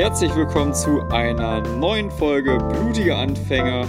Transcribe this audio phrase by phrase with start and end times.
[0.00, 3.86] Herzlich willkommen zu einer neuen Folge Blutige Anfänger,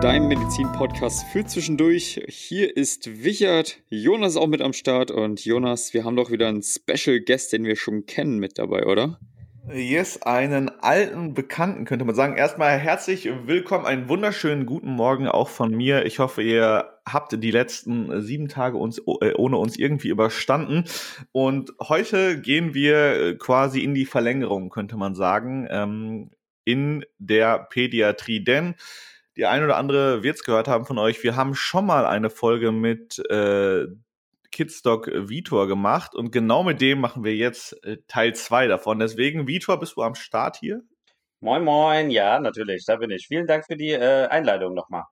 [0.00, 2.18] deinem Medizin-Podcast für zwischendurch.
[2.28, 6.48] Hier ist Wichert, Jonas ist auch mit am Start und Jonas, wir haben doch wieder
[6.48, 9.20] einen Special Guest, den wir schon kennen, mit dabei, oder?
[9.70, 12.38] Yes, einen alten Bekannten könnte man sagen.
[12.38, 16.06] Erstmal herzlich willkommen, einen wunderschönen guten Morgen auch von mir.
[16.06, 20.84] Ich hoffe, ihr habt die letzten sieben Tage uns, äh, ohne uns irgendwie überstanden.
[21.32, 26.30] Und heute gehen wir quasi in die Verlängerung, könnte man sagen, ähm,
[26.64, 28.42] in der Pädiatrie.
[28.42, 28.74] Denn
[29.36, 31.22] die ein oder andere wird es gehört haben von euch.
[31.22, 33.86] Wir haben schon mal eine Folge mit äh,
[34.52, 39.00] Kidstock Vitor gemacht und genau mit dem machen wir jetzt äh, Teil 2 davon.
[39.00, 40.82] Deswegen, Vitor, bist du am Start hier?
[41.40, 43.26] Moin, moin, ja, natürlich, da bin ich.
[43.26, 45.04] Vielen Dank für die äh, Einleitung nochmal.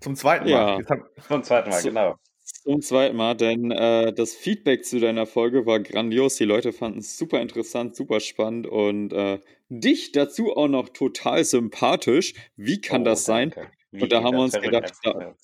[0.00, 0.78] Zum zweiten Ja.
[0.78, 1.02] Mal.
[1.26, 2.14] Zum zweiten Mal, genau.
[2.62, 6.36] Zum zweiten Mal, denn äh, das Feedback zu deiner Folge war grandios.
[6.36, 11.44] Die Leute fanden es super interessant, super spannend und äh, dich dazu auch noch total
[11.44, 12.34] sympathisch.
[12.56, 13.50] Wie kann Oh, das sein?
[13.54, 13.70] danke.
[13.92, 15.34] Und da haben wir uns gedacht, da-.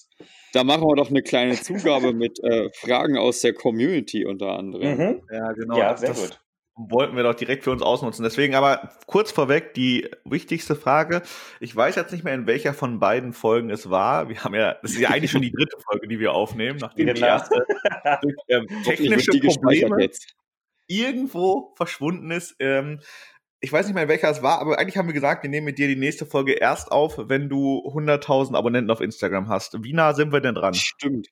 [0.53, 4.97] Da machen wir doch eine kleine Zugabe mit äh, Fragen aus der Community unter anderem.
[4.97, 5.23] Mhm.
[5.33, 5.79] ja, genau.
[5.79, 6.41] Ja, das- sehr das gut.
[6.77, 8.25] Wollten wir doch direkt für uns ausnutzen.
[8.25, 11.23] Deswegen aber kurz vorweg die wichtigste Frage.
[11.61, 14.29] Ich weiß jetzt nicht mehr, in welcher von beiden Folgen es war.
[14.29, 17.07] Wir haben ja, das ist ja eigentlich schon die dritte Folge, die wir aufnehmen, nachdem
[17.07, 17.27] die Genau.
[17.29, 17.65] erste
[18.23, 20.35] durch ähm, technische die Probleme jetzt.
[20.89, 22.57] irgendwo verschwunden ist.
[22.59, 23.01] Ähm,
[23.61, 25.65] ich weiß nicht mehr, in welcher es war, aber eigentlich haben wir gesagt, wir nehmen
[25.67, 29.83] mit dir die nächste Folge erst auf, wenn du 100.000 Abonnenten auf Instagram hast.
[29.83, 30.75] Wie nah sind wir denn dran?
[30.75, 31.29] Stimmt.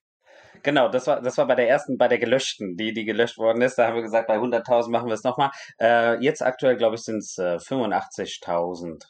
[0.63, 3.63] Genau, das war, das war bei der ersten, bei der gelöschten, die, die gelöscht worden
[3.63, 3.77] ist.
[3.77, 5.51] Da haben wir gesagt, bei 100.000 machen wir es nochmal.
[5.81, 9.03] Äh, jetzt aktuell, glaube ich, sind es äh, 85.000.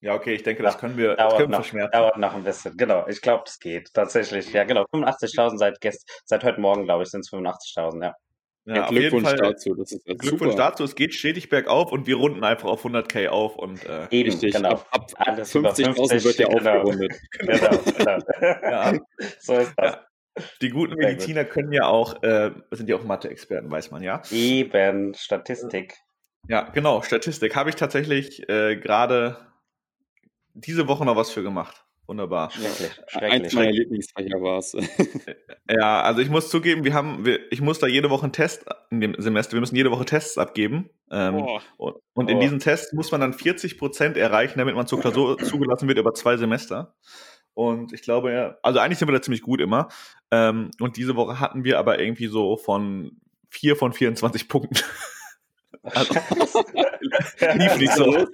[0.00, 1.92] Ja, okay, ich denke, das können wir, das Dauert können wir noch, verschmerzen.
[1.92, 2.76] dauert noch ein bisschen.
[2.76, 3.92] Genau, ich glaube, das geht.
[3.94, 4.84] Tatsächlich, ja, genau.
[4.94, 8.14] 85.000 seit, gest seit heute Morgen, glaube ich, sind es 85.000, ja.
[8.64, 9.38] Ja, Ja, auf jeden Glückwunsch Fall.
[9.38, 9.74] dazu.
[9.74, 10.70] Das ist jetzt Glückwunsch super.
[10.70, 14.30] dazu, es geht stetig bergauf und wir runden einfach auf 100k auf und äh, Eben,
[14.30, 14.54] Richtig.
[14.54, 14.72] genau.
[14.72, 16.70] Ab, ab Alles über 50.000 wird ja 50, genau.
[16.76, 17.12] aufgerundet.
[17.38, 18.18] Genau, genau.
[18.70, 18.92] ja,
[19.40, 19.92] so ist das.
[19.94, 20.07] Ja.
[20.62, 20.94] Die guten.
[20.94, 24.22] Mediziner können ja auch, äh, sind ja auch Mathe-Experten, weiß man ja.
[24.30, 25.94] Eben, Statistik.
[26.48, 27.56] Ja, genau, Statistik.
[27.56, 29.36] Habe ich tatsächlich äh, gerade
[30.54, 31.84] diese Woche noch was für gemacht.
[32.06, 32.50] Wunderbar.
[32.50, 33.52] Schrecklich, Eins schrecklich.
[33.54, 34.72] meiner Lieblingsfächer war es.
[35.70, 38.64] Ja, also ich muss zugeben, wir haben, wir, ich muss da jede Woche einen Test
[38.90, 40.88] in dem Semester, wir müssen jede Woche Tests abgeben.
[41.10, 41.60] Ähm, Boah.
[41.76, 42.40] und, und in Oh.
[42.40, 46.14] diesen Tests muss man dann 40 Prozent erreichen, damit man zur Klausur zugelassen wird über
[46.14, 46.94] zwei Semester.
[47.58, 49.88] Und ich glaube, ja, also eigentlich sind wir da ziemlich gut immer.
[50.30, 53.16] Ähm, und diese Woche hatten wir aber irgendwie so von
[53.50, 54.78] vier von 24 Punkten.
[55.94, 56.14] Also,
[57.54, 58.26] lief nicht so.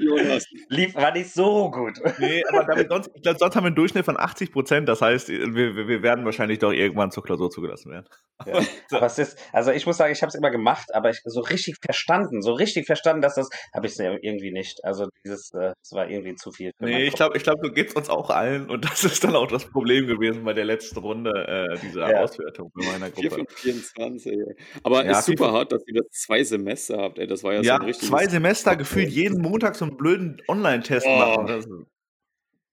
[0.69, 2.01] Lief, war nicht so gut.
[2.19, 4.89] Nee, aber damit sonst, ich glaube, sonst haben wir einen Durchschnitt von 80 Prozent.
[4.89, 8.07] Das heißt, wir, wir werden wahrscheinlich doch irgendwann zur Klausur zugelassen werden.
[8.47, 8.55] Ja.
[8.91, 11.41] Aber es ist, also ich muss sagen, ich habe es immer gemacht, aber ich so
[11.41, 14.85] richtig verstanden, so richtig verstanden, dass das, habe ich es irgendwie nicht.
[14.85, 16.73] Also dieses, äh, es war irgendwie zu viel.
[16.81, 18.69] Nee, ich glaube, ich glaub, so geht's uns auch allen.
[18.71, 22.21] Und das ist dann auch das Problem gewesen bei der letzten Runde, äh, dieser Ja.
[22.23, 23.45] Auswertung in meiner 4 Gruppe.
[23.47, 24.33] von 24.
[24.33, 24.57] ey.
[24.83, 27.19] Aber Ja, ist super hart, dass ihr das zwei Semester habt.
[27.19, 27.27] Ey.
[27.29, 28.09] Das war ja, Ja, so ein richtiges...
[28.09, 31.17] zwei Semester gefühlt jeden Montag so einen blöden Online-Test Oh.
[31.17, 31.47] machen.
[31.47, 31.67] Kopf.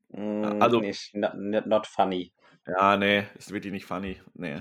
[0.09, 2.33] Mm, also- nicht, not, not funny.
[2.67, 4.17] ja, nee, ist wirklich nicht funny.
[4.33, 4.57] Nee.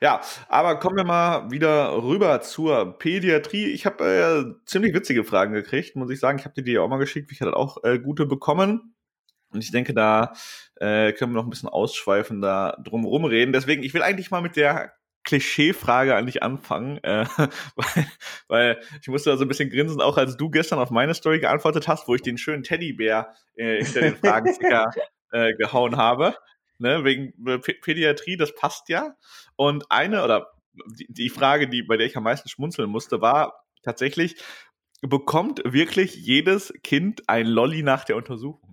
[0.00, 3.66] Ja, aber kommen wir mal wieder rüber zur Pädiatrie.
[3.72, 6.38] Ich habe äh, ziemlich witzige Fragen gekriegt, muss ich sagen.
[6.38, 7.30] Ich habe dir die auch mal geschickt.
[7.32, 8.94] Ich hatte auch äh, gute bekommen.
[9.52, 10.32] Und ich denke, da
[10.76, 13.52] äh, können wir noch ein bisschen ausschweifender drumherum reden.
[13.52, 14.94] Deswegen, ich will eigentlich mal mit der
[15.24, 17.26] Klischeefrage eigentlich anfangen, äh,
[17.76, 18.06] weil,
[18.48, 21.40] weil ich musste da so ein bisschen grinsen, auch als du gestern auf meine Story
[21.40, 24.90] geantwortet hast, wo ich den schönen Teddybär äh, hinter den Fragenticker
[25.32, 26.36] äh, gehauen habe.
[26.78, 29.14] Ne, wegen P Pädiatrie, das passt ja.
[29.54, 30.48] Und eine, oder
[30.98, 34.36] die, die Frage, die, bei der ich am meisten schmunzeln musste, war tatsächlich,
[35.00, 38.71] bekommt wirklich jedes Kind ein Lolli nach der Untersuchung?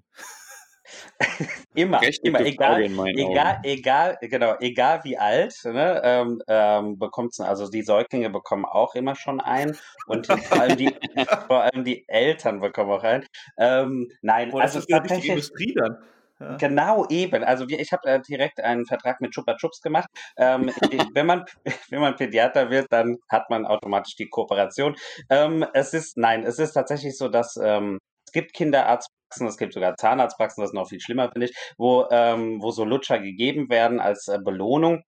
[1.76, 7.84] Immer, immer, egal, egal, egal, genau, egal wie alt, ne, ähm, ähm, bekommt's, also die
[7.84, 9.78] Säuglinge bekommen auch immer schon einen
[10.08, 10.94] und vor allem die,
[11.48, 13.26] vor allem die Eltern bekommen auch einen.
[13.58, 15.98] Ähm, nein, Boah, das also tatsächlich, Industrie dann.
[16.40, 16.56] Ja.
[16.56, 17.44] Genau, eben.
[17.44, 20.08] Also wir, ich habe äh, direkt einen Vertrag mit Chupa Chups gemacht.
[20.38, 20.72] Ähm,
[21.14, 21.44] wenn, man,
[21.90, 24.96] wenn man Pädiater wird, dann hat man automatisch die Kooperation.
[25.30, 29.74] Ähm, es ist, nein, es ist tatsächlich so, dass ähm, es gibt Kinderarztpraxen, es gibt
[29.74, 33.70] sogar Zahnarztpraxen, das ist noch viel schlimmer, finde ich, wo, ähm, wo so Lutscher gegeben
[33.70, 35.04] werden als äh, Belohnung.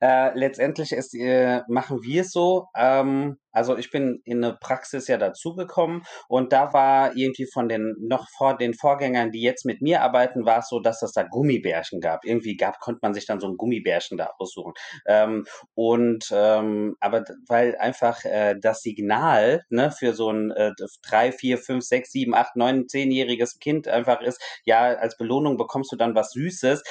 [0.00, 2.68] Äh, letztendlich ist, äh, machen wir es so.
[2.76, 7.94] Ähm, also ich bin in eine Praxis ja dazugekommen und da war irgendwie von den
[8.00, 11.22] noch vor den Vorgängern, die jetzt mit mir arbeiten, war es so, dass es da
[11.22, 12.24] Gummibärchen gab.
[12.24, 14.72] Irgendwie gab, konnte man sich dann so ein Gummibärchen da aussuchen.
[15.06, 20.72] Ähm, und ähm, aber weil einfach äh, das Signal ne, für so ein äh,
[21.06, 25.92] drei, vier, fünf, sechs, sieben, acht, neun, zehnjähriges Kind einfach ist, ja, als Belohnung bekommst
[25.92, 26.82] du dann was Süßes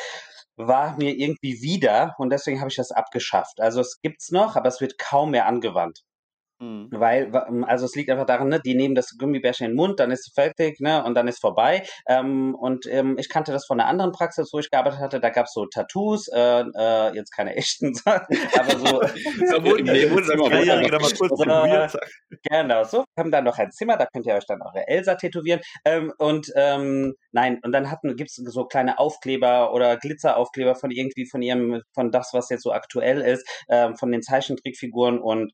[0.57, 3.59] war mir irgendwie wieder und deswegen habe ich das abgeschafft.
[3.61, 6.03] Also es gibt's noch, aber es wird kaum mehr angewandt.
[6.61, 6.89] Mhm.
[6.91, 9.99] Weil, ähm, also es liegt einfach daran, ne, die nehmen das Gummibärchen in den Mund,
[9.99, 11.83] dann ist es fertig, ne, und dann ist vorbei.
[12.07, 15.29] Ähm, und ähm, ich kannte das von einer anderen Praxis, wo ich gearbeitet hatte, da
[15.29, 19.01] gab es so Tattoos, äh, äh, jetzt keine echten, aber so.
[19.51, 21.97] da wurden die wurden dann mal kurz tätowiert.
[22.43, 23.05] Genau, so.
[23.15, 25.61] Wir haben dann noch ein Zimmer, da könnt ihr euch dann eure Elsa tätowieren.
[25.83, 31.25] Ähm, und ähm, nein, und dann hatten, gibt's so kleine Aufkleber oder Glitzeraufkleber von irgendwie
[31.25, 35.51] von ihrem, von das, was jetzt so aktuell ist, ähm, von den Zeichentrickfiguren und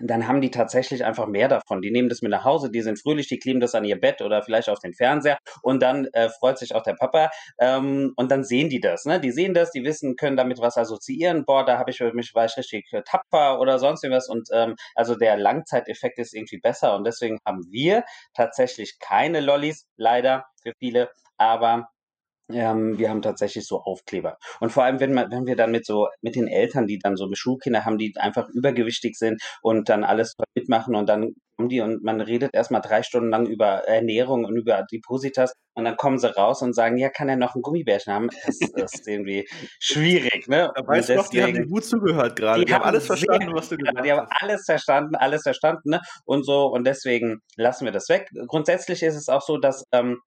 [0.00, 1.80] dann haben die tatsächlich einfach mehr davon.
[1.82, 4.22] Die nehmen das mit nach Hause, die sind fröhlich, die kleben das an ihr Bett
[4.22, 8.30] oder vielleicht auf den Fernseher und dann äh, freut sich auch der Papa ähm, und
[8.30, 9.04] dann sehen die das.
[9.04, 9.20] Ne?
[9.20, 11.44] Die sehen das, die wissen, können damit was assoziieren.
[11.44, 14.74] Boah, da habe ich mich war ich richtig äh, tapfer oder sonst irgendwas und ähm,
[14.94, 18.04] also der Langzeiteffekt ist irgendwie besser und deswegen haben wir
[18.34, 21.88] tatsächlich keine Lollis, leider für viele, aber
[22.52, 24.38] ähm, wir haben tatsächlich so Aufkleber.
[24.60, 27.16] Und vor allem, wenn man, wenn wir dann mit so, mit den Eltern, die dann
[27.16, 31.80] so Schulkinder haben, die einfach übergewichtig sind und dann alles mitmachen und dann kommen die
[31.80, 36.18] und man redet erstmal drei Stunden lang über Ernährung und über Depositas und dann kommen
[36.18, 38.28] sie raus und sagen, ja, kann er noch ein Gummibärchen haben?
[38.44, 38.58] Das,
[38.94, 39.48] ist irgendwie
[39.78, 40.70] schwierig, ne?
[40.74, 42.60] Da weißt du doch, die haben dir gut zugehört gerade.
[42.60, 44.04] Die, die, haben alles verstanden, was du gesagt hast.
[44.04, 46.00] Die haben alles verstanden, alles verstanden, ne?
[46.24, 48.28] Und so, und deswegen lassen wir das weg.
[48.46, 50.20] Grundsätzlich ist es auch so, dass ähm,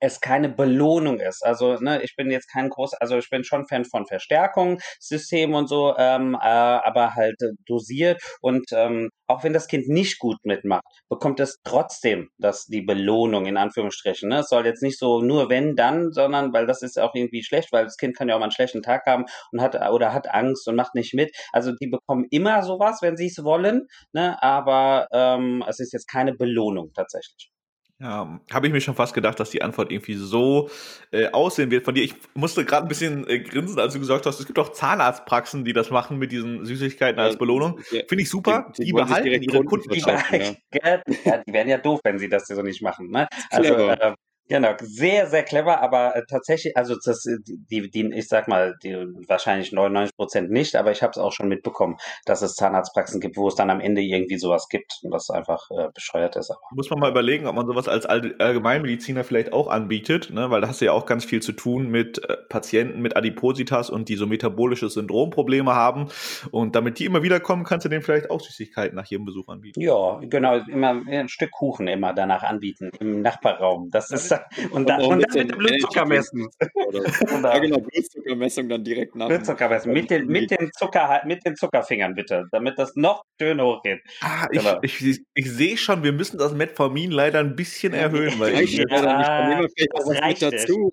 [0.00, 1.44] es keine Belohnung ist.
[1.44, 5.68] Also, ne, ich bin jetzt kein groß, also ich bin schon Fan von Verstärkungssystemen und
[5.68, 10.38] so, ähm, äh, aber halt äh, dosiert und ähm, auch wenn das Kind nicht gut
[10.44, 14.28] mitmacht, bekommt es trotzdem das die Belohnung in Anführungsstrichen.
[14.28, 14.40] Ne?
[14.40, 17.72] Es soll jetzt nicht so nur wenn dann, sondern weil das ist auch irgendwie schlecht,
[17.72, 20.32] weil das Kind kann ja auch mal einen schlechten Tag haben und hat oder hat
[20.32, 21.34] Angst und macht nicht mit.
[21.52, 24.40] Also die bekommen immer sowas, wenn sie es wollen, ne?
[24.42, 27.50] aber ähm, es ist jetzt keine Belohnung tatsächlich.
[27.98, 30.68] Ja, habe ich mir schon fast gedacht, dass die Antwort irgendwie so
[31.12, 32.04] äh, aussehen wird von dir.
[32.04, 35.64] Ich musste gerade ein bisschen äh, grinsen, als du gesagt hast, es gibt auch Zahnarztpraxen,
[35.64, 37.78] die das machen mit diesen Süßigkeiten als Belohnung.
[37.78, 38.70] Finde ich super.
[38.76, 39.88] Die, die, die behalten ihre Kunden.
[39.88, 40.22] Die, ja.
[41.24, 43.10] ja, die wären ja doof, wenn sie das so nicht machen.
[43.10, 43.28] Ne?
[43.50, 44.14] Also, äh,
[44.48, 48.76] Genau, sehr, sehr clever, aber äh, tatsächlich, also das, äh, die, die, ich sag mal,
[48.82, 48.94] die
[49.26, 51.96] wahrscheinlich 99 Prozent nicht, aber ich habe es auch schon mitbekommen,
[52.26, 55.68] dass es Zahnarztpraxen gibt, wo es dann am Ende irgendwie sowas gibt und das einfach
[55.70, 56.50] äh, bescheuert ist.
[56.50, 56.60] Aber.
[56.72, 60.48] Muss man mal überlegen, ob man sowas als Allgemeinmediziner vielleicht auch anbietet, ne?
[60.50, 63.90] weil da hast du ja auch ganz viel zu tun mit äh, Patienten mit Adipositas
[63.90, 66.08] und die so metabolische Syndromprobleme haben
[66.52, 69.48] und damit die immer wieder kommen, kannst du denen vielleicht auch Süßigkeiten nach jedem Besuch
[69.48, 69.80] anbieten.
[69.80, 73.90] Ja, genau, immer ein Stück Kuchen immer danach anbieten im Nachbarraum.
[73.90, 74.35] Das ist
[74.70, 76.48] und, da, und, dann mit dem Blutzucker messen.
[76.60, 79.28] ja, genau, Blutzuckermessung dann direkt nach.
[79.28, 84.00] Blutzuckermessung mit den, mit, den Zucker, mit den Zuckerfingern bitte, damit das noch schön hochgeht.
[84.20, 84.78] Ah, ich, genau.
[84.82, 88.76] ich, ich, ich sehe schon, wir müssen das Metformin leider ein bisschen erhöhen, weil ich,
[88.76, 90.90] ja, ja, ich das reicht dazu.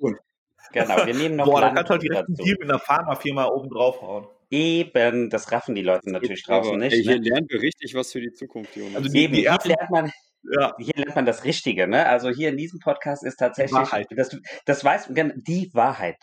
[0.73, 3.45] Genau, wir nehmen noch Boah, da kannst du halt direkt einen Deal mit einer Pharmafirma
[3.45, 4.25] oben draufhauen.
[4.49, 6.93] Eben, das raffen die Leute natürlich draußen nicht.
[6.93, 7.29] Ey, hier ne?
[7.29, 8.97] lernen wir richtig was für die Zukunft, Jonas.
[8.97, 10.11] Also die, Eben, die ersten, lernt man,
[10.51, 10.73] ja.
[10.77, 12.05] Hier lernt man das Richtige, ne?
[12.07, 16.17] Also hier in diesem Podcast ist tatsächlich, das, das weiß die Wahrheit.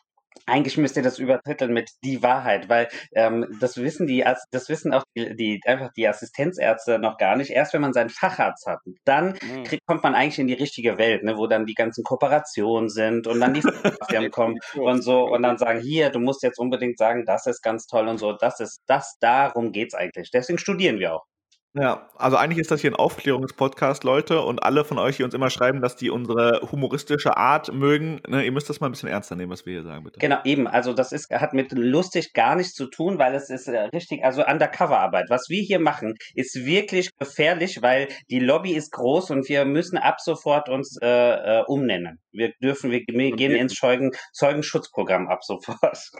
[0.47, 4.93] Eigentlich müsst ihr das übertiteln mit die Wahrheit, weil ähm, das wissen die, das wissen
[4.95, 7.51] auch die, die, einfach die Assistenzärzte noch gar nicht.
[7.51, 9.65] Erst wenn man seinen Facharzt hat, dann mhm.
[9.65, 13.27] kriegt, kommt man eigentlich in die richtige Welt, ne, wo dann die ganzen Kooperationen sind
[13.27, 13.63] und dann die
[14.09, 17.61] Firmen kommen und so und dann sagen, hier, du musst jetzt unbedingt sagen, das ist
[17.61, 20.31] ganz toll und so, das ist, das, darum geht's eigentlich.
[20.31, 21.30] Deswegen studieren wir auch.
[21.75, 25.35] Ja, also eigentlich ist das hier ein Aufklärungspodcast, Leute, und alle von euch, die uns
[25.35, 29.09] immer schreiben, dass die unsere humoristische Art mögen, ne, ihr müsst das mal ein bisschen
[29.09, 30.19] ernster nehmen, was wir hier sagen, bitte.
[30.19, 30.67] Genau, eben.
[30.67, 34.25] Also das ist, hat mit lustig gar nichts zu tun, weil es ist äh, richtig,
[34.25, 35.27] also Undercover-Arbeit.
[35.29, 39.97] Was wir hier machen, ist wirklich gefährlich, weil die Lobby ist groß und wir müssen
[39.97, 42.19] ab sofort uns äh, äh, umnennen.
[42.33, 46.11] Wir dürfen, wir, wir gehen ins Zeugen, Zeugenschutzprogramm ab sofort.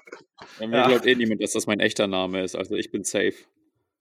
[0.61, 0.87] Ja, mir ja.
[0.87, 2.55] glaubt eh niemand, dass das mein echter Name ist.
[2.55, 3.35] Also ich bin safe.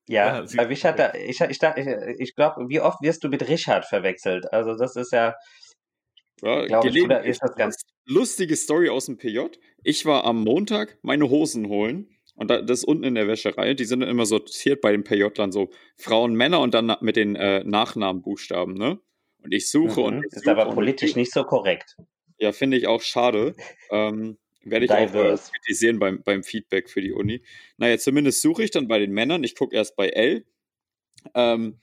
[0.10, 1.88] Ja, ja Richard, ich, ich, ich,
[2.18, 4.52] ich glaube, wie oft wirst du mit Richard verwechselt?
[4.52, 5.36] Also das ist ja,
[6.42, 9.40] ja glaub ich, oder ist das ganz lustige Story aus dem PJ.
[9.84, 13.76] Ich war am Montag meine Hosen holen und das ist unten in der Wäscherei.
[13.76, 17.36] Die sind dann immer sortiert bei den PJ-Lern so Frauen, Männer und dann mit den
[17.36, 19.00] äh, Nachnamenbuchstaben, ne?
[19.44, 20.06] Und ich suche mhm.
[20.06, 20.26] und.
[20.26, 21.98] Ich ist aber politisch nicht so korrekt.
[22.40, 23.56] Ja, finde ich auch schade.
[23.92, 25.44] ähm, Werde ich Diverse.
[25.44, 27.42] auch äh, kritisieren beim, beim Feedback für die Uni.
[27.78, 29.44] Naja, zumindest suche ich dann bei den Männern.
[29.44, 30.46] Ich gucke erst bei L.
[31.34, 31.80] Ähm,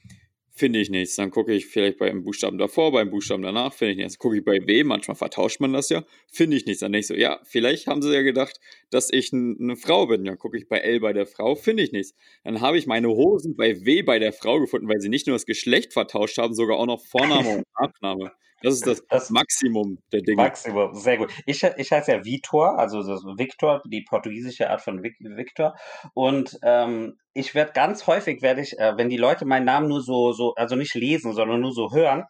[0.56, 1.16] finde ich nichts.
[1.16, 4.14] Dann gucke ich vielleicht beim Buchstaben davor, beim Buchstaben danach, finde ich nichts.
[4.14, 6.80] Dann gucke ich bei W, manchmal vertauscht man das ja, finde ich nichts.
[6.80, 8.59] Dann denke ich so, ja, vielleicht haben sie ja gedacht,
[8.90, 10.25] dass ich eine Frau bin.
[10.25, 12.14] Dann gucke ich bei L bei der Frau, finde ich nichts.
[12.42, 15.37] Dann habe ich meine Hosen bei W bei der Frau gefunden, weil sie nicht nur
[15.37, 18.33] das Geschlecht vertauscht haben, sogar auch noch Vorname und Nachname.
[18.66, 20.42] Das ist das, das Maximum der Dinge.
[20.42, 21.32] Maximum, sehr gut.
[21.46, 22.99] Ich, ich heiße ja Vitor, also
[23.38, 25.76] Victor, die portugiesische Art von Victor.
[26.14, 30.02] Und ähm, ich werde ganz häufig, werde ich, äh, wenn die Leute meinen Namen nur
[30.02, 32.25] so, so, also nicht lesen, sondern nur so hören,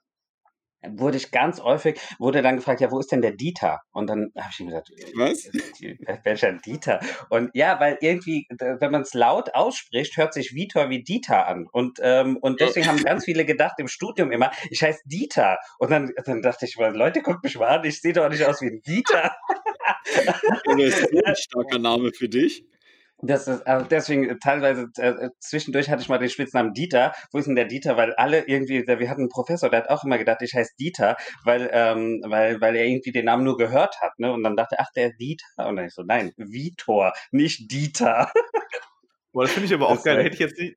[0.96, 3.80] wurde ich ganz häufig, wurde dann gefragt, ja, wo ist denn der Dieter?
[3.92, 5.50] Und dann habe ich ihm gesagt, was?
[6.24, 7.00] Welcher Dieter?
[7.30, 11.66] Und ja, weil irgendwie, wenn man es laut ausspricht, hört sich Vitor wie Dieter an.
[11.70, 15.58] Und, ähm, und deswegen haben ganz viele gedacht im Studium immer, ich heiße Dieter.
[15.78, 18.44] Und dann, dann dachte ich mal, Leute, guckt mich mal an, ich sehe doch nicht
[18.44, 19.34] aus wie ein Dieter.
[20.26, 22.64] das ist ein starker Name für dich.
[23.22, 27.14] Das ist, also deswegen äh, teilweise äh, äh, zwischendurch hatte ich mal den Spitznamen Dieter.
[27.32, 27.96] Wo ist denn der Dieter?
[27.96, 31.16] Weil alle irgendwie, wir hatten einen Professor, der hat auch immer gedacht, ich heiße Dieter,
[31.44, 34.32] weil, ähm, weil, weil er irgendwie den Namen nur gehört hat, ne?
[34.32, 35.66] Und dann dachte er, ach, der Dieter.
[35.66, 38.30] Und dann ich so, nein, Vitor, nicht Dieter.
[39.32, 40.22] Boah, das finde ich aber auch das geil.
[40.22, 40.76] Hätte ich jetzt nicht,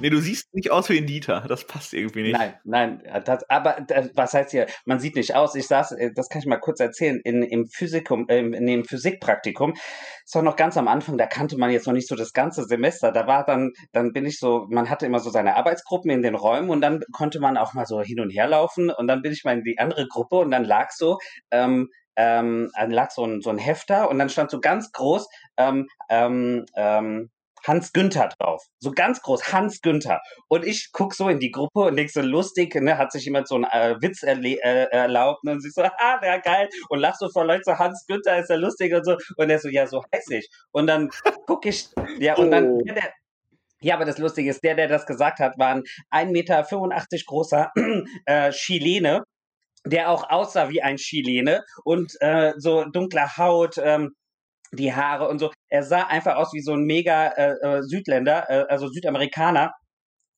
[0.00, 1.44] Nee, du siehst nicht aus wie ein Dieter.
[1.48, 2.38] Das passt irgendwie nicht.
[2.38, 3.02] Nein, nein.
[3.24, 5.54] Das, aber das, was heißt hier, man sieht nicht aus.
[5.54, 8.84] Ich saß, äh, das kann ich mal kurz erzählen, in, im Physikum, äh, in dem
[8.84, 9.72] Physikpraktikum.
[9.72, 12.64] Das war noch ganz am Anfang, da kannte man jetzt noch nicht so das ganze
[12.64, 13.12] Semester.
[13.12, 16.34] Da war dann, dann bin ich so, man hatte immer so seine Arbeitsgruppen in den
[16.34, 19.32] Räumen und dann konnte man auch mal so hin und her laufen und dann bin
[19.32, 21.18] ich mal in die andere Gruppe und dann lag so,
[21.50, 25.86] ähm, ähm, lag so ein, so ein Hefter und dann stand so ganz groß, ähm,
[26.08, 27.30] ähm, ähm,
[27.66, 28.64] Hans Günther drauf.
[28.78, 30.20] So ganz groß, Hans Günther.
[30.48, 33.48] Und ich guck so in die Gruppe und denk so lustig, ne, hat sich jemand
[33.48, 36.68] so einen äh, Witz erle äh, erlaubt ne, und sie so, ah, der geil.
[36.88, 39.16] Und lach so vor Leuten so, Hans Günther ist ja lustig und so.
[39.36, 40.48] Und er so, ja, so heiß ich.
[40.72, 41.10] Und dann
[41.46, 42.82] guck ich, ja, und dann, oh.
[42.84, 43.12] der,
[43.80, 46.64] ja, aber das Lustige ist, der, der das gesagt hat, war ein 1,85 Meter
[47.26, 47.72] großer
[48.26, 49.24] äh, Chilene,
[49.84, 54.14] der auch aussah wie ein Chilene und äh, so dunkler Haut, ähm,
[54.76, 55.50] die Haare und so.
[55.68, 59.72] Er sah einfach aus wie so ein mega äh, äh, Südländer, äh, also Südamerikaner.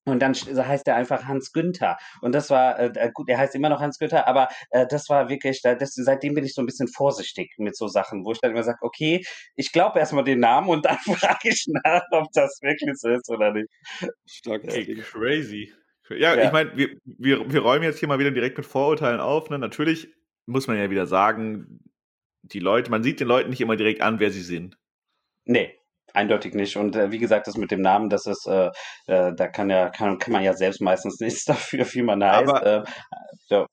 [0.07, 1.99] Und dann heißt er einfach Hans Günther.
[2.23, 5.28] Und das war, äh, gut, er heißt immer noch Hans Günther, aber äh, das war
[5.28, 8.52] wirklich, das, seitdem bin ich so ein bisschen vorsichtig mit so Sachen, wo ich dann
[8.52, 9.23] immer sage, okay,
[9.54, 13.28] ich glaube erstmal den Namen und dann frage ich nach, ob das wirklich so ist
[13.28, 13.68] oder nicht.
[14.26, 15.73] Stark, hey, crazy.
[16.11, 16.45] Ja, ja.
[16.45, 19.50] ich meine, wir, wir, wir räumen jetzt hier mal wieder direkt mit Vorurteilen auf.
[19.50, 19.59] Ne?
[19.59, 20.09] Natürlich
[20.47, 21.80] muss man ja wieder sagen,
[22.42, 24.78] die Leute, man sieht den Leuten nicht immer direkt an, wer sie sind.
[25.45, 25.78] Nee,
[26.12, 26.76] eindeutig nicht.
[26.76, 28.71] Und äh, wie gesagt, das mit dem Namen, das ist, äh,
[29.07, 32.49] äh, da kann ja, kann, kann man ja selbst meistens nichts dafür, wie man heißt.
[32.49, 32.85] Aber, äh,
[33.49, 33.66] ja.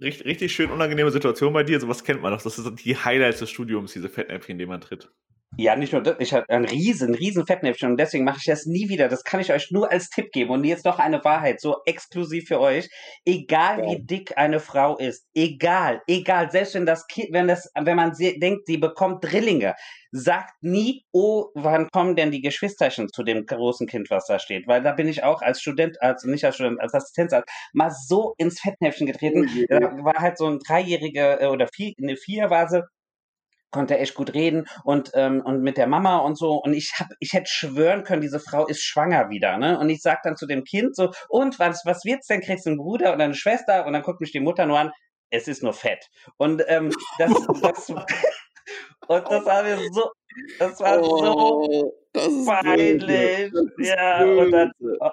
[0.00, 2.42] Richtig, richtig schön unangenehme Situation bei dir, sowas kennt man doch.
[2.42, 5.10] Das sind die Highlights des Studiums, diese Fettnäpfchen, in denen man tritt.
[5.58, 8.66] Ja, nicht nur das, ich habe ein riesen, riesen Fettnäpfchen und deswegen mache ich das
[8.66, 9.08] nie wieder.
[9.08, 10.50] Das kann ich euch nur als Tipp geben.
[10.50, 12.88] Und jetzt noch eine Wahrheit, so exklusiv für euch.
[13.24, 13.90] Egal ja.
[13.90, 18.12] wie dick eine Frau ist, egal, egal, selbst wenn das Kind, wenn das, wenn man
[18.18, 19.74] denkt, die bekommt Drillinge,
[20.12, 24.66] sagt nie, oh, wann kommen denn die Geschwisterchen zu dem großen Kind, was da steht?
[24.66, 28.34] Weil da bin ich auch als Student, also nicht als Student, als Assistenzarzt, mal so
[28.38, 29.48] ins Fettnäpfchen getreten.
[29.48, 32.84] Oh da war halt so ein dreijähriger äh, oder vier, eine Viervase
[33.76, 36.54] konnte echt gut reden und ähm, und mit der Mama und so.
[36.54, 39.78] Und ich hab ich hätte schwören können diese Frau ist schwanger wieder ne?
[39.78, 42.40] Und ich sag dann zu dem Kind so und was was wird's denn?
[42.40, 43.86] Kriegst du einen Bruder oder eine Schwester?
[43.86, 44.92] Und dann guckt mich die Mutter nur an
[45.30, 46.08] es ist nur Fett.
[46.38, 47.88] Und ähm, das das
[49.08, 50.10] und das war mir so
[50.58, 53.52] das war oh, so das peinlich.
[53.78, 55.10] ja und dann oh,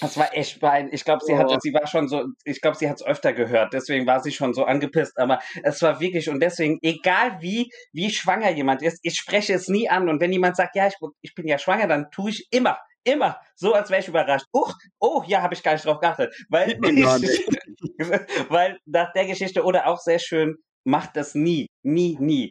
[0.00, 0.88] das war echt bein.
[0.92, 3.72] Ich glaube, sie hatte, sie war schon so, ich glaube, sie hat es öfter gehört,
[3.72, 5.18] deswegen war sie schon so angepisst.
[5.18, 9.68] Aber es war wirklich und deswegen, egal wie wie schwanger jemand ist, ich spreche es
[9.68, 10.08] nie an.
[10.08, 13.40] Und wenn jemand sagt, ja, ich, ich bin ja schwanger, dann tue ich immer, immer
[13.54, 14.46] so, als wäre ich überrascht.
[14.52, 16.78] Uch, oh, ja, habe ich gar nicht drauf geachtet, weil
[18.48, 22.50] weil nach der Geschichte oder auch sehr schön macht das nie, nie, nie.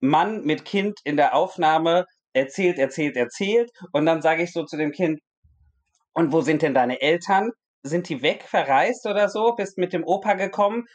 [0.00, 4.76] Mann mit Kind in der Aufnahme erzählt, erzählt, erzählt und dann sage ich so zu
[4.76, 5.20] dem Kind,
[6.16, 7.50] und wo sind denn deine Eltern?
[7.82, 9.54] Sind die weg, verreist oder so?
[9.54, 10.86] Bist mit dem Opa gekommen?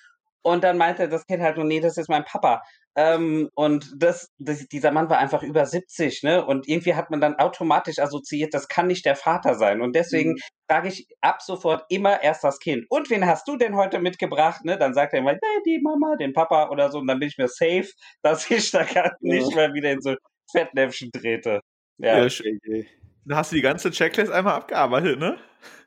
[0.41, 2.63] Und dann meinte das Kind halt, oh nee, das ist mein Papa.
[2.95, 6.43] Ähm, und das, das, dieser Mann war einfach über 70, ne?
[6.43, 9.81] Und irgendwie hat man dann automatisch assoziiert, das kann nicht der Vater sein.
[9.81, 10.39] Und deswegen mhm.
[10.67, 12.87] frage ich ab sofort immer erst das Kind.
[12.89, 14.65] Und wen hast du denn heute mitgebracht?
[14.65, 14.79] Ne?
[14.79, 16.97] Dann sagt er immer, nee, die Mama, den Papa oder so.
[16.97, 17.89] Und dann bin ich mir safe,
[18.23, 20.15] dass ich da gar nicht mehr wieder in so
[20.51, 21.61] Fettnäpfchen trete.
[21.99, 22.87] Ja, ja okay.
[23.25, 25.37] Da hast du die ganze Checklist einmal abgearbeitet, ne?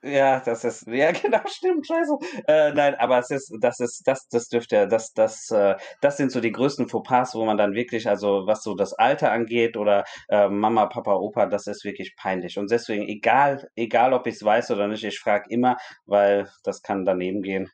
[0.02, 2.12] Ja, das ist, ja, genau, stimmt, scheiße.
[2.46, 6.30] Äh, nein, aber es ist, das ist, das, das dürfte, das, das, äh, das sind
[6.30, 10.04] so die größten Fauxpas, wo man dann wirklich, also was so das Alter angeht oder
[10.28, 12.58] äh, Mama, Papa, Opa, das ist wirklich peinlich.
[12.58, 16.82] Und deswegen, egal, egal ob ich es weiß oder nicht, ich frage immer, weil das
[16.82, 17.70] kann daneben gehen.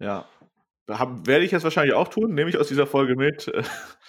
[0.00, 0.26] Ja.
[0.90, 3.50] Hab, werde ich jetzt wahrscheinlich auch tun, nehme ich aus dieser Folge mit.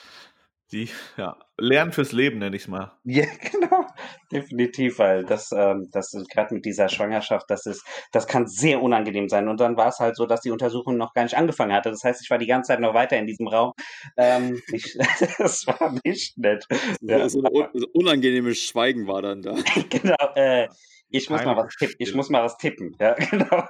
[0.73, 2.97] Die, ja, Lernen fürs Leben, nenne ich es mal.
[3.03, 3.85] Ja, genau.
[4.31, 9.29] Definitiv, weil das, ähm, das gerade mit dieser Schwangerschaft, das ist, das kann sehr unangenehm
[9.29, 9.47] sein.
[9.47, 11.91] Und dann war es halt so, dass die Untersuchung noch gar nicht angefangen hatte.
[11.91, 13.73] Das heißt, ich war die ganze Zeit noch weiter in diesem Raum.
[14.17, 14.97] Ähm, ich,
[15.37, 16.65] das war nicht nett.
[17.01, 17.29] Ja.
[17.29, 19.55] So ein unangenehmes Schweigen war dann da.
[19.89, 20.15] genau.
[20.33, 20.69] Äh,
[21.09, 21.95] ich muss Keine mal was tippen.
[21.99, 22.95] Ich muss mal was tippen.
[22.99, 23.63] Ja, genau.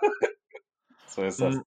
[1.08, 1.60] So ist das.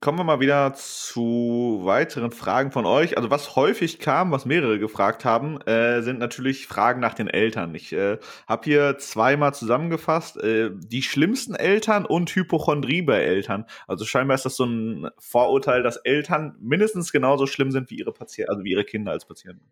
[0.00, 3.16] Kommen wir mal wieder zu weiteren Fragen von euch.
[3.16, 7.74] Also was häufig kam, was mehrere gefragt haben, äh, sind natürlich Fragen nach den Eltern.
[7.74, 13.64] Ich äh, habe hier zweimal zusammengefasst, äh, die schlimmsten Eltern und Hypochondrie bei Eltern.
[13.88, 18.12] Also scheinbar ist das so ein Vorurteil, dass Eltern mindestens genauso schlimm sind wie ihre
[18.12, 19.68] Patienten, also wie ihre Kinder als Patienten.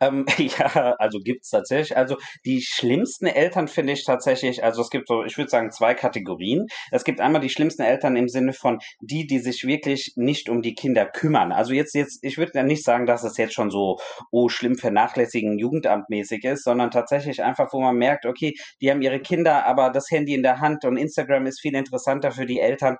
[0.00, 1.96] Ähm, ja, also gibt's tatsächlich.
[1.96, 5.94] Also die schlimmsten Eltern finde ich tatsächlich, also es gibt so, ich würde sagen, zwei
[5.94, 6.66] Kategorien.
[6.90, 10.62] Es gibt einmal die schlimmsten Eltern im Sinne von die, die sich wirklich nicht um
[10.62, 11.52] die Kinder kümmern.
[11.52, 13.98] Also jetzt, jetzt, ich würde ja nicht sagen, dass es jetzt schon so,
[14.30, 19.20] oh, schlimm vernachlässigen, jugendamtmäßig ist, sondern tatsächlich einfach, wo man merkt, okay, die haben ihre
[19.20, 22.96] Kinder, aber das Handy in der Hand und Instagram ist viel interessanter für die Eltern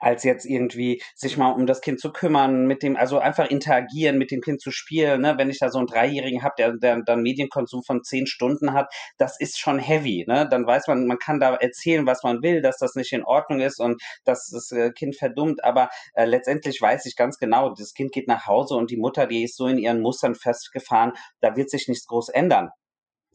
[0.00, 4.18] als jetzt irgendwie sich mal um das Kind zu kümmern, mit dem, also einfach interagieren,
[4.18, 5.22] mit dem Kind zu spielen.
[5.22, 5.34] Ne?
[5.38, 8.92] Wenn ich da so einen Dreijährigen habe, der, der dann Medienkonsum von zehn Stunden hat,
[9.18, 10.24] das ist schon heavy.
[10.26, 10.48] Ne?
[10.48, 13.60] Dann weiß man, man kann da erzählen, was man will, dass das nicht in Ordnung
[13.60, 17.94] ist und dass das äh, Kind verdummt, aber äh, letztendlich weiß ich ganz genau, das
[17.94, 21.56] Kind geht nach Hause und die Mutter, die ist so in ihren Mustern festgefahren, da
[21.56, 22.70] wird sich nichts groß ändern.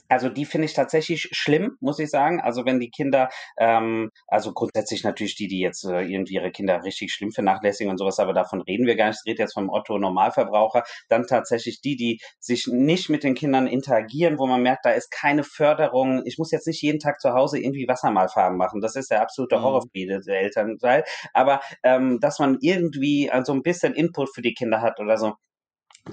[0.09, 2.41] Also die finde ich tatsächlich schlimm, muss ich sagen.
[2.41, 6.83] Also wenn die Kinder, ähm, also grundsätzlich natürlich die, die jetzt äh, irgendwie ihre Kinder
[6.83, 9.21] richtig schlimm vernachlässigen und sowas, aber davon reden wir gar nicht.
[9.23, 10.83] Ich rede jetzt vom Otto Normalverbraucher.
[11.07, 15.11] Dann tatsächlich die, die sich nicht mit den Kindern interagieren, wo man merkt, da ist
[15.11, 16.23] keine Förderung.
[16.25, 18.81] Ich muss jetzt nicht jeden Tag zu Hause irgendwie Wassermalfarben machen.
[18.81, 19.63] Das ist der absolute mhm.
[19.63, 21.03] Horrorfriede der Elternteil.
[21.33, 25.17] Aber ähm, dass man irgendwie so also ein bisschen Input für die Kinder hat oder
[25.17, 25.33] so,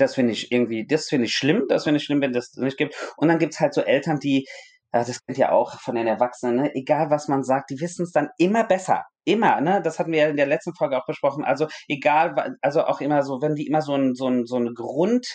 [0.00, 2.76] das finde ich irgendwie, das finde ich schlimm, das finde ich schlimm, wenn das nicht
[2.76, 2.94] gibt.
[3.16, 4.46] Und dann gibt es halt so Eltern, die,
[4.92, 6.74] das kennt ihr auch von den Erwachsenen, ne?
[6.74, 9.04] egal was man sagt, die wissen es dann immer besser.
[9.24, 9.82] Immer, ne?
[9.82, 11.44] Das hatten wir ja in der letzten Folge auch besprochen.
[11.44, 14.72] Also egal, also auch immer so, wenn die immer so ein, so ein, so ein
[14.72, 15.26] Grund,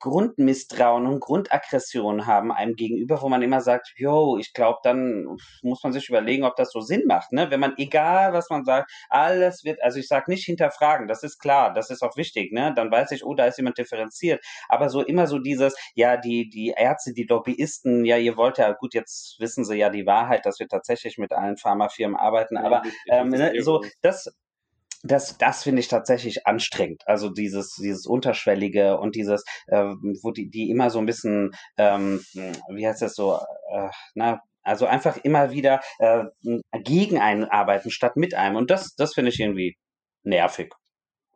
[0.00, 5.82] Grundmisstrauen und Grundaggression haben einem gegenüber, wo man immer sagt, yo, ich glaube, dann muss
[5.82, 7.50] man sich überlegen, ob das so Sinn macht, ne?
[7.50, 11.38] Wenn man, egal was man sagt, alles wird, also ich sage nicht hinterfragen, das ist
[11.38, 12.72] klar, das ist auch wichtig, ne?
[12.74, 14.44] Dann weiß ich, oh, da ist jemand differenziert.
[14.68, 18.72] Aber so immer so dieses, ja, die, die Ärzte, die Lobbyisten, ja, ihr wollt ja,
[18.72, 22.82] gut, jetzt wissen sie ja die Wahrheit, dass wir tatsächlich mit allen Pharmafirmen arbeiten, aber
[23.10, 24.32] ähm, ne, so, das,
[25.02, 27.02] das, das finde ich tatsächlich anstrengend.
[27.06, 32.24] Also dieses, dieses Unterschwellige und dieses, äh, wo die, die immer so ein bisschen, ähm,
[32.34, 33.38] wie heißt das so,
[33.72, 36.24] äh, na, also einfach immer wieder äh,
[36.84, 38.56] gegen einen arbeiten statt mit einem.
[38.56, 39.76] Und das, das finde ich irgendwie
[40.22, 40.72] nervig.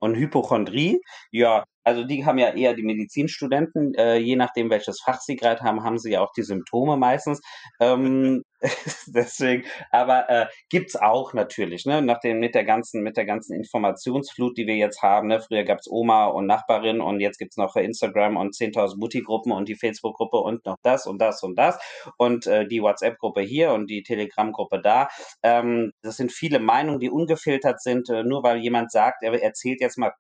[0.01, 1.01] Und Hypochondrie,
[1.31, 5.63] ja, also die haben ja eher die Medizinstudenten, äh, je nachdem welches Fach sie gerade
[5.63, 7.41] haben, haben sie ja auch die Symptome meistens.
[7.81, 8.43] Ähm,
[9.07, 13.55] deswegen, aber äh, gibt's auch natürlich, ne, nach dem, mit der ganzen, mit der ganzen
[13.55, 17.77] Informationsflut, die wir jetzt haben, ne, früher gab's Oma und Nachbarin und jetzt gibt's noch
[17.77, 21.79] Instagram und 10.000 Booty-Gruppen und die Facebook-Gruppe und noch das und das und das
[22.17, 25.09] und äh, die WhatsApp-Gruppe hier und die Telegram-Gruppe da.
[25.43, 29.81] Ähm, das sind viele Meinungen, die ungefiltert sind, äh, nur weil jemand sagt, er erzählt
[29.81, 30.13] jetzt mal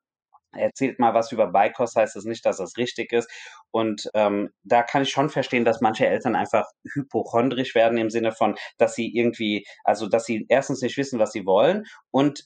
[0.57, 3.31] erzählt mal was über Beikost, heißt das nicht, dass das richtig ist.
[3.71, 8.33] Und ähm, da kann ich schon verstehen, dass manche Eltern einfach hypochondrisch werden im Sinne
[8.33, 12.45] von, dass sie irgendwie, also dass sie erstens nicht wissen, was sie wollen und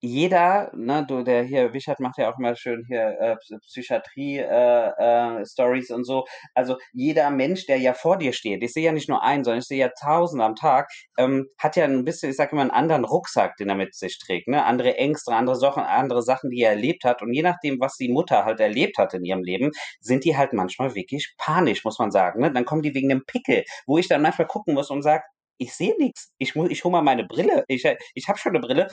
[0.00, 5.38] jeder, ne, du, der hier, Wichert macht ja auch immer schön hier äh, Psychiatrie, äh,
[5.38, 6.24] äh, und so.
[6.54, 9.60] Also jeder Mensch, der ja vor dir steht, ich sehe ja nicht nur einen, sondern
[9.60, 12.70] ich sehe ja tausend am Tag, ähm, hat ja ein bisschen, ich sag immer, einen
[12.70, 14.64] anderen Rucksack, den er mit sich trägt, ne?
[14.64, 17.22] Andere Ängste, andere Sachen, andere Sachen, die er erlebt hat.
[17.22, 20.52] Und je nachdem, was die Mutter halt erlebt hat in ihrem Leben, sind die halt
[20.52, 22.40] manchmal wirklich panisch, muss man sagen.
[22.40, 22.52] Ne?
[22.52, 25.24] Dann kommen die wegen einem Pickel, wo ich dann manchmal gucken muss und sage,
[25.58, 26.32] ich sehe nichts.
[26.38, 27.64] Ich muss, ich hole mal meine Brille.
[27.68, 27.84] Ich,
[28.14, 28.88] ich habe schon eine Brille,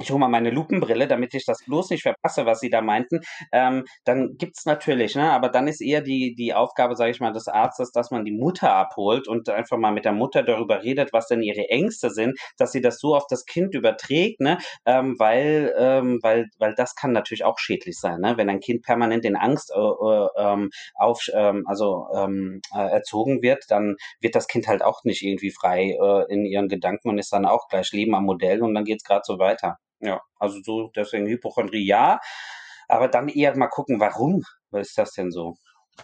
[0.00, 3.20] ich hole mal meine Lupenbrille, damit ich das bloß nicht verpasse, was Sie da meinten,
[3.52, 7.32] ähm, dann gibt's natürlich, ne, aber dann ist eher die, die Aufgabe, sage ich mal,
[7.32, 11.12] des Arztes, dass man die Mutter abholt und einfach mal mit der Mutter darüber redet,
[11.12, 15.14] was denn ihre Ängste sind, dass sie das so auf das Kind überträgt, ne, ähm,
[15.18, 19.24] weil, ähm, weil, weil das kann natürlich auch schädlich sein, ne, wenn ein Kind permanent
[19.24, 24.48] in Angst äh, äh, ähm, auf, ähm, also ähm, äh, erzogen wird, dann wird das
[24.48, 27.92] Kind halt auch nicht irgendwie frei äh, in ihren Gedanken und ist dann auch gleich
[27.92, 29.78] Leben am Modell und dann geht's gerade so weiter.
[30.00, 32.20] Ja, also so, deswegen Hypochondrie ja,
[32.88, 35.54] aber dann eher mal gucken, warum Was ist das denn so?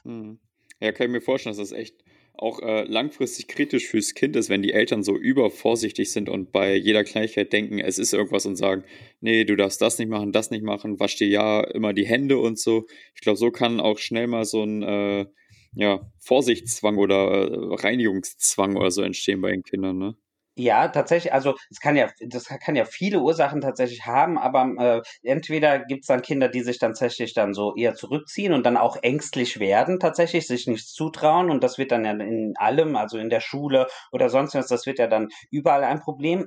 [0.04, 0.40] Mhm.
[0.80, 2.02] Ja, kann ich mir vorstellen, dass das echt
[2.34, 6.74] auch äh, langfristig kritisch fürs Kind ist, wenn die Eltern so übervorsichtig sind und bei
[6.74, 8.84] jeder Kleinigkeit denken, es ist irgendwas und sagen,
[9.20, 12.38] nee, du darfst das nicht machen, das nicht machen, wasch dir ja immer die Hände
[12.38, 12.86] und so.
[13.14, 15.26] Ich glaube, so kann auch schnell mal so ein äh,
[15.74, 20.14] ja, Vorsichtszwang oder äh, Reinigungszwang oder so entstehen bei den Kindern, ne?
[20.58, 25.02] Ja, tatsächlich, also es kann ja, das kann ja viele Ursachen tatsächlich haben, aber äh,
[25.22, 28.76] entweder gibt es dann Kinder, die sich dann tatsächlich dann so eher zurückziehen und dann
[28.76, 33.16] auch ängstlich werden, tatsächlich, sich nichts zutrauen und das wird dann ja in allem, also
[33.16, 36.46] in der Schule oder sonst was, das wird ja dann überall ein Problem.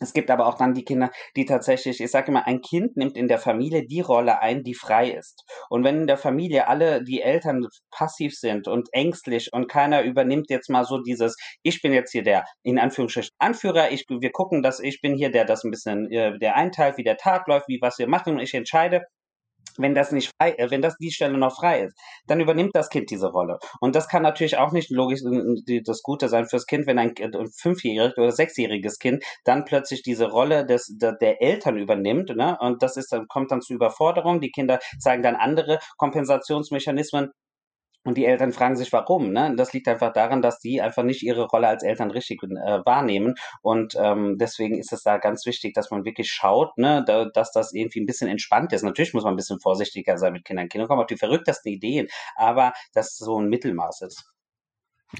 [0.00, 3.16] Es gibt aber auch dann die Kinder, die tatsächlich, ich sage immer, ein Kind nimmt
[3.16, 5.44] in der Familie die Rolle ein, die frei ist.
[5.70, 10.50] Und wenn in der Familie alle die Eltern passiv sind und ängstlich und keiner übernimmt
[10.50, 14.62] jetzt mal so dieses, ich bin jetzt hier der, in Anführungsstrichen, Anführer, ich, wir gucken,
[14.62, 17.68] dass ich bin hier der, das ein bisschen, äh, der einteilt, wie der Tag läuft,
[17.68, 19.02] wie was wir machen und ich entscheide,
[19.78, 22.88] wenn das nicht frei, äh, wenn das die Stelle noch frei ist, dann übernimmt das
[22.88, 23.58] Kind diese Rolle.
[23.80, 25.20] Und das kann natürlich auch nicht logisch
[25.84, 30.30] das Gute sein fürs Kind, wenn ein, ein fünfjähriges oder sechsjähriges Kind dann plötzlich diese
[30.30, 32.56] Rolle des, der, Eltern übernimmt, ne?
[32.60, 34.40] Und das ist kommt dann zu Überforderung.
[34.40, 37.30] Die Kinder zeigen dann andere Kompensationsmechanismen,
[38.04, 39.32] und die Eltern fragen sich, warum.
[39.32, 39.54] Ne?
[39.56, 42.46] Das liegt einfach daran, dass die einfach nicht ihre Rolle als Eltern richtig äh,
[42.84, 43.34] wahrnehmen.
[43.62, 47.50] Und ähm, deswegen ist es da ganz wichtig, dass man wirklich schaut, ne, da, dass
[47.50, 48.82] das irgendwie ein bisschen entspannt ist.
[48.82, 50.68] Natürlich muss man ein bisschen vorsichtiger sein mit Kindern.
[50.68, 54.24] Kinder kommen auf die verrücktesten Ideen, aber dass so ein Mittelmaß ist.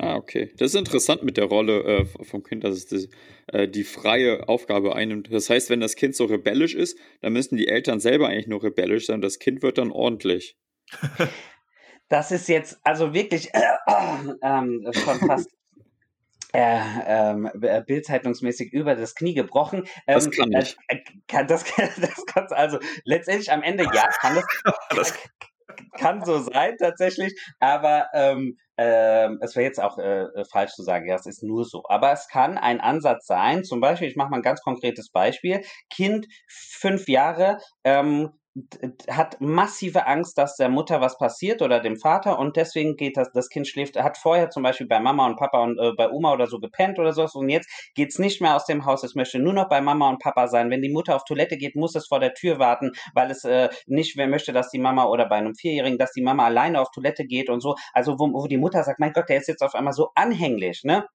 [0.00, 0.50] Ah, okay.
[0.56, 3.08] Das ist interessant mit der Rolle äh, vom Kind, dass es die,
[3.46, 5.32] äh, die freie Aufgabe einnimmt.
[5.32, 8.62] Das heißt, wenn das Kind so rebellisch ist, dann müssen die Eltern selber eigentlich nur
[8.62, 9.20] rebellisch sein.
[9.20, 10.56] Das Kind wird dann ordentlich.
[12.08, 15.50] Das ist jetzt also wirklich äh, äh, schon fast
[16.54, 19.88] äh, ähm, äh, bildzeitungsmäßig über das Knie gebrochen.
[20.06, 20.76] Ähm, das kann ich.
[20.86, 21.64] Äh, kann, das,
[22.00, 24.44] das kann also letztendlich am Ende ja, kann das,
[24.90, 25.18] das
[25.98, 31.08] kann so sein tatsächlich, aber ähm, äh, es wäre jetzt auch äh, falsch zu sagen,
[31.08, 31.82] ja, es ist nur so.
[31.88, 35.62] Aber es kann ein Ansatz sein, zum Beispiel, ich mache mal ein ganz konkretes Beispiel,
[35.90, 38.30] Kind fünf Jahre, ähm,
[39.08, 43.32] hat massive Angst, dass der Mutter was passiert oder dem Vater und deswegen geht das,
[43.32, 46.32] das Kind schläft, hat vorher zum Beispiel bei Mama und Papa und äh, bei Oma
[46.32, 49.40] oder so gepennt oder sowas und jetzt geht's nicht mehr aus dem Haus, es möchte
[49.40, 50.70] nur noch bei Mama und Papa sein.
[50.70, 53.70] Wenn die Mutter auf Toilette geht, muss es vor der Tür warten, weil es äh,
[53.86, 56.90] nicht wer möchte, dass die Mama oder bei einem Vierjährigen, dass die Mama alleine auf
[56.92, 57.74] Toilette geht und so.
[57.92, 60.82] Also wo, wo die Mutter sagt, mein Gott, der ist jetzt auf einmal so anhänglich,
[60.84, 61.06] ne?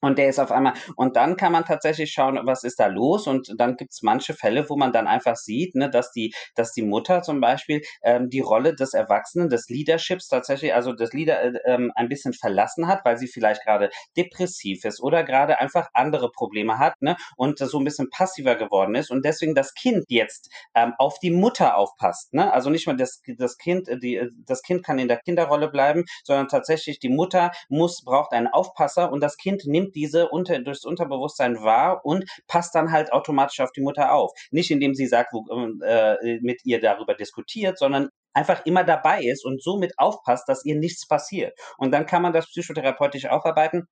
[0.00, 3.26] Und der ist auf einmal, und dann kann man tatsächlich schauen, was ist da los.
[3.26, 6.72] Und dann gibt es manche Fälle, wo man dann einfach sieht, ne, dass die, dass
[6.72, 11.42] die Mutter zum Beispiel ähm, die Rolle des Erwachsenen, des Leaderships tatsächlich, also des Leader
[11.42, 15.88] äh, ähm, ein bisschen verlassen hat, weil sie vielleicht gerade depressiv ist oder gerade einfach
[15.94, 20.04] andere Probleme hat, ne, und so ein bisschen passiver geworden ist und deswegen das Kind
[20.08, 22.52] jetzt ähm, auf die Mutter aufpasst, ne?
[22.52, 25.68] Also nicht mal das, das Kind, äh, die, äh, das Kind kann in der Kinderrolle
[25.70, 30.28] bleiben, sondern tatsächlich die Mutter muss, braucht einen Aufpasser und das Kind nimmt nimmt diese
[30.28, 34.32] unter, durchs Unterbewusstsein wahr und passt dann halt automatisch auf die Mutter auf.
[34.50, 39.22] Nicht indem sie sagt, wo, ähm, äh, mit ihr darüber diskutiert, sondern einfach immer dabei
[39.22, 41.58] ist und somit aufpasst, dass ihr nichts passiert.
[41.78, 43.86] Und dann kann man das psychotherapeutisch aufarbeiten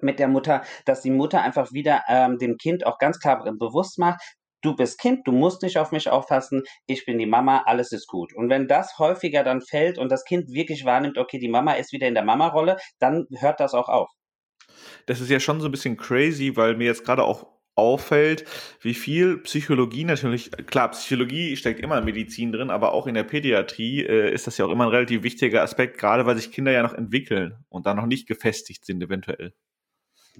[0.00, 3.98] mit der Mutter, dass die Mutter einfach wieder ähm, dem Kind auch ganz klar bewusst
[3.98, 4.20] macht,
[4.62, 8.06] du bist Kind, du musst nicht auf mich aufpassen, ich bin die Mama, alles ist
[8.08, 8.34] gut.
[8.34, 11.92] Und wenn das häufiger dann fällt und das Kind wirklich wahrnimmt, okay, die Mama ist
[11.92, 14.08] wieder in der Mama-Rolle, dann hört das auch auf
[15.06, 17.46] das ist ja schon so ein bisschen crazy, weil mir jetzt gerade auch
[17.78, 18.44] auffällt,
[18.80, 23.22] wie viel Psychologie natürlich, klar, Psychologie steckt immer in Medizin drin, aber auch in der
[23.22, 26.72] Pädiatrie äh, ist das ja auch immer ein relativ wichtiger Aspekt, gerade weil sich Kinder
[26.72, 29.54] ja noch entwickeln und da noch nicht gefestigt sind eventuell.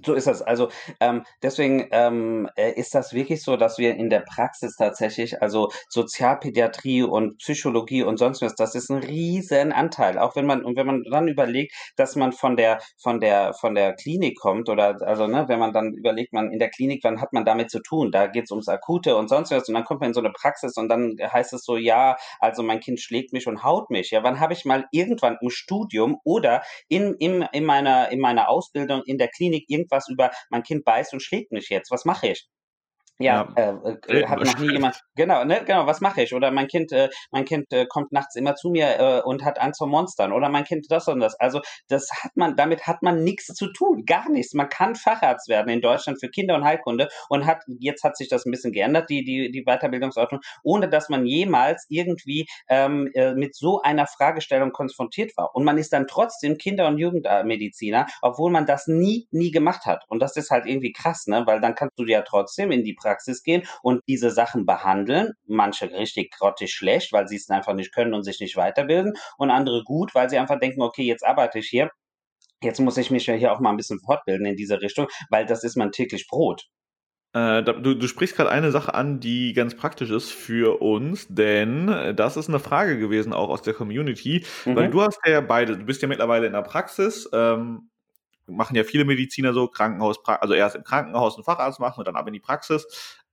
[0.05, 0.41] So ist das.
[0.41, 5.41] Also ähm, deswegen ähm, äh, ist das wirklich so, dass wir in der Praxis tatsächlich,
[5.41, 10.17] also Sozialpädiatrie und Psychologie und sonst was, das ist ein riesen Anteil.
[10.17, 13.75] Auch wenn man und wenn man dann überlegt, dass man von der von der von
[13.75, 17.19] der Klinik kommt oder also ne, wenn man dann überlegt, man in der Klinik, wann
[17.19, 18.11] hat man damit zu tun?
[18.11, 20.31] Da geht es ums Akute und sonst was und dann kommt man in so eine
[20.31, 24.11] Praxis und dann heißt es so, ja, also mein Kind schlägt mich und haut mich.
[24.11, 28.49] Ja, wann habe ich mal irgendwann im Studium oder in, in, in meiner in meiner
[28.49, 32.05] Ausbildung in der Klinik irgendwann irgendwas über, mein Kind beißt und schlägt mich jetzt, was
[32.05, 32.47] mache ich?
[33.21, 35.01] Ja, ja äh, äh hat noch nie jemand.
[35.15, 35.85] Genau, ne, genau.
[35.85, 36.33] Was mache ich?
[36.33, 39.59] Oder mein Kind, äh, mein Kind äh, kommt nachts immer zu mir äh, und hat
[39.59, 40.31] Angst vor Monstern.
[40.31, 41.37] Oder mein Kind das und das.
[41.41, 44.53] Also das hat man, damit hat man nichts zu tun, gar nichts.
[44.53, 48.29] Man kann Facharzt werden in Deutschland für Kinder und Heilkunde und hat jetzt hat sich
[48.29, 53.33] das ein bisschen geändert, die die die Weiterbildungsordnung, ohne dass man jemals irgendwie ähm, äh,
[53.33, 55.53] mit so einer Fragestellung konfrontiert war.
[55.53, 60.05] Und man ist dann trotzdem Kinder- und Jugendmediziner, obwohl man das nie nie gemacht hat.
[60.07, 61.43] Und das ist halt irgendwie krass, ne?
[61.45, 63.08] Weil dann kannst du ja trotzdem in die Praxis
[63.43, 65.33] gehen und diese Sachen behandeln.
[65.45, 69.51] Manche richtig grottig schlecht, weil sie es einfach nicht können und sich nicht weiterbilden und
[69.51, 71.89] andere gut, weil sie einfach denken, okay, jetzt arbeite ich hier.
[72.61, 75.45] Jetzt muss ich mich ja hier auch mal ein bisschen fortbilden in diese Richtung, weil
[75.45, 76.67] das ist mein täglich Brot.
[77.33, 82.15] Äh, du, du, sprichst gerade eine Sache an, die ganz praktisch ist für uns, denn
[82.15, 84.75] das ist eine Frage gewesen auch aus der Community, mhm.
[84.75, 87.91] weil du hast ja beide, du bist ja mittlerweile in der Praxis, ähm,
[88.49, 92.15] machen ja viele Mediziner so, Krankenhaus, also erst im Krankenhaus einen Facharzt machen und dann
[92.15, 92.87] ab in die Praxis.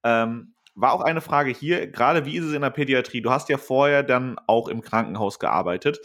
[0.04, 3.22] Ähm, war auch eine Frage hier, gerade wie ist es in der Pädiatrie?
[3.22, 5.98] Du hast ja vorher dann auch im Krankenhaus gearbeitet.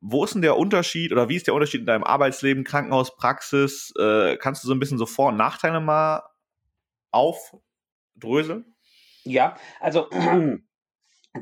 [0.00, 3.92] Wo ist denn der Unterschied oder wie ist der Unterschied in deinem Arbeitsleben, Krankenhaus, Praxis?
[3.98, 6.22] Äh, kannst du so ein bisschen so Vor- und Nachteile mal
[7.10, 8.74] aufdröseln?
[9.24, 10.08] Ja, also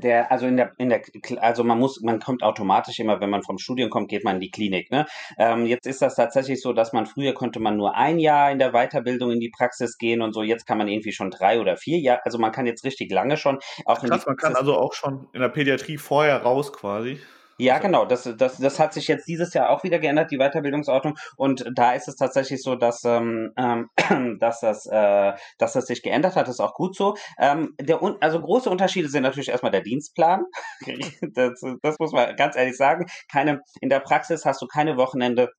[0.00, 1.02] der, also in der, in der,
[1.40, 4.40] also man muss, man kommt automatisch immer, wenn man vom Studium kommt, geht man in
[4.40, 4.90] die Klinik.
[4.90, 5.06] Ne?
[5.38, 8.58] Ähm, jetzt ist das tatsächlich so, dass man früher konnte man nur ein Jahr in
[8.58, 10.42] der Weiterbildung in die Praxis gehen und so.
[10.42, 12.24] Jetzt kann man irgendwie schon drei oder vier Jahre.
[12.24, 14.92] Also man kann jetzt richtig lange schon auch Krass, in die man kann also auch
[14.92, 17.18] schon in der Pädiatrie vorher raus quasi.
[17.58, 18.04] Ja, also genau.
[18.04, 21.16] Das, das, das hat sich jetzt dieses Jahr auch wieder geändert, die Weiterbildungsordnung.
[21.36, 23.88] Und da ist es tatsächlich so, dass, ähm, ähm
[24.40, 26.48] dass, das, äh, dass das sich geändert hat.
[26.48, 27.16] Das ist auch gut so.
[27.38, 30.44] Ähm, der, also große Unterschiede sind natürlich erstmal der Dienstplan.
[31.34, 33.06] das, das muss man ganz ehrlich sagen.
[33.30, 35.50] Keine, in der Praxis hast du keine Wochenende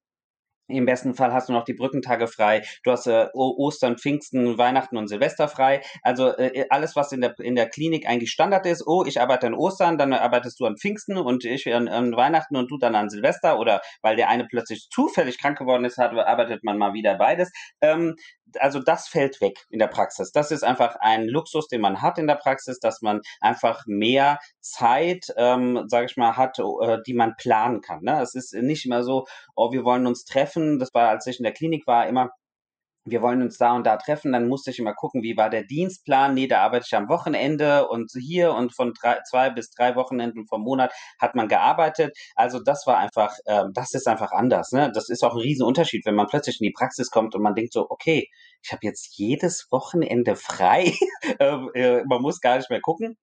[0.68, 2.64] im besten Fall hast du noch die Brückentage frei.
[2.84, 5.82] Du hast äh, Ostern, Pfingsten, Weihnachten und Silvester frei.
[6.04, 8.86] Also äh, alles, was in der, in der Klinik eigentlich Standard ist.
[8.86, 12.56] Oh, ich arbeite an Ostern, dann arbeitest du an Pfingsten und ich an, an Weihnachten
[12.56, 13.60] und du dann an Silvester.
[13.60, 17.52] Oder weil der eine plötzlich zufällig krank geworden ist, hat, arbeitet man mal wieder beides.
[17.82, 18.16] Ähm,
[18.60, 20.32] also das fällt weg in der Praxis.
[20.32, 24.40] Das ist einfach ein Luxus, den man hat in der Praxis, dass man einfach mehr
[24.62, 28.02] Zeit, ähm, sage ich mal, hat, äh, die man planen kann.
[28.04, 28.22] Ne?
[28.22, 29.26] Es ist nicht immer so,
[29.56, 30.57] oh, wir wollen uns treffen.
[30.80, 32.32] Das war, als ich in der Klinik war, immer
[33.10, 35.64] wir wollen uns da und da treffen, dann musste ich immer gucken, wie war der
[35.64, 36.34] Dienstplan.
[36.34, 40.46] Nee, da arbeite ich am Wochenende und hier und von drei, zwei bis drei Wochenenden
[40.46, 42.16] vom Monat hat man gearbeitet.
[42.36, 44.72] Also das war einfach, äh, das ist einfach anders.
[44.72, 44.92] Ne?
[44.94, 47.74] Das ist auch ein Riesenunterschied, wenn man plötzlich in die Praxis kommt und man denkt
[47.74, 48.28] so, okay,
[48.62, 50.94] ich habe jetzt jedes Wochenende frei.
[51.40, 53.18] Ähm, äh, man muss gar nicht mehr gucken.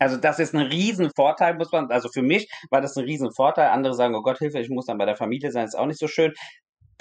[0.00, 3.68] Also das ist ein Riesenvorteil, muss man, also für mich war das ein Riesenvorteil.
[3.68, 6.00] Andere sagen, oh Gott, Hilfe, ich muss dann bei der Familie sein, ist auch nicht
[6.00, 6.32] so schön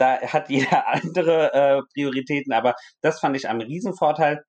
[0.02, 4.44] da hat jeder andere äh, Prioritäten, aber das fand ich am Riesenvorteil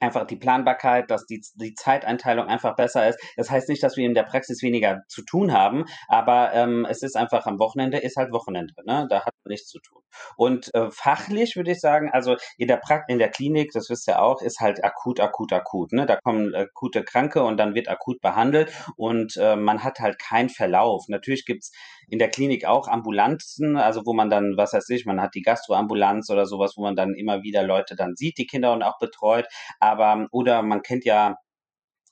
[0.00, 3.18] einfach die Planbarkeit, dass die, die Zeiteinteilung einfach besser ist.
[3.36, 7.02] Das heißt nicht, dass wir in der Praxis weniger zu tun haben, aber ähm, es
[7.02, 9.06] ist einfach am Wochenende ist halt Wochenende, ne?
[9.08, 10.02] Da hat man nichts zu tun.
[10.36, 14.08] Und äh, fachlich würde ich sagen, also in der Prakt in der Klinik, das wisst
[14.08, 15.92] ihr auch, ist halt akut, akut, akut.
[15.92, 16.06] Ne?
[16.06, 20.48] Da kommen akute Kranke und dann wird akut behandelt und äh, man hat halt keinen
[20.48, 21.04] Verlauf.
[21.08, 21.72] Natürlich gibt's
[22.08, 25.42] in der Klinik auch Ambulanzen, also wo man dann, was weiß ich, man hat die
[25.42, 28.98] Gastroambulanz oder sowas, wo man dann immer wieder Leute dann sieht, die Kinder und auch
[28.98, 29.46] betreut.
[29.80, 31.36] Aber, oder man kennt ja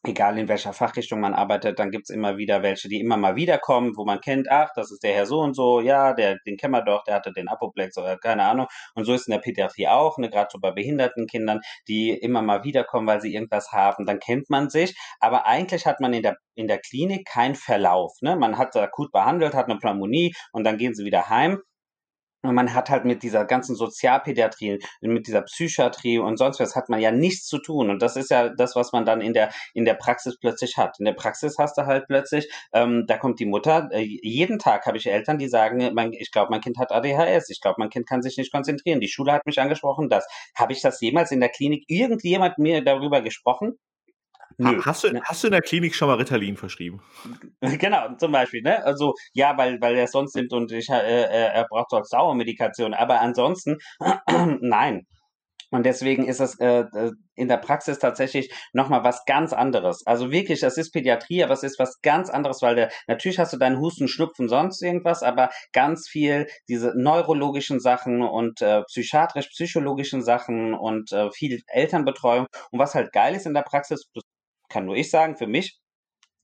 [0.07, 3.97] egal in welcher Fachrichtung man arbeitet, dann gibt's immer wieder welche, die immer mal wiederkommen,
[3.97, 6.73] wo man kennt, ach, das ist der Herr so und so, ja, der, den kennen
[6.73, 8.67] wir doch, der hatte den Apoplex oder keine Ahnung.
[8.95, 12.43] Und so ist in der Pädiatrie auch, ne, gerade so bei behinderten Kindern, die immer
[12.43, 14.97] mal wiederkommen, weil sie irgendwas haben, dann kennt man sich.
[15.21, 18.13] Aber eigentlich hat man in der, in der Klinik keinen Verlauf.
[18.21, 18.37] Ne?
[18.37, 21.61] Man hat akut behandelt, hat eine Pneumonie und dann gehen sie wieder heim.
[22.45, 26.89] Und man hat halt mit dieser ganzen Sozialpädiatrie, mit dieser Psychiatrie und sonst was hat
[26.91, 27.91] man ja nichts zu tun.
[27.91, 30.99] Und das ist ja das, was man dann in der, in der Praxis plötzlich hat.
[30.99, 34.87] In der Praxis hast du halt plötzlich, ähm, da kommt die Mutter, äh, jeden Tag
[34.87, 37.91] habe ich Eltern, die sagen, mein, ich glaube, mein Kind hat ADHS, ich glaube, mein
[37.91, 39.01] Kind kann sich nicht konzentrieren.
[39.01, 40.27] Die Schule hat mich angesprochen, das.
[40.55, 43.79] Habe ich das jemals in der Klinik irgendjemand mir darüber gesprochen?
[44.59, 44.81] Nö.
[44.85, 45.21] Hast du, ne.
[45.25, 47.03] hast du in der Klinik schon mal Ritalin verschrieben?
[47.61, 48.85] Genau, zum Beispiel, ne?
[48.85, 52.95] Also ja, weil, weil er sonst nimmt und ich, äh, äh er braucht so Sauermedikation.
[52.95, 53.79] Aber ansonsten,
[54.61, 55.07] nein.
[55.75, 60.07] Und deswegen ist es äh, äh, in der Praxis tatsächlich nochmal was ganz anderes.
[60.07, 63.53] Also wirklich, das ist Pädiatrie, aber es ist was ganz anderes, weil der, natürlich hast
[63.53, 70.23] du deinen Husten, Schnupfen, sonst irgendwas, aber ganz viel diese neurologischen Sachen und äh, psychiatrisch-psychologischen
[70.23, 72.47] Sachen und äh, viel Elternbetreuung.
[72.71, 74.23] Und was halt geil ist in der Praxis, das
[74.75, 75.79] kann nur ich sagen, für mich,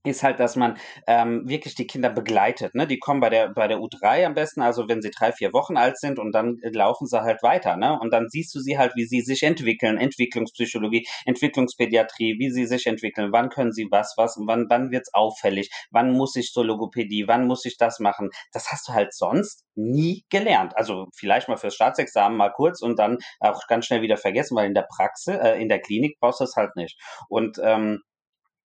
[0.05, 2.75] ist halt, dass man ähm, wirklich die Kinder begleitet.
[2.75, 2.87] Ne?
[2.87, 5.77] Die kommen bei der, bei der U3 am besten, also wenn sie drei, vier Wochen
[5.77, 7.77] alt sind und dann laufen sie halt weiter.
[7.77, 7.99] Ne?
[8.01, 12.87] Und dann siehst du sie halt, wie sie sich entwickeln, Entwicklungspsychologie, Entwicklungspädiatrie, wie sie sich
[12.87, 17.29] entwickeln, wann können sie was, was, wann, wann wird's auffällig, wann muss ich zur Logopädie,
[17.29, 18.31] wann muss ich das machen.
[18.53, 20.75] Das hast du halt sonst nie gelernt.
[20.77, 24.67] Also vielleicht mal fürs Staatsexamen mal kurz und dann auch ganz schnell wieder vergessen, weil
[24.67, 26.99] in der Praxis, äh, in der Klinik brauchst du es halt nicht.
[27.29, 28.01] Und ähm,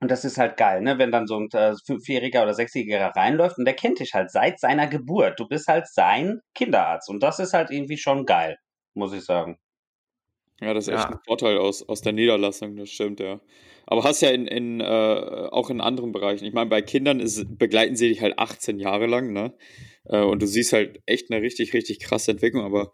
[0.01, 0.97] und das ist halt geil, ne?
[0.97, 4.60] Wenn dann so ein äh, Fünfjähriger oder Sechsjähriger reinläuft und der kennt dich halt seit
[4.60, 5.39] seiner Geburt.
[5.39, 7.10] Du bist halt sein Kinderarzt.
[7.10, 8.58] Und das ist halt irgendwie schon geil,
[8.93, 9.58] muss ich sagen.
[10.62, 13.41] Ja, das ist echt ein Vorteil aus, aus der Niederlassung, das stimmt, ja.
[13.88, 14.84] Aber hast ja in, in, äh,
[15.51, 16.45] auch in anderen Bereichen.
[16.45, 19.53] Ich meine, bei Kindern ist, begleiten sie dich halt 18 Jahre lang, ne?
[20.05, 22.63] Äh, und du siehst halt echt eine richtig, richtig krasse Entwicklung.
[22.63, 22.91] Aber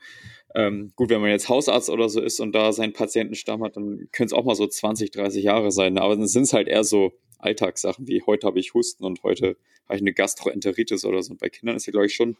[0.56, 4.10] ähm, gut, wenn man jetzt Hausarzt oder so ist und da seinen Patientenstamm hat, dann
[4.12, 5.98] können es auch mal so 20, 30 Jahre sein.
[5.98, 9.58] Aber dann sind es halt eher so Alltagssachen wie heute habe ich Husten und heute
[9.86, 11.32] habe ich eine Gastroenteritis oder so.
[11.32, 12.38] Und bei Kindern ist ja, glaube ich, schon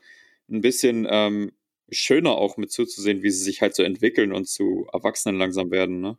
[0.50, 1.52] ein bisschen ähm,
[1.90, 6.02] schöner auch mit zuzusehen, wie sie sich halt so entwickeln und zu Erwachsenen langsam werden,
[6.02, 6.18] ne?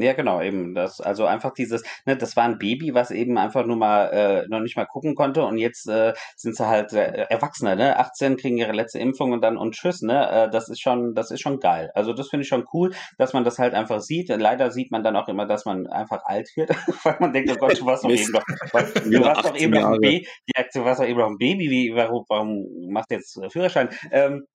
[0.00, 0.74] Ja, genau, eben.
[0.74, 4.48] Das, also einfach dieses, ne, das war ein Baby, was eben einfach nur mal äh,
[4.48, 7.98] noch nicht mal gucken konnte und jetzt äh, sind sie halt äh, Erwachsene, ne?
[7.98, 10.30] 18 kriegen ihre letzte Impfung und dann und tschüss, ne?
[10.30, 11.90] Äh, das ist schon, das ist schon geil.
[11.94, 14.30] Also das finde ich schon cool, dass man das halt einfach sieht.
[14.30, 16.70] Leider sieht man dann auch immer, dass man einfach alt wird,
[17.04, 19.90] weil man denkt, oh Gott, du warst doch eben noch, du warst doch eben noch
[19.90, 20.26] ein Baby,
[20.72, 23.90] du warst doch eben noch ein Baby, wie, warum, warum machst du jetzt Führerschein?
[24.10, 24.46] Ähm,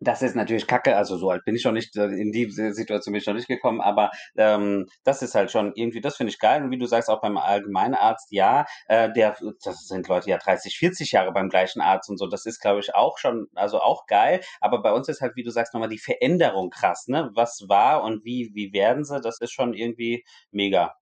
[0.00, 3.12] das ist natürlich kacke, also so alt bin ich schon nicht, äh, in die Situation
[3.12, 6.38] bin ich noch nicht gekommen, aber ähm, das ist halt schon irgendwie, das finde ich
[6.38, 6.62] geil.
[6.62, 10.76] Und wie du sagst, auch beim Allgemeinarzt, ja, äh, der, das sind Leute ja 30,
[10.76, 14.06] 40 Jahre beim gleichen Arzt und so, das ist, glaube ich, auch schon, also auch
[14.06, 14.40] geil.
[14.60, 17.30] Aber bei uns ist halt, wie du sagst, nochmal die Veränderung krass, ne?
[17.34, 20.94] Was war und wie, wie werden sie, das ist schon irgendwie mega.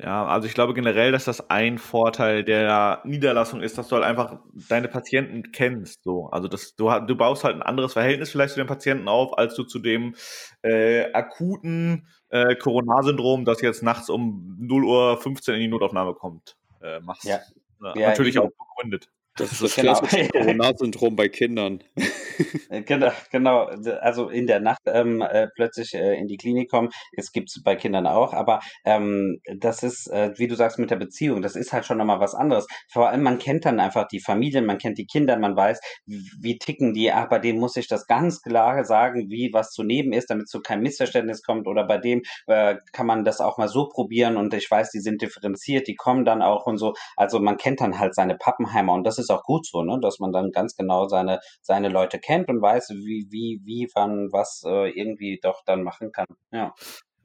[0.00, 4.04] Ja, also ich glaube generell, dass das ein Vorteil der Niederlassung ist, dass du halt
[4.04, 6.04] einfach deine Patienten kennst.
[6.04, 6.26] So.
[6.26, 9.56] Also das, du, du baust halt ein anderes Verhältnis vielleicht zu den Patienten auf, als
[9.56, 10.14] du zu dem
[10.62, 16.56] äh, akuten äh, Corona-Syndrom, das jetzt nachts um 0 Uhr 15 in die Notaufnahme kommt,
[16.80, 17.24] äh, machst.
[17.24, 17.40] Ja.
[17.80, 19.08] Ja, Natürlich auch begründet.
[19.36, 19.98] Das ist das genau.
[19.98, 21.82] klassische Corona-Syndrom bei Kindern.
[22.70, 23.64] Äh, genau, genau.
[24.00, 27.62] Also in der Nacht ähm, äh, plötzlich äh, in die Klinik kommen, es gibt es
[27.62, 31.56] bei Kindern auch, aber ähm, das ist, äh, wie du sagst, mit der Beziehung, das
[31.56, 32.66] ist halt schon nochmal was anderes.
[32.90, 36.58] Vor allem, man kennt dann einfach die Familien, man kennt die Kinder, man weiß, wie
[36.58, 40.12] ticken die, ach, bei dem muss ich das ganz klar sagen, wie was zu nehmen
[40.12, 43.68] ist, damit zu keinem Missverständnis kommt oder bei dem äh, kann man das auch mal
[43.68, 46.94] so probieren und ich weiß, die sind differenziert, die kommen dann auch und so.
[47.16, 50.18] Also man kennt dann halt seine Pappenheimer und das ist auch gut so, ne, dass
[50.18, 54.62] man dann ganz genau seine, seine Leute kennt und weiß, wie, wie, wie, wann, was
[54.66, 56.26] äh, irgendwie doch dann machen kann.
[56.50, 56.74] Ja.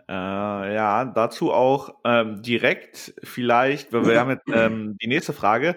[0.08, 5.76] Äh, ja, dazu auch ähm, direkt vielleicht, weil wir haben jetzt ähm, die nächste Frage.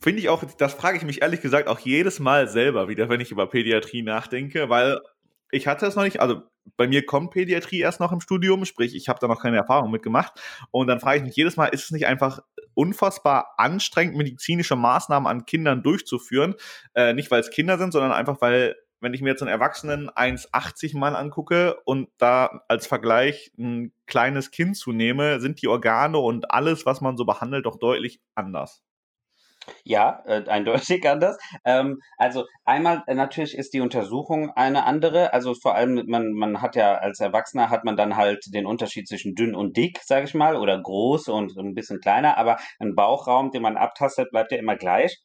[0.00, 3.20] Finde ich auch, das frage ich mich ehrlich gesagt auch jedes Mal selber wieder, wenn
[3.20, 5.00] ich über Pädiatrie nachdenke, weil
[5.50, 6.42] ich hatte es noch nicht, also
[6.76, 9.90] bei mir kommt Pädiatrie erst noch im Studium, sprich, ich habe da noch keine Erfahrung
[9.90, 10.40] mitgemacht.
[10.70, 12.40] Und dann frage ich mich jedes Mal, ist es nicht einfach
[12.74, 16.54] unfassbar anstrengend, medizinische Maßnahmen an Kindern durchzuführen?
[16.94, 20.10] Äh, nicht, weil es Kinder sind, sondern einfach, weil, wenn ich mir jetzt einen Erwachsenen
[20.10, 26.50] 1,80 Mann angucke und da als Vergleich ein kleines Kind zunehme, sind die Organe und
[26.50, 28.85] alles, was man so behandelt, doch deutlich anders.
[29.84, 31.38] Ja, äh, eindeutig anders.
[31.64, 35.32] Ähm, also einmal äh, natürlich ist die Untersuchung eine andere.
[35.32, 39.08] Also vor allem man man hat ja als Erwachsener hat man dann halt den Unterschied
[39.08, 42.36] zwischen dünn und dick, sage ich mal, oder groß und ein bisschen kleiner.
[42.38, 45.18] Aber ein Bauchraum, den man abtastet, bleibt ja immer gleich.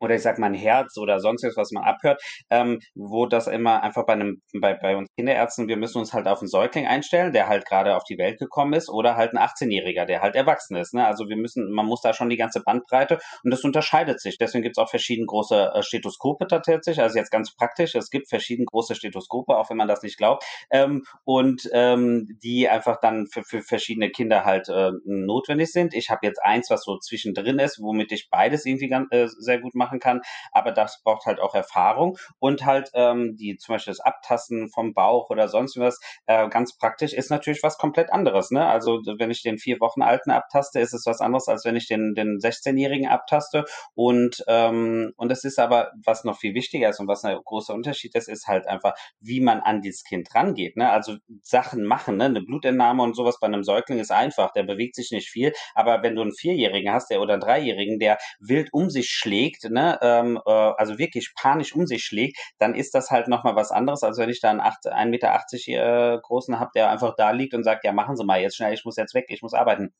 [0.00, 3.82] Oder ich sag mal ein Herz oder sonstiges, was man abhört, ähm, wo das immer
[3.82, 7.32] einfach bei einem, bei, bei uns Kinderärzten, wir müssen uns halt auf einen Säugling einstellen,
[7.32, 10.76] der halt gerade auf die Welt gekommen ist, oder halt ein 18-Jähriger, der halt erwachsen
[10.76, 10.94] ist.
[10.94, 11.06] Ne?
[11.06, 14.38] Also wir müssen, man muss da schon die ganze Bandbreite und das unterscheidet sich.
[14.38, 18.28] Deswegen gibt es auch verschiedene große äh, Stethoskope tatsächlich, also jetzt ganz praktisch, es gibt
[18.28, 23.26] verschiedene große Stethoskope, auch wenn man das nicht glaubt, ähm, und ähm, die einfach dann
[23.26, 25.94] für, für verschiedene Kinder halt äh, notwendig sind.
[25.94, 29.57] Ich habe jetzt eins, was so zwischendrin ist, womit ich beides irgendwie ganz, äh, sehr
[29.58, 30.22] sehr gut machen kann.
[30.52, 34.94] Aber das braucht halt auch Erfahrung und halt ähm, die zum Beispiel das Abtasten vom
[34.94, 38.50] Bauch oder sonst was äh, ganz praktisch ist natürlich was komplett anderes.
[38.50, 38.66] Ne?
[38.66, 41.86] Also wenn ich den vier Wochen alten abtaste, ist es was anderes, als wenn ich
[41.86, 43.64] den, den 16-Jährigen abtaste.
[43.94, 47.74] Und, ähm, und das ist aber, was noch viel wichtiger ist und was ein großer
[47.74, 50.76] Unterschied ist, ist halt einfach, wie man an dieses Kind rangeht.
[50.76, 50.90] Ne?
[50.90, 52.24] Also Sachen machen, ne?
[52.24, 55.52] eine Blutentnahme und sowas bei einem Säugling ist einfach, der bewegt sich nicht viel.
[55.74, 59.47] Aber wenn du einen Vierjährigen hast, der oder einen Dreijährigen, der wild um sich schlägt,
[59.48, 63.56] schlägt, ne, ähm, äh, also wirklich panisch um sich schlägt, dann ist das halt nochmal
[63.56, 67.30] was anderes, als wenn ich da einen 1,80 Meter äh, großen habe, der einfach da
[67.30, 69.54] liegt und sagt, ja, machen Sie mal jetzt schnell, ich muss jetzt weg, ich muss
[69.54, 69.92] arbeiten.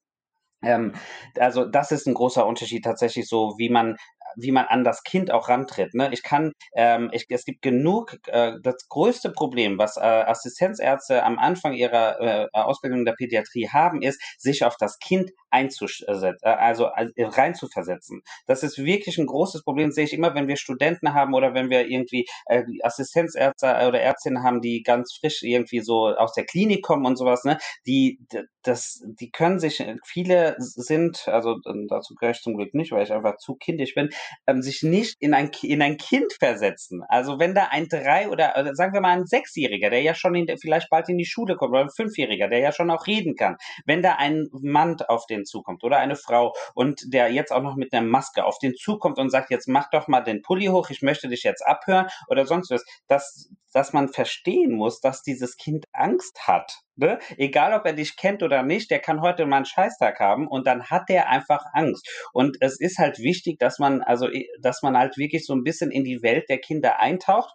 [0.63, 0.93] Ähm,
[1.39, 3.97] also das ist ein großer Unterschied tatsächlich so, wie man
[4.37, 5.95] wie man an das Kind auch rantritt.
[5.95, 6.11] Ne?
[6.13, 11.39] Ich kann, ähm, ich, es gibt genug, äh, das größte Problem, was äh, Assistenzärzte am
[11.39, 16.87] Anfang ihrer äh, Ausbildung der Pädiatrie haben, ist, sich auf das Kind einzusetzen, äh, also
[16.87, 18.23] äh, reinzuversetzen.
[18.47, 21.71] Das ist wirklich ein großes Problem, sehe ich immer, wenn wir Studenten haben oder wenn
[21.71, 26.83] wir irgendwie äh, Assistenzärzte oder Ärztinnen haben, die ganz frisch irgendwie so aus der Klinik
[26.83, 27.59] kommen und sowas, ne?
[27.87, 28.21] Die,
[28.63, 31.57] das, die können sich, viele sind, also
[31.89, 34.11] dazu gehöre ich zum Glück nicht, weil ich einfach zu kindisch bin,
[34.47, 37.03] ähm, sich nicht in ein, in ein Kind versetzen.
[37.09, 40.47] Also wenn da ein drei oder, sagen wir mal ein Sechsjähriger, der ja schon in,
[40.61, 43.57] vielleicht bald in die Schule kommt, oder ein Fünfjähriger, der ja schon auch reden kann,
[43.85, 47.77] wenn da ein Mann auf den zukommt oder eine Frau und der jetzt auch noch
[47.77, 50.91] mit einer Maske auf den zukommt und sagt, jetzt mach doch mal den Pulli hoch,
[50.91, 55.57] ich möchte dich jetzt abhören oder sonst was, dass, dass man verstehen muss, dass dieses
[55.57, 56.73] Kind Angst hat.
[56.97, 57.19] Ne?
[57.37, 60.67] Egal, ob er dich kennt oder nicht, der kann heute mal einen Scheißtag haben und
[60.67, 62.09] dann hat der einfach Angst.
[62.33, 64.29] Und es ist halt wichtig, dass man, also,
[64.61, 67.55] dass man halt wirklich so ein bisschen in die Welt der Kinder eintaucht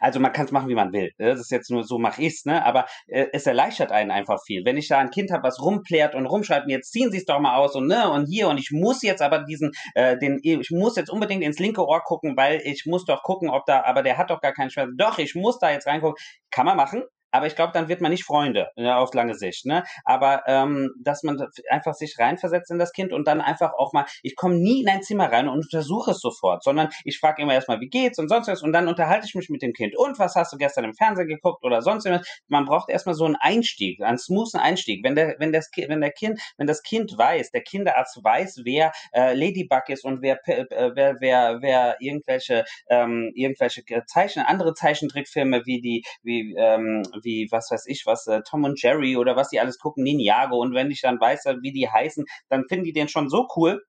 [0.00, 1.12] also man kann es machen, wie man will.
[1.18, 1.28] Ne?
[1.28, 2.64] Das ist jetzt nur so mache ich's, ne?
[2.64, 4.64] Aber äh, es erleichtert einen einfach viel.
[4.64, 7.40] Wenn ich da ein Kind habe, was rumplärt und rumschreibt, jetzt ziehen Sie es doch
[7.40, 10.70] mal aus und ne und hier und ich muss jetzt aber diesen, äh, den, ich
[10.70, 14.02] muss jetzt unbedingt ins linke Ohr gucken, weil ich muss doch gucken, ob da, aber
[14.02, 14.90] der hat doch gar keinen Schmerz.
[14.96, 16.16] Doch, ich muss da jetzt reingucken.
[16.50, 17.02] Kann man machen,
[17.36, 19.66] aber ich glaube, dann wird man nicht Freunde ne, auf lange Sicht.
[19.66, 19.84] Ne?
[20.04, 21.38] Aber ähm, dass man
[21.70, 24.88] einfach sich reinversetzt in das Kind und dann einfach auch mal, ich komme nie in
[24.88, 28.28] ein Zimmer rein und untersuche es sofort, sondern ich frage immer erstmal, wie geht's und
[28.28, 29.96] sonst was und dann unterhalte ich mich mit dem Kind.
[29.96, 32.26] Und was hast du gestern im Fernsehen geguckt oder sonst was?
[32.48, 35.04] Man braucht erstmal so einen Einstieg, einen smoothen Einstieg.
[35.04, 38.92] Wenn der, wenn das, wenn der Kind, wenn das Kind weiß, der Kinderarzt weiß, wer
[39.12, 40.64] äh, Ladybug ist und wer, äh,
[40.94, 47.70] wer, wer, wer irgendwelche, ähm, irgendwelche Zeichen, andere Zeichentrickfilme wie die, wie, ähm, wie, was
[47.70, 50.56] weiß ich, was, äh, Tom und Jerry oder was die alles gucken, Ninjago.
[50.56, 53.46] Und wenn ich dann weiß, äh, wie die heißen, dann finden die den schon so
[53.56, 53.82] cool,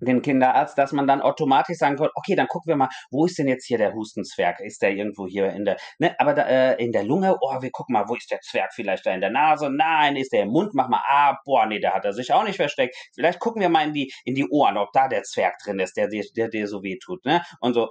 [0.00, 3.38] den Kinderarzt, dass man dann automatisch sagen kann, okay, dann gucken wir mal, wo ist
[3.38, 4.60] denn jetzt hier der Hustenzwerg?
[4.60, 7.70] Ist der irgendwo hier in der, ne, aber da, äh, in der Lunge, oh, wir
[7.70, 8.72] gucken mal, wo ist der Zwerg?
[8.74, 9.70] Vielleicht da in der Nase?
[9.70, 10.74] Nein, ist der im Mund?
[10.74, 12.96] Mach mal, ah, boah, nee, da hat er sich auch nicht versteckt.
[13.14, 15.96] Vielleicht gucken wir mal in die, in die Ohren, ob da der Zwerg drin ist,
[15.96, 17.42] der dir, der dir so weh tut, ne?
[17.60, 17.88] Und so,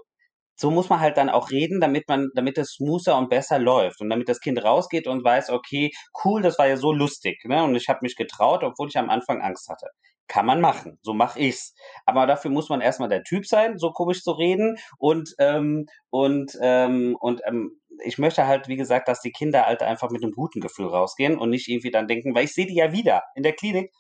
[0.58, 4.02] so muss man halt dann auch reden, damit man, damit es smoother und besser läuft
[4.02, 5.92] und damit das Kind rausgeht und weiß, okay,
[6.26, 7.64] cool, das war ja so lustig, ne?
[7.64, 9.88] Und ich habe mich getraut, obwohl ich am Anfang Angst hatte.
[10.28, 11.74] Kann man machen, so mache ich's.
[12.06, 16.58] Aber dafür muss man erstmal der Typ sein, so komisch zu reden und ähm, und
[16.62, 20.34] ähm, und ähm, ich möchte halt, wie gesagt, dass die Kinder halt einfach mit einem
[20.34, 23.44] guten Gefühl rausgehen und nicht irgendwie dann denken, weil ich sehe die ja wieder in
[23.44, 23.92] der Klinik,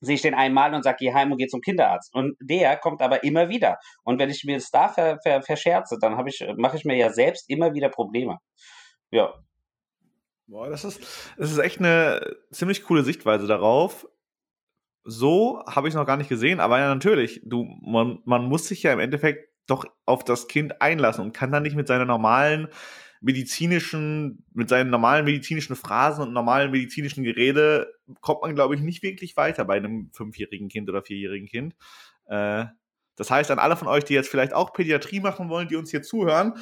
[0.00, 2.14] sehe ich den einmal und sage, geh heim und geh zum Kinderarzt.
[2.14, 3.78] Und der kommt aber immer wieder.
[4.02, 7.10] Und wenn ich mir das da ver, ver, verscherze, dann ich, mache ich mir ja
[7.10, 8.38] selbst immer wieder Probleme.
[9.10, 9.34] Ja.
[10.46, 11.00] Boah, das ist,
[11.36, 14.08] das ist echt eine ziemlich coole Sichtweise darauf.
[15.04, 18.82] So habe ich noch gar nicht gesehen, aber ja, natürlich, du, man, man muss sich
[18.82, 22.68] ja im Endeffekt doch auf das Kind einlassen und kann dann nicht mit seiner normalen
[23.20, 29.02] medizinischen, mit seinen normalen medizinischen Phrasen und normalen medizinischen Gerede kommt man, glaube ich, nicht
[29.02, 31.74] wirklich weiter bei einem fünfjährigen Kind oder vierjährigen Kind.
[32.26, 32.64] Äh,
[33.16, 35.90] das heißt, an alle von euch, die jetzt vielleicht auch Pädiatrie machen wollen, die uns
[35.90, 36.54] hier zuhören,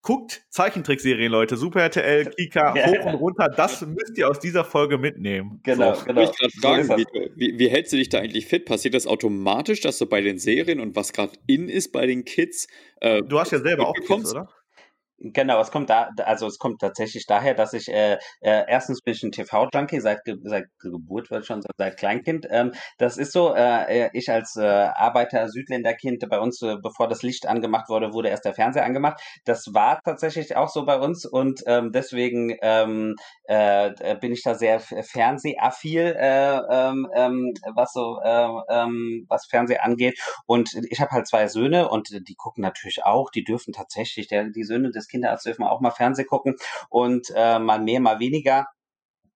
[0.00, 1.56] guckt Zeichentrickserien, Leute.
[1.56, 3.48] Super RTL, Kika, hoch und runter.
[3.48, 5.60] Das müsst ihr aus dieser Folge mitnehmen.
[5.64, 6.04] Genau, so.
[6.04, 6.22] genau.
[6.22, 6.96] Ich gerade fragen, so
[7.34, 8.64] wie, wie, hältst du dich da eigentlich fit?
[8.64, 12.24] Passiert das automatisch, dass du bei den Serien und was gerade in ist bei den
[12.24, 12.68] Kids?
[13.00, 14.48] Äh, du hast ja selber auch Kids, oder?
[15.18, 19.14] Genau, es kommt da, also es kommt tatsächlich daher, dass ich äh, äh, erstens bin
[19.14, 22.46] ich ein TV-Junkie seit, seit Geburt, wird schon seit Kleinkind.
[22.50, 27.08] Ähm, das ist so, äh, äh, ich als äh, Arbeiter Südländerkind bei uns, äh, bevor
[27.08, 29.18] das Licht angemacht wurde, wurde erst der Fernseher angemacht.
[29.46, 33.14] Das war tatsächlich auch so bei uns und ähm, deswegen ähm,
[33.44, 39.78] äh, bin ich da sehr fernsehaffil, äh, ähm, ähm, was so äh, ähm, was Fernseh
[39.78, 40.18] angeht.
[40.46, 43.30] Und ich habe halt zwei Söhne und die gucken natürlich auch.
[43.30, 46.56] Die dürfen tatsächlich, der, die Söhne des Kinderarzt dürfen auch mal Fernsehen gucken
[46.88, 48.66] und äh, mal mehr, mal weniger.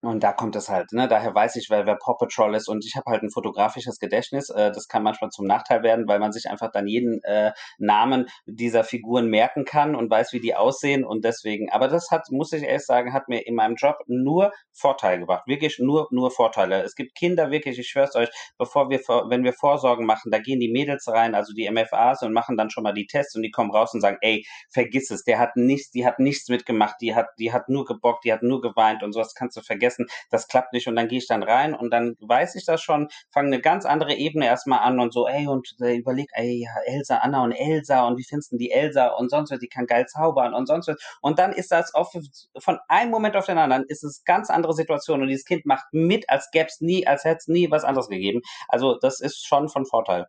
[0.03, 1.09] Und da kommt es halt, ne?
[1.09, 2.69] Daher weiß ich, wer, wer Paw Patrol ist.
[2.69, 4.49] Und ich habe halt ein fotografisches Gedächtnis.
[4.49, 8.27] Äh, das kann manchmal zum Nachteil werden, weil man sich einfach dann jeden äh, Namen
[8.47, 11.05] dieser Figuren merken kann und weiß, wie die aussehen.
[11.05, 14.53] Und deswegen, aber das hat, muss ich ehrlich sagen, hat mir in meinem Job nur
[14.73, 15.47] Vorteile gebracht.
[15.47, 16.83] Wirklich nur, nur Vorteile.
[16.83, 20.61] Es gibt Kinder, wirklich, ich schwör's euch, bevor wir, wenn wir Vorsorgen machen, da gehen
[20.61, 23.51] die Mädels rein, also die MFAs und machen dann schon mal die Tests und die
[23.51, 27.15] kommen raus und sagen, ey, vergiss es, der hat nichts, die hat nichts mitgemacht, die
[27.15, 30.07] hat, die hat nur gebockt, die hat nur geweint und sowas kannst du vergessen vergessen,
[30.31, 33.09] das klappt nicht und dann gehe ich dann rein und dann weiß ich das schon,
[33.33, 36.71] fange eine ganz andere Ebene erstmal an und so, ey, und äh, überleg, ey, ja,
[36.87, 39.87] Elsa, Anna und Elsa und wie findest du die Elsa und sonst was, die kann
[39.87, 40.97] geil zaubern und sonst was.
[41.21, 42.13] Und dann ist das auf,
[42.59, 45.87] von einem Moment auf den anderen ist es ganz andere Situation und dieses Kind macht
[45.93, 48.41] mit, als gäbe es nie, als hätte es nie was anderes gegeben.
[48.69, 50.27] Also das ist schon von Vorteil.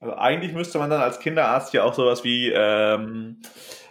[0.00, 3.42] Also eigentlich müsste man dann als Kinderarzt ja auch sowas wie ähm,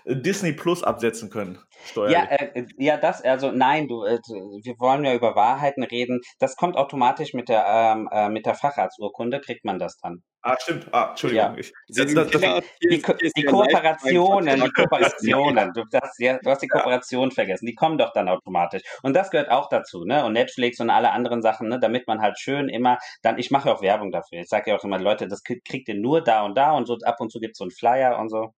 [0.08, 1.60] Disney Plus absetzen können.
[1.86, 2.16] Steuerlich.
[2.16, 6.22] Ja, äh, ja, das, also nein, du, äh, wir wollen ja über Wahrheiten reden.
[6.40, 10.24] Das kommt automatisch mit der, ähm, äh, mit der Facharzturkunde, kriegt man das dann.
[10.44, 10.88] Ah, stimmt.
[10.94, 11.54] Ah, Entschuldigung.
[11.54, 11.58] Ja.
[11.58, 12.42] Ich, das, das, das,
[12.82, 17.76] die, die, die Kooperationen, die Kooperationen, du, hast, ja, du hast die Kooperation vergessen, die
[17.76, 18.84] kommen doch dann automatisch.
[19.04, 20.24] Und das gehört auch dazu, ne?
[20.26, 21.80] Und Netflix und alle anderen Sachen, ne?
[21.80, 24.40] Damit man halt schön immer, dann, ich mache auch Werbung dafür.
[24.40, 26.98] Ich sage ja auch immer, Leute, das kriegt ihr nur da und da und so
[27.04, 28.54] ab und zu gibt es so einen Flyer und so.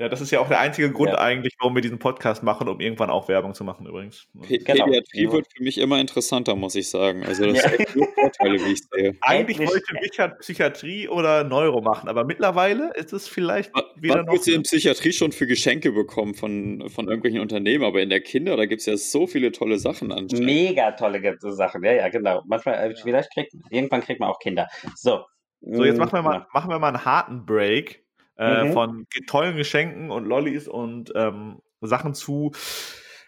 [0.00, 1.18] Ja, das ist ja auch der einzige Grund ja.
[1.18, 4.26] eigentlich, warum wir diesen Podcast machen, um irgendwann auch Werbung zu machen übrigens.
[4.40, 4.86] P genau.
[4.86, 7.22] Pädiatrie wird für mich immer interessanter, muss ich sagen.
[7.22, 7.70] Also das ja.
[7.72, 9.14] echt Vorteile, wie ich sehe.
[9.20, 14.24] Eigentlich wollte Richard Psychiatrie oder Neuro machen, aber mittlerweile ist es vielleicht was, wieder was
[14.24, 14.32] noch...
[14.36, 18.56] Was in Psychiatrie schon für Geschenke bekommen von, von irgendwelchen Unternehmen, aber in der Kinder,
[18.56, 20.46] da gibt es ja so viele tolle Sachen anscheinend.
[20.46, 22.40] Mega tolle Sachen, ja, ja, genau.
[22.46, 24.66] Manchmal, äh, vielleicht kriegt, irgendwann kriegt man auch Kinder.
[24.94, 25.26] So.
[25.60, 28.02] So, jetzt machen wir mal, machen wir mal einen harten Break
[28.40, 28.72] äh, mhm.
[28.72, 32.52] von tollen Geschenken und Lollis und ähm, Sachen zu.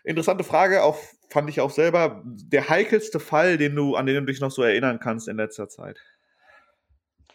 [0.04, 0.98] Interessante Frage, auch
[1.30, 2.22] fand ich auch selber.
[2.24, 5.68] Der heikelste Fall, den du, an den du dich noch so erinnern kannst in letzter
[5.68, 5.98] Zeit?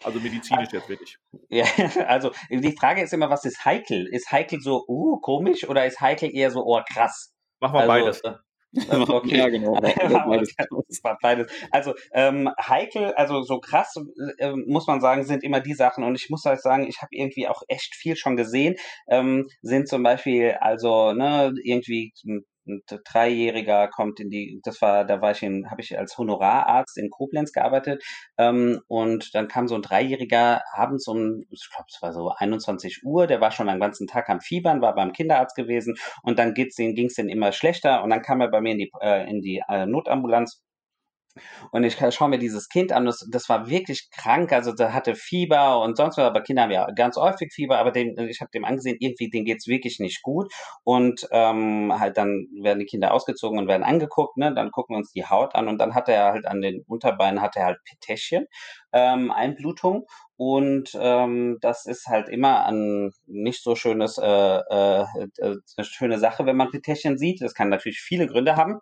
[0.04, 1.18] Also medizinisch jetzt wirklich.
[1.50, 1.66] Ja,
[2.08, 4.08] also die Frage ist immer, was ist heikel?
[4.08, 7.34] Ist heikel so, uh, komisch oder ist heikel eher so, oh, krass?
[7.60, 8.22] Mach mal also, beides.
[8.78, 9.38] Äh, Okay.
[9.38, 9.74] ja, genau.
[11.04, 11.52] war beides.
[11.72, 13.96] Also ähm, heikel, also so krass
[14.38, 16.04] äh, muss man sagen, sind immer die Sachen.
[16.04, 18.76] Und ich muss halt sagen, ich habe irgendwie auch echt viel schon gesehen.
[19.08, 22.14] Ähm, sind zum Beispiel also ne irgendwie
[22.68, 26.98] ein Dreijähriger kommt in die, das war, da war ich in, habe ich als Honorararzt
[26.98, 28.04] in Koblenz gearbeitet
[28.38, 33.02] ähm, und dann kam so ein Dreijähriger abends um, ich glaube, es war so 21
[33.04, 36.54] Uhr, der war schon den ganzen Tag am Fiebern, war beim Kinderarzt gewesen und dann
[36.54, 39.42] ging es denen immer schlechter und dann kam er bei mir in die, äh, in
[39.42, 40.64] die äh, Notambulanz
[41.72, 45.16] und ich schaue mir dieses Kind an, das, das war wirklich krank, also der hatte
[45.16, 48.52] Fieber und sonst was, aber Kinder haben ja ganz häufig Fieber, aber dem, ich habe
[48.52, 50.52] dem angesehen, irgendwie, denen geht's wirklich nicht gut.
[50.84, 54.54] Und ähm, halt dann werden die Kinder ausgezogen und werden angeguckt, ne?
[54.54, 57.42] Dann gucken wir uns die Haut an und dann hat er halt an den Unterbeinen
[57.42, 58.46] hat er halt Petäschchen,
[58.94, 60.06] ähm, Einblutung.
[60.38, 65.06] Und ähm, das ist halt immer ein nicht so schönes, äh, äh,
[65.38, 67.42] äh eine schöne Sache, wenn man Petäschchen sieht.
[67.42, 68.80] Das kann natürlich viele Gründe haben.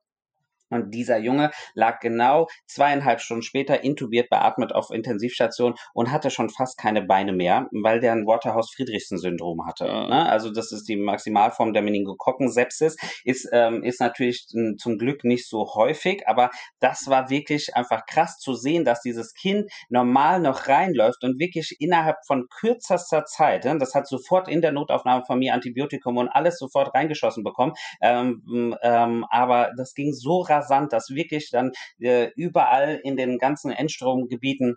[0.76, 6.49] Und dieser Junge lag genau zweieinhalb Stunden später intubiert, beatmet auf Intensivstation und hatte schon
[6.49, 9.86] fast keine Beine mehr, weil der ein Waterhouse-Friedrichsen-Syndrom hatte.
[9.86, 10.07] Ja.
[10.07, 10.30] Ne?
[10.30, 12.97] Also das ist die Maximalform der Meningokokken-Sepsis.
[13.23, 16.49] Ist, ähm, ist natürlich zum Glück nicht so häufig, aber
[16.80, 21.78] das war wirklich einfach krass zu sehen, dass dieses Kind normal noch reinläuft und wirklich
[21.80, 23.78] innerhalb von kürzester Zeit, ne?
[23.78, 28.76] das hat sofort in der Notaufnahme von mir Antibiotikum und alles sofort reingeschossen bekommen, ähm,
[28.82, 33.72] ähm, aber das ging so rasant rasant, dass wirklich dann äh, überall in den ganzen
[33.72, 34.76] Endstromgebieten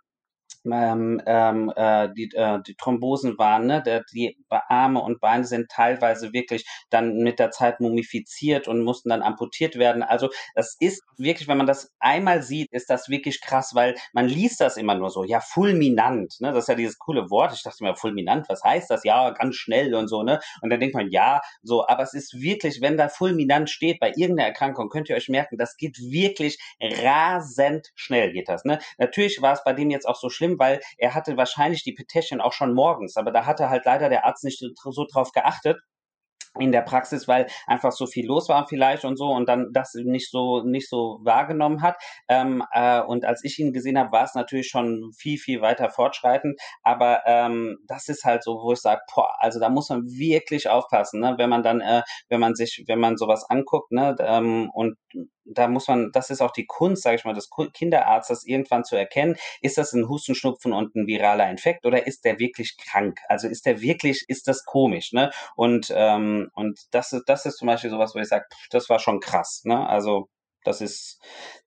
[0.65, 3.83] ähm, ähm, äh, die, äh, die Thrombosen waren, ne?
[3.85, 9.09] Der, die Arme und Beine sind teilweise wirklich dann mit der Zeit mumifiziert und mussten
[9.11, 10.03] dann amputiert werden.
[10.03, 14.27] Also das ist wirklich, wenn man das einmal sieht, ist das wirklich krass, weil man
[14.29, 16.53] liest das immer nur so, ja, fulminant, ne?
[16.53, 17.53] Das ist ja dieses coole Wort.
[17.55, 19.05] Ich dachte mir, fulminant, was heißt das?
[19.05, 20.41] Ja, ganz schnell und so, ne?
[20.63, 24.13] Und dann denkt man, ja, so, aber es ist wirklich, wenn da fulminant steht bei
[24.17, 28.79] irgendeiner Erkrankung, könnt ihr euch merken, das geht wirklich rasend schnell geht das, ne?
[28.99, 32.41] Natürlich war es bei dem jetzt auch so schlimm, weil er hatte wahrscheinlich die Petition
[32.41, 35.79] auch schon morgens, aber da hatte halt leider der Arzt nicht so drauf geachtet
[36.59, 39.95] in der Praxis, weil einfach so viel los war vielleicht und so und dann das
[39.95, 41.97] nicht so nicht so wahrgenommen hat.
[42.29, 45.91] Ähm, äh, und als ich ihn gesehen habe, war es natürlich schon viel viel weiter
[45.91, 46.61] fortschreitend.
[46.83, 50.69] Aber ähm, das ist halt so, wo ich sage, boah, also da muss man wirklich
[50.69, 51.35] aufpassen, ne?
[51.39, 54.97] wenn man dann, äh, wenn man sich, wenn man sowas anguckt, ne, ähm, und
[55.51, 58.97] da muss man, das ist auch die Kunst, sage ich mal, des Kinderarztes irgendwann zu
[58.97, 63.21] erkennen, ist das ein Hustenschnupfen und ein viraler Infekt oder ist der wirklich krank?
[63.29, 65.31] Also ist der wirklich, ist das komisch, ne?
[65.57, 68.99] Und ähm, und das ist, das ist zum Beispiel sowas, wo ich sage, das war
[68.99, 69.63] schon krass.
[69.65, 69.89] Ne?
[69.89, 70.29] Also
[70.65, 71.21] das ist,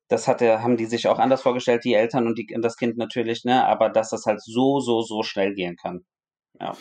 [0.08, 3.44] das hatte, haben die sich auch anders vorgestellt, die Eltern und, die, das Kind natürlich,
[3.46, 3.66] ne?
[3.66, 6.06] aber dass das halt so, so, so schnell gehen kann.
[6.60, 6.76] Ja.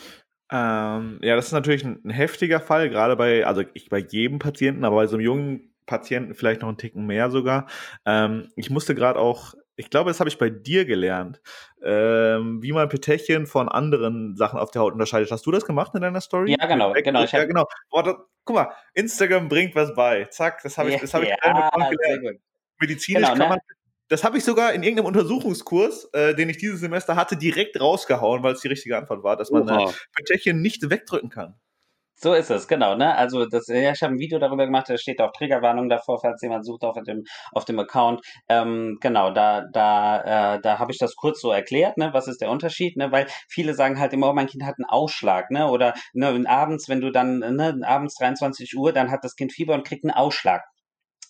[0.51, 4.39] Ähm, ja, das ist natürlich ein, ein heftiger Fall, gerade bei, also ich bei jedem
[4.39, 7.67] Patienten, aber bei so einem jungen Patienten vielleicht noch einen Ticken mehr sogar.
[8.05, 11.41] Ähm, ich musste gerade auch ich glaube, das habe ich bei dir gelernt,
[11.81, 15.31] ähm, wie man Petechien von anderen Sachen auf der Haut unterscheidet.
[15.31, 16.55] Hast du das gemacht in deiner Story?
[16.59, 17.23] Ja, genau, genau.
[17.23, 17.65] ja, genau.
[17.89, 20.25] Boah, das, guck mal, Instagram bringt was bei.
[20.25, 22.41] Zack, das habe ich, das hab ja, ich gelernt.
[22.79, 23.49] Medizinisch genau, kann ne?
[23.49, 23.59] man
[24.09, 28.43] das habe ich sogar in irgendeinem Untersuchungskurs, äh, den ich dieses Semester hatte, direkt rausgehauen,
[28.43, 31.55] weil es die richtige Antwort war, dass man äh, Petechien nicht wegdrücken kann.
[32.23, 32.95] So ist es, genau.
[32.95, 33.15] Ne?
[33.15, 36.39] Also das, ja, ich habe ein Video darüber gemacht, da steht auch Triggerwarnung davor, falls
[36.43, 38.21] jemand sucht auf dem, auf dem Account.
[38.47, 42.11] Ähm, genau, da, da, äh, da habe ich das kurz so erklärt, ne?
[42.13, 43.11] was ist der Unterschied, ne?
[43.11, 45.67] weil viele sagen halt immer, oh, mein Kind hat einen Ausschlag, ne?
[45.67, 49.73] oder ne, abends, wenn du dann, ne, abends 23 Uhr, dann hat das Kind Fieber
[49.73, 50.61] und kriegt einen Ausschlag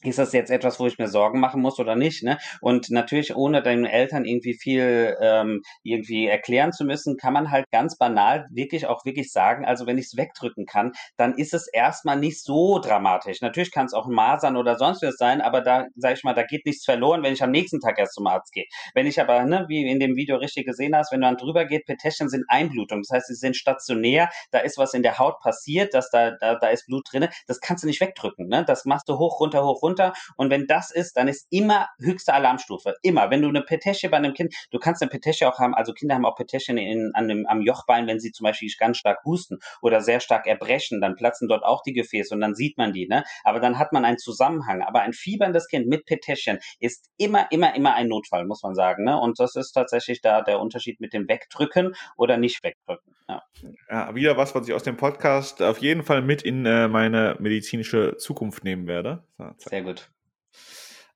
[0.03, 2.23] ist das jetzt etwas, wo ich mir Sorgen machen muss oder nicht?
[2.23, 2.37] Ne?
[2.59, 7.65] Und natürlich, ohne deinen Eltern irgendwie viel ähm, irgendwie erklären zu müssen, kann man halt
[7.71, 11.67] ganz banal wirklich auch wirklich sagen, also wenn ich es wegdrücken kann, dann ist es
[11.67, 13.41] erstmal nicht so dramatisch.
[13.41, 16.43] Natürlich kann es auch Masern oder sonst was sein, aber da, sage ich mal, da
[16.43, 18.65] geht nichts verloren, wenn ich am nächsten Tag erst zum Arzt gehe.
[18.93, 21.65] Wenn ich aber, ne, wie in dem Video richtig gesehen hast, wenn du dann drüber
[21.65, 23.01] geht, Petechien sind Einblutung.
[23.01, 26.55] Das heißt, sie sind stationär, da ist was in der Haut passiert, dass da, da,
[26.55, 28.47] da ist Blut drin, das kannst du nicht wegdrücken.
[28.47, 28.65] Ne?
[28.65, 30.13] Das machst du hoch, runter, hoch, runter runter.
[30.37, 32.95] Und wenn das ist, dann ist immer höchste Alarmstufe.
[33.01, 33.29] Immer.
[33.29, 36.15] Wenn du eine Petesche bei einem Kind, du kannst eine Petesche auch haben, also Kinder
[36.15, 39.59] haben auch Peteschen in, an dem, am Jochbein, wenn sie zum Beispiel ganz stark husten
[39.81, 43.07] oder sehr stark erbrechen, dann platzen dort auch die Gefäße und dann sieht man die,
[43.07, 43.23] ne?
[43.43, 44.81] Aber dann hat man einen Zusammenhang.
[44.81, 49.03] Aber ein fieberndes Kind mit Peteschen ist immer, immer, immer ein Notfall, muss man sagen,
[49.03, 49.19] ne?
[49.19, 53.15] Und das ist tatsächlich da der Unterschied mit dem Wegdrücken oder nicht wegdrücken.
[53.27, 53.43] Ja.
[53.89, 57.37] ja wieder was, was ich aus dem Podcast auf jeden Fall mit in äh, meine
[57.39, 59.23] medizinische Zukunft nehmen werde.
[59.57, 60.09] Sehr sehr gut.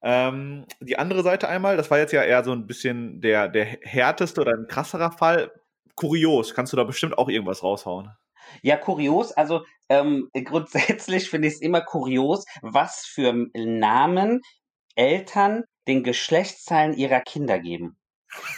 [0.02, 3.66] Ähm, die andere Seite einmal, das war jetzt ja eher so ein bisschen der, der
[3.66, 5.52] härteste oder ein krasserer Fall.
[5.96, 8.12] Kurios, kannst du da bestimmt auch irgendwas raushauen?
[8.62, 14.42] Ja, kurios, also ähm, grundsätzlich finde ich es immer kurios, was für Namen
[14.96, 17.98] Eltern den Geschlechtsteilen ihrer Kinder geben.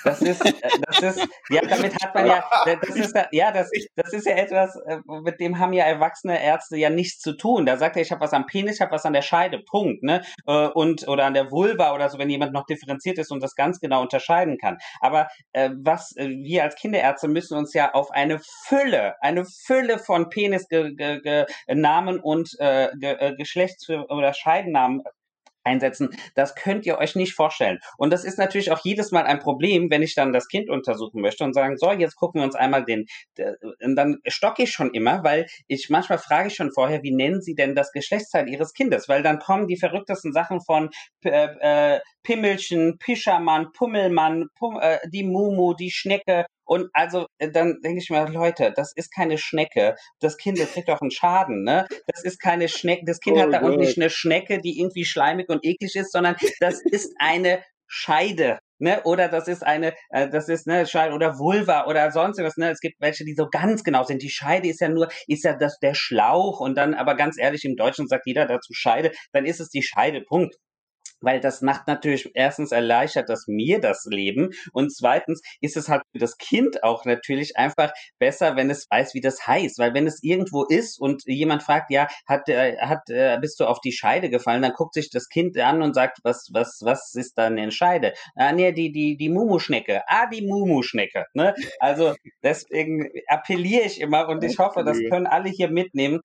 [0.04, 0.54] Das ist, äh,
[0.88, 4.76] das ist, ja, damit hat man ja, das ist, ja, das, das ist ja etwas,
[4.88, 7.66] äh, mit dem haben ja erwachsene Ärzte ja nichts zu tun.
[7.66, 10.04] Da sagt er, ich habe was am Penis, ich habe was an der Scheide, Punkt,
[10.04, 10.22] ne?
[10.46, 13.56] Äh, und, oder an der Vulva oder so, wenn jemand noch differenziert ist und das
[13.56, 14.78] ganz genau unterscheiden kann.
[15.02, 20.30] Aber äh, was, wir als Kinderärzte müssen uns ja auf eine Fülle, eine Fülle von
[20.30, 22.90] Penisnamen und äh,
[23.38, 25.04] Geschlechts- oder Scheidennamen
[25.68, 26.10] einsetzen.
[26.36, 27.80] Das könnt ihr euch nicht vorstellen.
[27.98, 31.22] Und das ist natürlich auch jedes Mal ein Problem, wenn ich dann das Kind untersuchen
[31.22, 33.06] möchte und sagen, so, jetzt gucken wir uns einmal den,
[33.84, 37.42] und dann stocke ich schon immer, weil ich manchmal frage ich schon vorher, wie nennen
[37.42, 39.08] Sie denn das Geschlechtsteil Ihres Kindes?
[39.08, 40.90] Weil dann kommen die verrücktesten Sachen von
[41.24, 47.80] äh, äh, Pimmelchen, Pischermann, Pummelmann, Pum, äh, die Mumu, die Schnecke und also äh, dann
[47.82, 49.96] denke ich mir, Leute, das ist keine Schnecke.
[50.20, 51.88] Das Kind das kriegt doch einen Schaden, ne?
[52.08, 53.04] Das ist keine Schnecke.
[53.06, 56.12] Das Kind oh hat da unten nicht eine Schnecke, die irgendwie schleimig und eklig ist,
[56.12, 58.60] sondern das ist eine Scheide.
[58.80, 62.58] Ne, oder das ist eine, äh, das ist ne Scheide oder Vulva oder sonst was.
[62.58, 64.22] Ne, es gibt welche, die so ganz genau sind.
[64.22, 67.66] Die Scheide ist ja nur, ist ja das der Schlauch und dann, aber ganz ehrlich,
[67.66, 70.22] im Deutschen sagt jeder dazu Scheide, dann ist es die Scheide.
[70.22, 70.58] Punkt
[71.22, 76.04] weil das macht natürlich erstens erleichtert das mir das Leben und zweitens ist es halt
[76.12, 80.08] für das Kind auch natürlich einfach besser, wenn es weiß, wie das heißt, weil wenn
[80.08, 83.92] es irgendwo ist und jemand fragt, ja, hat äh, hat äh, bist du auf die
[83.92, 87.58] Scheide gefallen, dann guckt sich das Kind an und sagt, was was was ist dann
[87.58, 88.14] in Scheide?
[88.36, 90.02] Ah nee, die die die Mumuschnecke.
[90.08, 91.54] Ah, die Mumuschnecke, ne?
[91.80, 96.22] Also deswegen appelliere ich immer und ich hoffe, das können alle hier mitnehmen.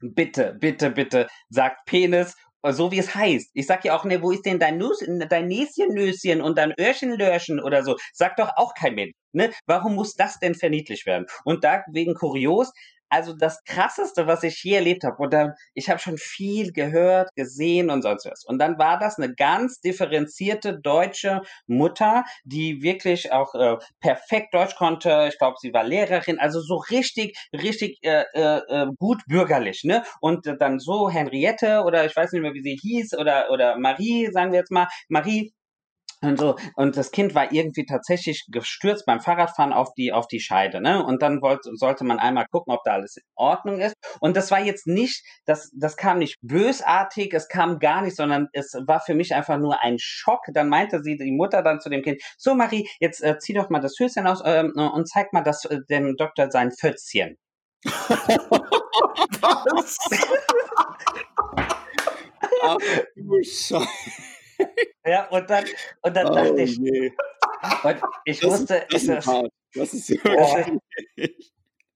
[0.00, 2.36] Bitte, bitte, bitte sagt Penis
[2.72, 3.50] so wie es heißt.
[3.54, 7.60] Ich sag ja auch, ne, wo ist denn dein, Nus, dein Näschen, und dein Öhrchen,
[7.60, 7.96] oder so?
[8.12, 9.12] Sagt doch auch kein Mensch.
[9.32, 9.50] Ne?
[9.66, 11.26] Warum muss das denn verniedlicht werden?
[11.44, 12.72] Und da wegen kurios,
[13.14, 17.88] also das Krasseste, was ich hier erlebt habe, dann, ich habe schon viel gehört, gesehen
[17.88, 18.44] und sonst was.
[18.44, 24.74] Und dann war das eine ganz differenzierte deutsche Mutter, die wirklich auch äh, perfekt Deutsch
[24.74, 25.28] konnte.
[25.28, 29.84] Ich glaube, sie war Lehrerin, also so richtig, richtig äh, äh, äh, gut bürgerlich.
[29.84, 30.02] Ne?
[30.20, 34.28] Und dann so Henriette oder ich weiß nicht mehr, wie sie hieß, oder, oder Marie,
[34.32, 35.52] sagen wir jetzt mal, Marie
[36.24, 40.40] und so, und das Kind war irgendwie tatsächlich gestürzt beim Fahrradfahren auf die, auf die
[40.40, 41.04] Scheide, ne?
[41.04, 43.94] Und dann wollte, sollte man einmal gucken, ob da alles in Ordnung ist.
[44.20, 48.48] Und das war jetzt nicht, das, das kam nicht bösartig, es kam gar nicht, sondern
[48.52, 50.42] es war für mich einfach nur ein Schock.
[50.52, 53.70] Dann meinte sie, die Mutter dann zu dem Kind, so Marie, jetzt äh, zieh doch
[53.70, 57.36] mal das Höschen aus ähm, und zeig mal das, äh, dem Doktor sein Fötzchen.
[59.40, 59.98] Was?
[62.62, 62.78] Ach
[63.16, 63.86] du Scheiße.
[65.06, 65.64] Ja, und dann,
[66.02, 67.12] und dann oh, dachte ich, nee.
[67.82, 69.26] und ich das, wusste, das, das,
[69.74, 71.52] das ist, das, ist,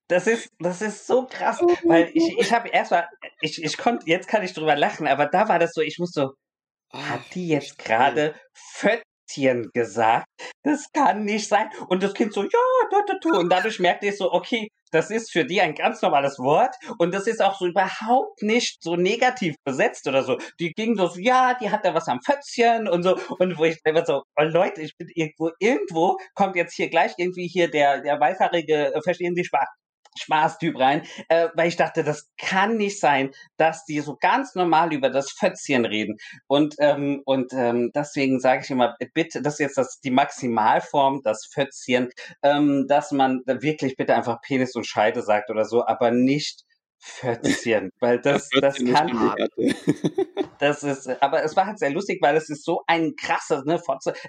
[0.09, 3.09] das ist, das ist so krass, weil ich, ich habe erstmal,
[3.41, 6.21] ich, ich konnte, jetzt kann ich drüber lachen, aber da war das so, ich musste
[6.93, 8.35] so, hat die jetzt gerade
[9.29, 10.27] Fötzchen gesagt.
[10.63, 11.69] Das kann nicht sein.
[11.89, 12.49] Und das Kind so, ja,
[12.91, 13.39] da, da, da.
[13.39, 17.13] Und dadurch merkte ich so, okay, das ist für die ein ganz normales Wort und
[17.13, 20.39] das ist auch so überhaupt nicht so negativ besetzt oder so.
[20.61, 23.79] Die ging so, ja, die hat da was am Fötzchen und so und wo ich
[23.85, 28.01] immer so, oh Leute, ich bin irgendwo, irgendwo kommt jetzt hier gleich irgendwie hier der,
[28.01, 29.69] der weißhaarige, äh, verstehen Sie Spaß,
[30.19, 34.93] Spaßtyp rein, äh, weil ich dachte, das kann nicht sein, dass die so ganz normal
[34.93, 36.17] über das Fötzchen reden.
[36.47, 41.23] Und, ähm, und ähm, deswegen sage ich immer, bitte, das ist jetzt das, die Maximalform,
[41.23, 42.11] das Fötzchen,
[42.43, 46.65] ähm, dass man wirklich bitte einfach Penis und Scheide sagt oder so, aber nicht
[47.01, 49.37] Fötzchen, weil das, das, kann.
[50.59, 53.81] Das ist, aber es war halt sehr lustig, weil es ist so ein krasses, ne,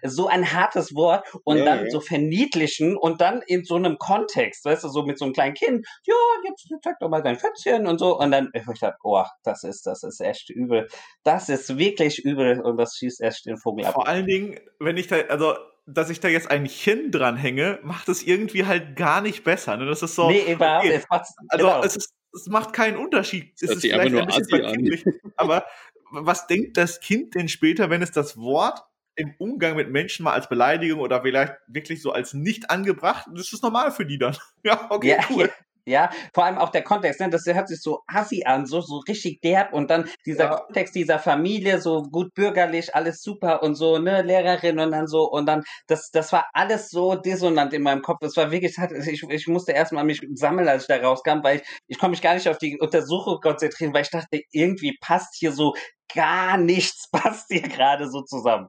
[0.03, 1.89] so ein hartes Wort und ja, dann ja.
[1.89, 5.55] so verniedlichen und dann in so einem Kontext, weißt du, so mit so einem kleinen
[5.55, 6.15] Kind, ja,
[6.45, 9.87] jetzt zeig doch mal dein Fötzchen und so und dann, ich dachte, oh, das ist,
[9.87, 10.87] das ist echt übel.
[11.23, 13.95] Das ist wirklich übel und das schießt echt den Vogel ab.
[13.95, 15.55] Vor allen Dingen, wenn ich da, also,
[15.87, 19.77] dass ich da jetzt ein Kind dranhänge, macht es irgendwie halt gar nicht besser.
[19.77, 19.87] Ne?
[19.87, 20.29] Das ist so.
[20.29, 21.01] Nee, überhaupt okay.
[21.09, 21.83] Also, genau.
[21.83, 23.53] es ist es macht keinen Unterschied.
[23.55, 25.33] Es ist vielleicht ein bisschen an.
[25.37, 25.65] aber
[26.11, 28.81] was denkt das Kind denn später, wenn es das Wort
[29.15, 33.51] im Umgang mit Menschen mal als Beleidigung oder vielleicht wirklich so als nicht angebracht, das
[33.51, 34.35] ist normal für die dann.
[34.63, 35.49] Ja, okay, ja, cool.
[35.85, 37.29] Ja, vor allem auch der Kontext, ne?
[37.29, 40.55] das hört sich so assi an, so, so richtig derb und dann dieser ja.
[40.57, 45.29] Kontext dieser Familie, so gut bürgerlich, alles super und so, ne, Lehrerin und dann so
[45.29, 48.19] und dann, das, das war alles so dissonant in meinem Kopf.
[48.21, 48.75] Das war wirklich,
[49.07, 52.21] ich, ich musste erstmal mich sammeln, als ich da rauskam, weil ich, ich konnte mich
[52.21, 55.73] gar nicht auf die Untersuchung konzentrieren, weil ich dachte, irgendwie passt hier so
[56.13, 58.67] gar nichts, passt hier gerade so zusammen.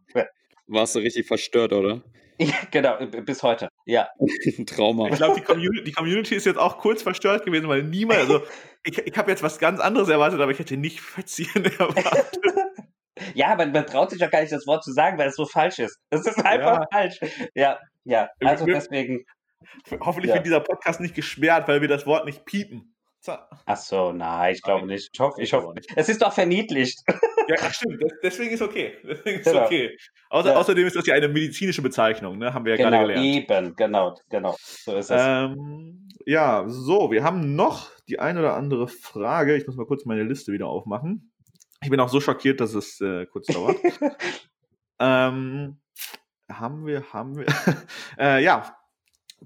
[0.66, 2.02] Warst du richtig verstört, oder?
[2.40, 3.68] Ja, genau, bis heute.
[3.84, 4.08] Ja.
[4.58, 5.08] Ein Trauma.
[5.08, 8.42] Ich glaube, die Community, die Community ist jetzt auch kurz verstört gewesen, weil niemand, also
[8.82, 12.40] ich, ich habe jetzt was ganz anderes erwartet, aber ich hätte nicht Verziehen erwartet.
[13.34, 15.44] ja, aber man traut sich doch gar nicht, das Wort zu sagen, weil es so
[15.44, 15.98] falsch ist.
[16.08, 16.86] Das ist einfach ja.
[16.90, 17.20] falsch.
[17.54, 18.30] Ja, ja.
[18.42, 19.26] Also deswegen.
[20.00, 20.36] Hoffentlich ja.
[20.36, 22.94] wird dieser Podcast nicht gesperrt, weil wir das Wort nicht piepen.
[23.66, 25.10] Ach so, nein, ich glaube nicht.
[25.12, 25.90] Ich hoffe, ich hoffe nicht.
[25.94, 26.98] Es ist doch verniedlicht.
[27.48, 28.00] Ja, stimmt.
[28.22, 28.96] Deswegen ist okay.
[29.02, 29.64] Deswegen ist genau.
[29.64, 29.96] okay.
[30.28, 30.56] Außer, ja.
[30.56, 32.54] Außerdem ist das ja eine medizinische Bezeichnung, ne?
[32.54, 33.26] Haben wir ja genau, gerade gelernt.
[33.26, 34.56] Eben, genau, genau.
[34.60, 35.20] So ist es.
[35.20, 39.56] Ähm, ja, so, wir haben noch die eine oder andere Frage.
[39.56, 41.32] Ich muss mal kurz meine Liste wieder aufmachen.
[41.82, 43.78] Ich bin auch so schockiert, dass es äh, kurz dauert.
[45.00, 45.80] ähm,
[46.48, 47.46] haben wir, haben wir.
[48.16, 48.76] äh, ja,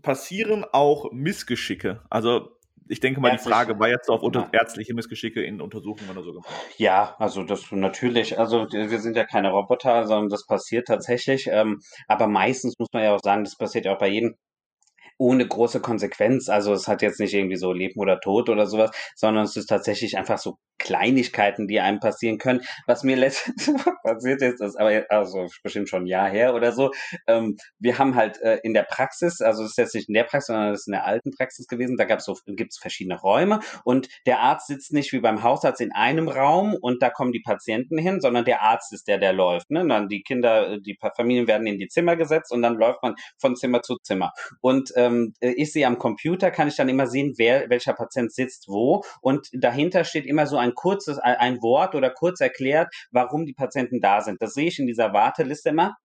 [0.02, 2.02] passieren auch Missgeschicke.
[2.10, 2.58] Also
[2.88, 3.48] ich denke mal, Ärztliche.
[3.48, 6.50] die Frage war jetzt auf unter ärztliche Missgeschicke in Untersuchungen oder so gemacht.
[6.76, 8.38] Ja, also das natürlich.
[8.38, 11.48] Also wir sind ja keine Roboter, sondern das passiert tatsächlich.
[11.50, 14.36] Ähm, aber meistens muss man ja auch sagen, das passiert ja auch bei jedem
[15.18, 16.48] ohne große Konsequenz.
[16.48, 19.66] Also es hat jetzt nicht irgendwie so Leben oder Tod oder sowas, sondern es ist
[19.66, 22.60] tatsächlich einfach so Kleinigkeiten, die einem passieren können.
[22.86, 26.90] Was mir letztens passiert ist, ist aber also bestimmt schon ein Jahr her oder so.
[27.26, 30.24] Ähm, wir haben halt äh, in der Praxis, also es ist jetzt nicht in der
[30.24, 33.18] Praxis, sondern es ist in der alten Praxis gewesen, da gab es so, gibt's verschiedene
[33.18, 37.32] Räume und der Arzt sitzt nicht wie beim Hausarzt in einem Raum und da kommen
[37.32, 39.70] die Patienten hin, sondern der Arzt ist der, der läuft.
[39.70, 39.80] Ne?
[39.80, 43.14] Und dann die Kinder, die Familien werden in die Zimmer gesetzt und dann läuft man
[43.38, 44.32] von Zimmer zu Zimmer.
[44.60, 48.68] Und ähm, ich sehe am Computer, kann ich dann immer sehen, wer, welcher Patient sitzt
[48.68, 53.54] wo und dahinter steht immer so ein kurzes, ein Wort oder kurz erklärt, warum die
[53.54, 54.40] Patienten da sind.
[54.42, 55.96] Das sehe ich in dieser Warteliste immer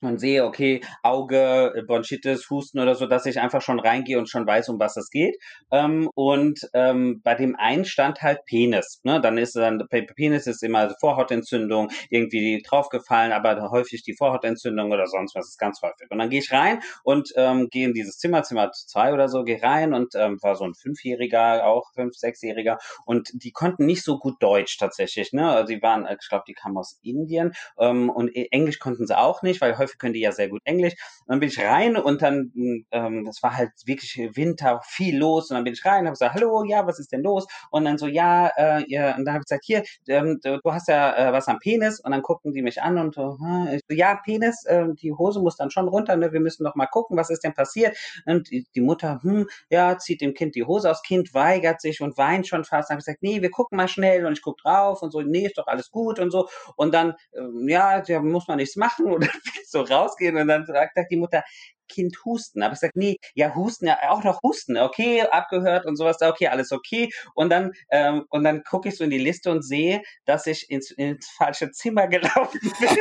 [0.00, 4.28] und sehe, okay, Auge, äh, Bronchitis, Husten oder so, dass ich einfach schon reingehe und
[4.30, 5.36] schon weiß, um was es geht.
[5.72, 9.00] Ähm, und ähm, bei dem einen stand halt Penis.
[9.02, 9.20] Ne?
[9.20, 15.34] Dann ist dann Penis ist immer Vorhautentzündung, irgendwie draufgefallen, aber häufig die Vorhautentzündung oder sonst
[15.34, 16.10] was ist ganz häufig.
[16.10, 19.44] Und dann gehe ich rein und ähm, gehe in dieses Zimmer, Zimmer zwei oder so,
[19.44, 24.04] gehe rein und ähm, war so ein Fünfjähriger, auch fünf, sechsjähriger und die konnten nicht
[24.04, 25.32] so gut Deutsch tatsächlich.
[25.32, 25.48] Ne?
[25.48, 29.42] Also die waren, ich glaube, die kamen aus Indien ähm, und Englisch konnten sie auch
[29.42, 30.94] nicht, weil häufig häufig können die ja sehr gut Englisch.
[31.26, 32.52] Und dann bin ich rein und dann,
[32.90, 35.50] ähm, das war halt wirklich Winter, viel los.
[35.50, 37.46] Und dann bin ich rein, habe gesagt, hallo, ja, was ist denn los?
[37.70, 40.72] Und dann so, ja, äh, ja und dann habe ich gesagt, hier, ähm, du, du,
[40.72, 42.00] hast ja äh, was am Penis.
[42.00, 43.38] Und dann gucken die mich an und so,
[43.72, 46.32] ich so ja, Penis, äh, die Hose muss dann schon runter, ne?
[46.32, 47.96] wir müssen noch mal gucken, was ist denn passiert.
[48.26, 52.00] Und die, die Mutter, hm, ja, zieht dem Kind die Hose aus, Kind weigert sich
[52.00, 52.90] und weint schon fast.
[52.90, 55.20] Dann habe ich gesagt, nee, wir gucken mal schnell und ich gucke drauf und so,
[55.20, 56.48] nee, ist doch alles gut und so.
[56.76, 59.28] Und dann, ähm, ja, da muss man nichts machen oder
[59.66, 61.42] so so rausgehen und dann sagt, die Mutter,
[61.88, 62.62] Kind husten.
[62.62, 66.48] Aber ich sage, nee, ja, husten, ja, auch noch husten, okay, abgehört und sowas, okay,
[66.48, 67.10] alles okay.
[67.34, 70.70] Und dann, ähm, und dann gucke ich so in die Liste und sehe, dass ich
[70.70, 72.98] ins, ins falsche Zimmer gelaufen bin.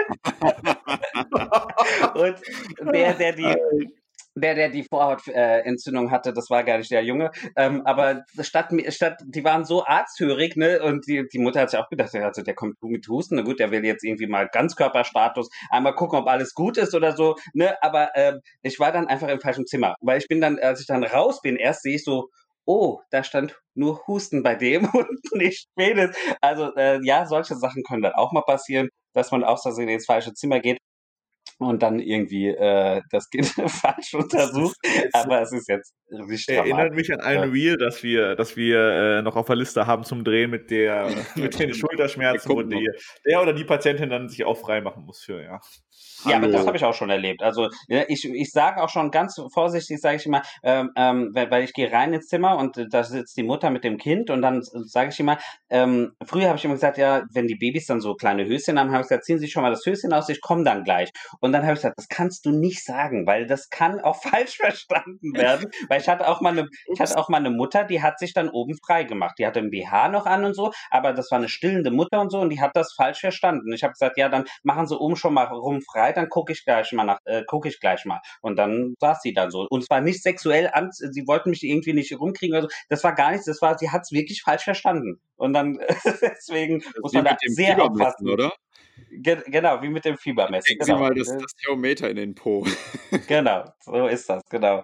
[2.16, 3.56] und der, der die,
[4.42, 7.32] der, der die Vorhautentzündung hatte, das war gar nicht der Junge.
[7.56, 10.82] Ähm, aber statt, statt, die waren so arzthörig, ne?
[10.82, 13.60] Und die, die Mutter hat sich auch gedacht, also der kommt mit Husten, na gut,
[13.60, 17.76] der will jetzt irgendwie mal Ganzkörperstatus, einmal gucken, ob alles gut ist oder so, ne?
[17.82, 19.96] Aber ähm, ich war dann einfach im falschen Zimmer.
[20.02, 22.30] Weil ich bin dann, als ich dann raus bin, erst sehe ich so,
[22.66, 26.16] oh, da stand nur Husten bei dem und nicht Penis.
[26.42, 30.06] Also äh, ja, solche Sachen können dann auch mal passieren, dass man aus Versehen ins
[30.06, 30.78] falsche Zimmer geht
[31.58, 34.78] und dann irgendwie äh, das Kind falsch untersucht.
[35.14, 39.22] Aber es ist jetzt nicht Erinnert mich an ein Reel, dass wir, dass wir äh,
[39.22, 42.90] noch auf der Liste haben zum Drehen mit der mit den Schulterschmerzen, wo die,
[43.26, 45.60] der oder die Patientin dann sich auch frei machen muss für, ja.
[46.26, 47.44] Ja, aber das habe ich auch schon erlebt.
[47.44, 51.64] Also ich, ich sage auch schon ganz vorsichtig, sage ich immer, ähm, ähm, weil, weil
[51.64, 54.62] ich gehe rein ins Zimmer und da sitzt die Mutter mit dem Kind und dann
[54.64, 55.38] sage ich immer,
[55.70, 58.92] ähm, früher habe ich immer gesagt, ja, wenn die Babys dann so kleine Höschen haben,
[58.92, 61.12] habe ich gesagt, ziehen Sie schon mal das Höschen aus, ich komme dann gleich.
[61.40, 64.58] Und dann habe ich gesagt, das kannst du nicht sagen, weil das kann auch falsch
[64.58, 65.70] verstanden werden.
[65.90, 68.34] weil ich hatte auch mal eine, ich hatte auch mal eine Mutter, die hat sich
[68.34, 69.36] dann oben frei gemacht.
[69.40, 72.32] Die hatte ein BH noch an und so, aber das war eine stillende Mutter und
[72.32, 73.72] so und die hat das falsch verstanden.
[73.74, 76.64] Ich habe gesagt, ja, dann machen Sie oben schon mal rum frei, dann gucke ich
[76.64, 78.22] gleich mal nach, äh, gucke ich gleich mal.
[78.42, 79.68] Und dann saß sie dann so.
[79.70, 82.76] Und zwar nicht sexuell an, sie wollten mich irgendwie nicht rumkriegen oder so.
[82.90, 85.20] Das war gar nichts, das war, sie hat es wirklich falsch verstanden.
[85.36, 85.80] Und dann,
[86.22, 88.30] deswegen muss man da sehr aufpassen.
[88.30, 88.52] Oder?
[89.12, 90.70] Ge genau, wie mit dem Fiebermessen.
[90.70, 90.98] Legen genau.
[90.98, 92.66] Sie mal das, das Thermometer in den Po.
[93.28, 94.84] genau, so ist das, genau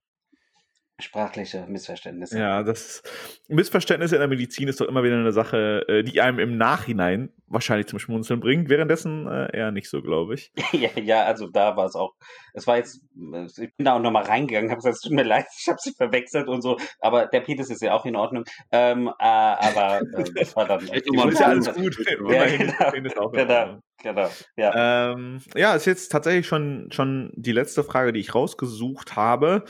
[1.00, 2.40] sprachliche Missverständnisse.
[2.40, 3.04] Ja, das
[3.48, 7.30] Missverständnisse in der Medizin ist doch immer wieder eine Sache, äh, die einem im Nachhinein
[7.48, 10.52] wahrscheinlich zum Schmunzeln bringt, währenddessen äh, eher nicht so, glaube ich.
[10.72, 12.14] ja, ja, also da war es auch,
[12.54, 15.46] es war jetzt, ich bin da auch nochmal reingegangen, habe gesagt, es tut mir leid,
[15.60, 19.08] ich habe sie verwechselt und so, aber der Penis ist ja auch in Ordnung, ähm,
[19.08, 20.88] äh, aber äh, das war dann...
[20.88, 21.98] Echt, ist ja alles gut,
[22.30, 22.46] ja,
[22.92, 25.12] genau, genau, genau, ja.
[25.12, 29.64] Ähm, ja, ist jetzt tatsächlich schon, schon die letzte Frage, die ich rausgesucht habe.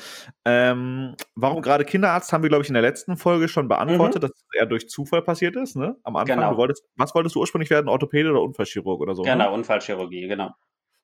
[0.46, 4.28] Ähm, warum gerade Kinderarzt haben wir, glaube ich, in der letzten Folge schon beantwortet, mhm.
[4.28, 5.96] dass es eher durch Zufall passiert ist, ne?
[6.04, 6.38] Am Anfang.
[6.38, 6.58] Genau.
[6.58, 7.90] Wolltest, was wolltest du ursprünglich werden?
[7.90, 9.24] Orthopäde oder Unfallchirurg oder so?
[9.24, 9.32] Ne?
[9.32, 9.52] Genau, ne?
[9.52, 10.52] Unfallchirurgie, genau.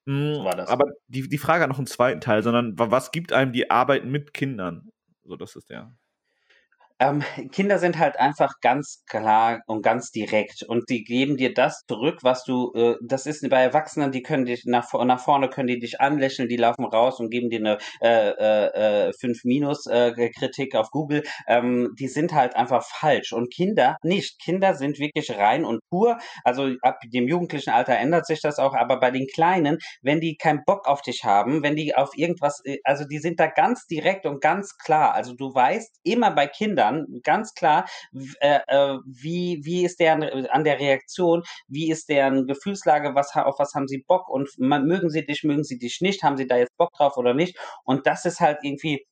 [0.06, 0.70] Mhm, so war das.
[0.70, 4.06] Aber die, die Frage hat noch einen zweiten Teil, sondern was gibt einem die Arbeit
[4.06, 4.90] mit Kindern?
[5.24, 5.96] So, das ist der.
[7.02, 11.84] Ähm, Kinder sind halt einfach ganz klar und ganz direkt und die geben dir das
[11.88, 15.68] zurück, was du, äh, das ist bei Erwachsenen, die können dich nach, nach vorne, können
[15.68, 19.86] die dich anlächeln, die laufen raus und geben dir eine äh, äh, 5 äh, Minus
[19.86, 21.24] äh, Kritik auf Google.
[21.48, 24.42] Ähm, die sind halt einfach falsch und Kinder nicht.
[24.42, 26.18] Kinder sind wirklich rein und pur.
[26.44, 30.36] Also ab dem jugendlichen Alter ändert sich das auch, aber bei den Kleinen, wenn die
[30.36, 33.86] keinen Bock auf dich haben, wenn die auf irgendwas, äh, also die sind da ganz
[33.88, 35.14] direkt und ganz klar.
[35.14, 37.86] Also du weißt immer bei Kindern, dann ganz klar,
[38.40, 40.14] äh, äh, wie, wie ist der
[40.54, 45.10] an der Reaktion, wie ist deren Gefühlslage, was, auf was haben sie Bock und mögen
[45.10, 47.58] sie dich, mögen sie dich nicht, haben sie da jetzt Bock drauf oder nicht.
[47.84, 49.06] Und das ist halt irgendwie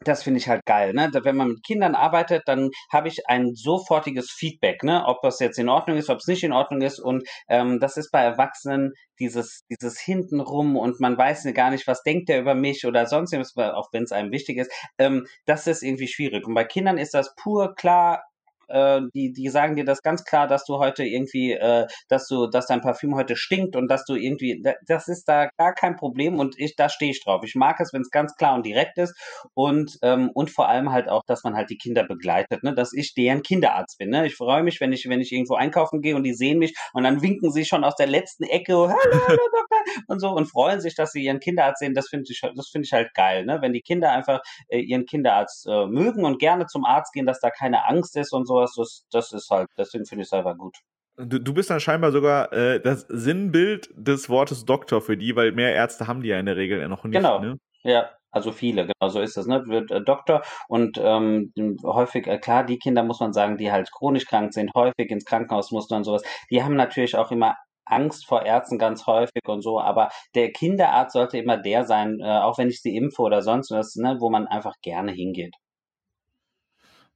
[0.00, 1.10] das finde ich halt geil, ne?
[1.22, 5.04] Wenn man mit Kindern arbeitet, dann habe ich ein sofortiges Feedback, ne?
[5.06, 6.98] Ob das jetzt in Ordnung ist, ob es nicht in Ordnung ist.
[6.98, 12.02] Und ähm, das ist bei Erwachsenen dieses, dieses hintenrum und man weiß gar nicht, was
[12.02, 14.72] denkt der über mich oder sonst irgendwas, auch wenn es einem wichtig ist.
[14.98, 16.46] Ähm, das ist irgendwie schwierig.
[16.46, 18.24] Und bei Kindern ist das pur klar,
[18.68, 22.46] äh, die, die sagen dir das ganz klar, dass du heute irgendwie, äh, dass du,
[22.46, 26.38] dass dein Parfüm heute stinkt und dass du irgendwie, das ist da gar kein Problem
[26.38, 27.42] und ich, da stehe ich drauf.
[27.44, 29.14] Ich mag es, wenn es ganz klar und direkt ist
[29.54, 32.92] und, ähm, und vor allem halt auch, dass man halt die Kinder begleitet, ne, dass
[32.92, 34.26] ich deren Kinderarzt bin, ne.
[34.26, 37.04] Ich freue mich, wenn ich, wenn ich irgendwo einkaufen gehe und die sehen mich und
[37.04, 40.80] dann winken sie schon aus der letzten Ecke, hallo, hallo, Doktor, und so und freuen
[40.80, 41.94] sich, dass sie ihren Kinderarzt sehen.
[41.94, 45.06] Das finde ich, das finde ich halt geil, ne, wenn die Kinder einfach äh, ihren
[45.06, 48.53] Kinderarzt äh, mögen und gerne zum Arzt gehen, dass da keine Angst ist und so
[48.54, 50.76] sowas, das, das ist halt, deswegen finde ich es einfach gut.
[51.16, 55.52] Du, du bist dann scheinbar sogar äh, das Sinnbild des Wortes Doktor für die, weil
[55.52, 57.16] mehr Ärzte haben die ja in der Regel noch nicht.
[57.16, 57.38] Genau.
[57.38, 57.56] Ne?
[57.84, 59.64] Ja, also viele, genau so ist es, ne?
[59.66, 61.52] Wird äh, Doktor und ähm,
[61.84, 65.24] häufig, äh, klar, die Kinder muss man sagen, die halt chronisch krank sind, häufig ins
[65.24, 69.62] Krankenhaus mussten und sowas, die haben natürlich auch immer Angst vor Ärzten ganz häufig und
[69.62, 73.40] so, aber der Kinderarzt sollte immer der sein, äh, auch wenn ich sie impfe oder
[73.42, 75.54] sonst was, ne, wo man einfach gerne hingeht.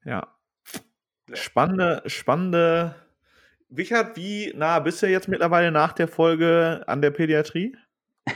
[0.05, 0.29] Ja,
[1.33, 2.95] Spannende, spannende.
[3.69, 7.77] Wichert, wie nah bist du jetzt mittlerweile nach der Folge an der Pädiatrie?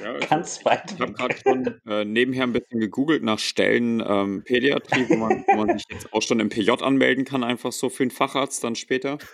[0.01, 0.93] Ja, also Ganz weit.
[0.93, 5.45] Ich habe gerade schon äh, nebenher ein bisschen gegoogelt nach Stellen ähm, Pädiatrie, wo man,
[5.47, 8.63] wo man, sich jetzt auch schon im PJ anmelden kann, einfach so für einen Facharzt
[8.65, 9.19] dann später.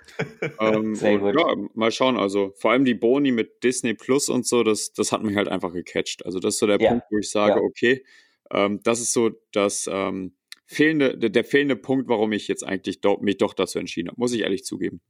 [0.61, 1.39] Ähm, Sehr gut.
[1.39, 2.17] Ja, mal schauen.
[2.17, 5.49] Also vor allem die Boni mit Disney Plus und so, das, das hat mich halt
[5.49, 6.25] einfach gecatcht.
[6.25, 6.91] Also das ist so der ja.
[6.91, 7.61] Punkt, wo ich sage, ja.
[7.61, 8.05] okay,
[8.51, 10.33] ähm, das ist so das ähm,
[10.69, 14.21] fehlende, der, der fehlende Punkt, warum ich jetzt eigentlich do, mich doch dazu entschieden habe,
[14.21, 15.01] muss ich ehrlich zugeben.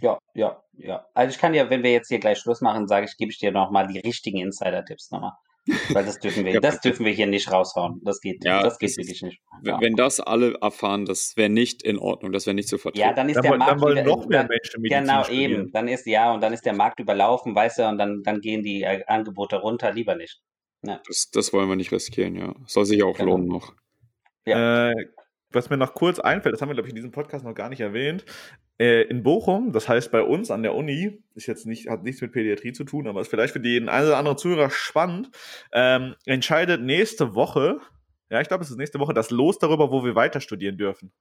[0.00, 1.04] Ja, ja, ja.
[1.12, 3.38] Also ich kann dir, wenn wir jetzt hier gleich Schluss machen, sage ich, gebe ich
[3.38, 5.32] dir nochmal die richtigen Insider-Tipps nochmal.
[5.90, 8.00] Weil das dürfen wir, das dürfen wir hier nicht raushauen.
[8.04, 9.40] Das geht, Ja, das geht das wirklich nicht.
[9.62, 13.06] Wenn- Wenn das alle erfahren, das wäre nicht in Ordnung, das wäre nicht zu vertreten.
[13.08, 15.52] Ja, dann ist Dann, der wollen- Markt dann wollen noch mehr Menschen Medizin Genau, studieren.
[15.52, 15.72] eben.
[15.72, 18.62] Dann ist ja, und dann ist der Markt überlaufen, weißt du, und dann, dann gehen
[18.62, 20.40] die äh, Angebote runter, lieber nicht.
[20.82, 22.54] Das, das wollen wir nicht riskieren, ja.
[22.66, 23.32] Soll sich auch Genau.
[23.32, 23.74] lohnen noch.
[24.56, 24.94] Äh,
[25.50, 27.68] was mir noch kurz einfällt, das haben wir, glaube ich, in diesem Podcast noch gar
[27.68, 28.24] nicht erwähnt.
[28.78, 32.20] Äh, in Bochum, das heißt bei uns an der Uni, ist jetzt nicht, hat nichts
[32.20, 35.30] mit Pädiatrie zu tun, aber ist vielleicht für den einen oder anderen Zuhörer spannend,
[35.72, 37.80] ähm, entscheidet nächste Woche,
[38.30, 41.12] ja, ich glaube, es ist nächste Woche, das Los darüber, wo wir weiter studieren dürfen.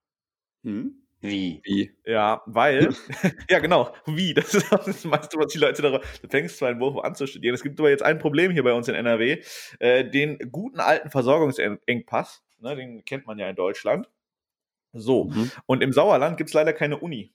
[0.64, 1.04] Hm?
[1.22, 1.62] Wie?
[1.64, 1.92] Wie?
[2.06, 2.90] Ja, weil,
[3.50, 6.70] ja genau, wie, das ist auch das meiste, was die Leute darüber, du fängst zwar
[6.70, 8.94] in Bochum an zu studieren, es gibt aber jetzt ein Problem hier bei uns in
[8.94, 9.42] NRW,
[9.80, 14.10] äh, den guten alten Versorgungsengpass, ne, den kennt man ja in Deutschland.
[14.94, 15.52] So, Mhm.
[15.66, 17.34] und im Sauerland gibt es leider keine Uni.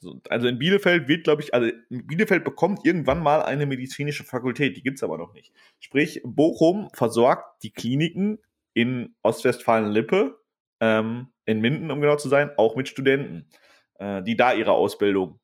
[0.00, 4.76] So, also in Bielefeld wird, glaube ich, also Bielefeld bekommt irgendwann mal eine medizinische Fakultät,
[4.76, 5.52] die gibt es aber noch nicht.
[5.80, 8.38] Sprich, Bochum versorgt die Kliniken
[8.74, 10.38] in Ostwestfalen-Lippe,
[10.80, 13.48] ähm, in Minden, um genau zu sein, auch mit Studenten,
[13.98, 15.40] äh, die da ihre Ausbildung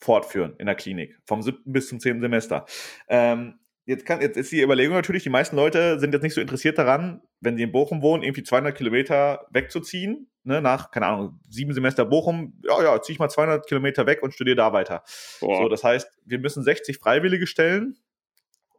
[0.00, 2.66] fortführen in der Klinik, vom siebten bis zum zehnten Semester.
[3.08, 6.42] Ähm, jetzt, kann, jetzt ist die Überlegung natürlich, die meisten Leute sind jetzt nicht so
[6.42, 11.40] interessiert daran, wenn sie in Bochum wohnen, irgendwie 200 Kilometer wegzuziehen, ne, nach, keine Ahnung,
[11.48, 15.02] sieben Semester Bochum, ja, ja, zieh ich mal 200 Kilometer weg und studiere da weiter.
[15.40, 15.62] Boah.
[15.62, 17.96] So, das heißt, wir müssen 60 Freiwillige stellen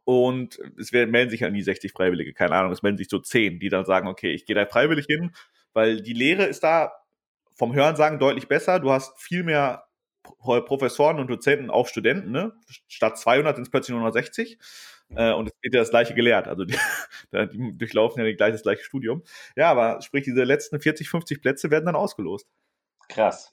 [0.04, 3.18] und es werden, melden sich halt nie 60 Freiwillige, keine Ahnung, es melden sich so
[3.18, 5.32] 10, die dann sagen, okay, ich gehe da freiwillig hin,
[5.72, 6.92] weil die Lehre ist da
[7.54, 8.78] vom Hörensagen deutlich besser.
[8.80, 9.84] Du hast viel mehr
[10.22, 12.52] Pro- Professoren und Dozenten auf Studenten, ne?
[12.88, 14.58] Statt 200 sind es plötzlich nur noch 60.
[15.14, 16.48] Äh, und es wird ja das gleiche gelehrt.
[16.48, 16.76] Also die,
[17.52, 19.22] die durchlaufen ja gleich das gleiche Studium.
[19.56, 22.46] Ja, aber sprich, diese letzten 40, 50 Plätze werden dann ausgelost.
[23.08, 23.52] Krass.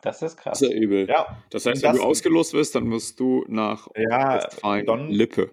[0.00, 0.58] Das ist krass.
[0.58, 1.08] Das ist ja übel.
[1.08, 5.10] Ja, Das heißt, wenn das- du ausgelost wirst, dann musst du nach Ja, Westfalen dann-
[5.10, 5.50] Lippe.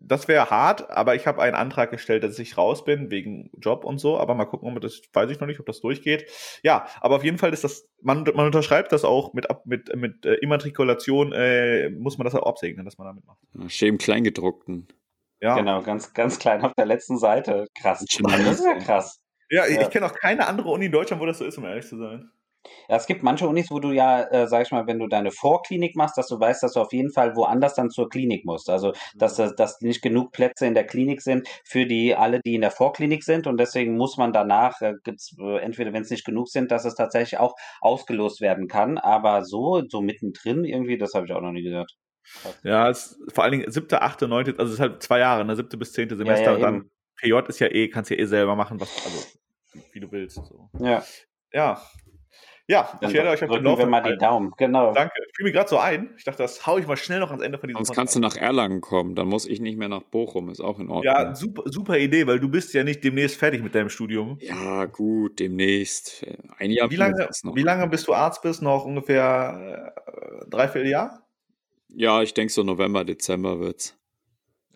[0.00, 3.84] Das wäre hart, aber ich habe einen Antrag gestellt, dass ich raus bin wegen Job
[3.84, 4.18] und so.
[4.18, 6.26] Aber mal gucken, ob das weiß ich noch nicht, ob das durchgeht.
[6.62, 9.94] Ja, aber auf jeden Fall ist das, man, man unterschreibt das auch mit, ab- mit,
[9.96, 13.38] mit äh, Immatrikulation, äh, muss man das auch absegnen, dass man damit macht.
[13.82, 14.88] Im Kleingedruckten.
[15.40, 17.66] Ja, Genau, ganz, ganz klein auf der letzten Seite.
[17.80, 18.04] Krass.
[18.22, 19.20] Das ist ja krass.
[19.50, 19.82] ja, ich, Ja.
[19.82, 21.96] ich kenne auch keine andere Uni in Deutschland, wo das so ist, um ehrlich zu
[21.96, 22.30] sein.
[22.88, 25.30] Ja, es gibt manche Unis, wo du ja, äh, sag ich mal, wenn du deine
[25.30, 28.70] Vorklinik machst, dass du weißt, dass du auf jeden Fall woanders dann zur Klinik musst.
[28.70, 32.54] Also, dass, das- dass nicht genug Plätze in der Klinik sind für die alle, die
[32.54, 33.46] in der Vorklinik sind.
[33.46, 36.84] Und deswegen muss man danach, äh, gibt's äh, entweder, wenn es nicht genug sind, dass
[36.84, 38.98] es tatsächlich auch ausgelost werden kann.
[38.98, 41.92] Aber so, so mittendrin irgendwie, das habe ich auch noch nie gehört.
[42.62, 45.56] Ja, es, vor allen Dingen siebte, achte, neunte, also es ist halt zwei Jahre, ne,
[45.56, 46.50] siebte bis zehnte Semester.
[46.50, 46.90] ja, und dann.
[47.20, 49.24] PJ ist ja eh, kannst ja eh selber machen, was, also
[49.92, 50.36] wie du willst.
[50.36, 50.68] So.
[50.78, 51.02] Ja,
[51.52, 51.82] Ja.
[52.70, 54.18] Ja, ich werde euch auf dem drücken wir Laufenden mal die.
[54.18, 54.52] Daumen.
[54.58, 54.92] Genau.
[54.92, 55.14] Danke.
[55.26, 56.12] Ich fiel mir gerade so ein.
[56.18, 58.20] Ich dachte, das hau ich mal schnell noch ans Ende von diesem Sonst kannst du
[58.20, 61.04] nach Erlangen kommen, dann muss ich nicht mehr nach Bochum, ist auch in Ordnung.
[61.04, 64.36] Ja, super, super Idee, weil du bist ja nicht demnächst fertig mit deinem Studium.
[64.42, 66.26] Ja, gut, demnächst.
[66.58, 67.56] Ein Jahr Wie lange, noch.
[67.56, 68.60] wie lange bis du Arzt bist?
[68.60, 71.26] Noch ungefähr äh, dreiviertel Jahr?
[71.88, 73.96] Ja, ich denke so November, Dezember wird's.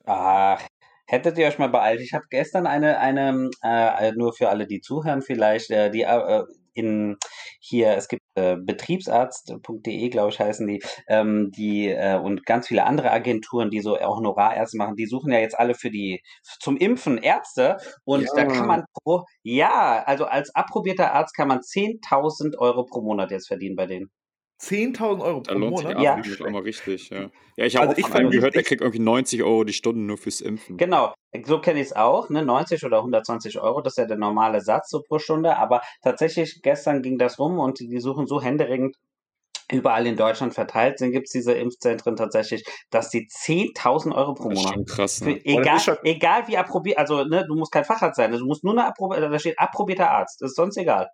[0.06, 0.62] Ach,
[1.06, 2.00] hättet ihr euch mal beeilt?
[2.00, 6.42] Ich habe gestern eine, eine äh, nur für alle, die zuhören vielleicht, äh, die äh,
[6.74, 7.16] in
[7.60, 12.84] hier, es gibt äh, betriebsarzt.de, glaube ich, heißen die, ähm, die äh, und ganz viele
[12.84, 16.22] andere Agenturen, die so auch Honorarärzte machen, die suchen ja jetzt alle für die
[16.60, 18.46] zum Impfen Ärzte und da Ja.
[18.46, 23.48] kann man pro, ja, also als approbierter Arzt kann man 10.000 Euro pro Monat jetzt
[23.48, 24.10] verdienen bei denen.
[24.62, 26.02] 10.000 Euro pro lohnt sich Monat?
[26.02, 26.14] Ja.
[26.14, 27.30] Auf einmal richtig, ja.
[27.56, 29.72] Ja, ich habe Also auch ich von einem gehört, der kriegt irgendwie 90 Euro die
[29.72, 30.76] Stunde nur fürs Impfen.
[30.76, 31.12] Genau,
[31.44, 32.44] so kenne ich es auch, ne?
[32.44, 36.62] 90 oder 120 Euro, das ist ja der normale Satz so pro Stunde, aber tatsächlich
[36.62, 38.96] gestern ging das rum und die suchen so händeringend
[39.72, 44.48] überall in Deutschland verteilt sind, gibt es diese Impfzentren tatsächlich, dass die 10.000 Euro pro
[44.50, 44.74] Das ist Monat.
[44.74, 45.34] schon krass, Für, ne?
[45.36, 48.72] Das egal, egal wie approbiert, also ne, du musst kein Facharzt sein, du musst nur
[48.72, 51.08] eine approb da steht approbierter Arzt, ist sonst egal.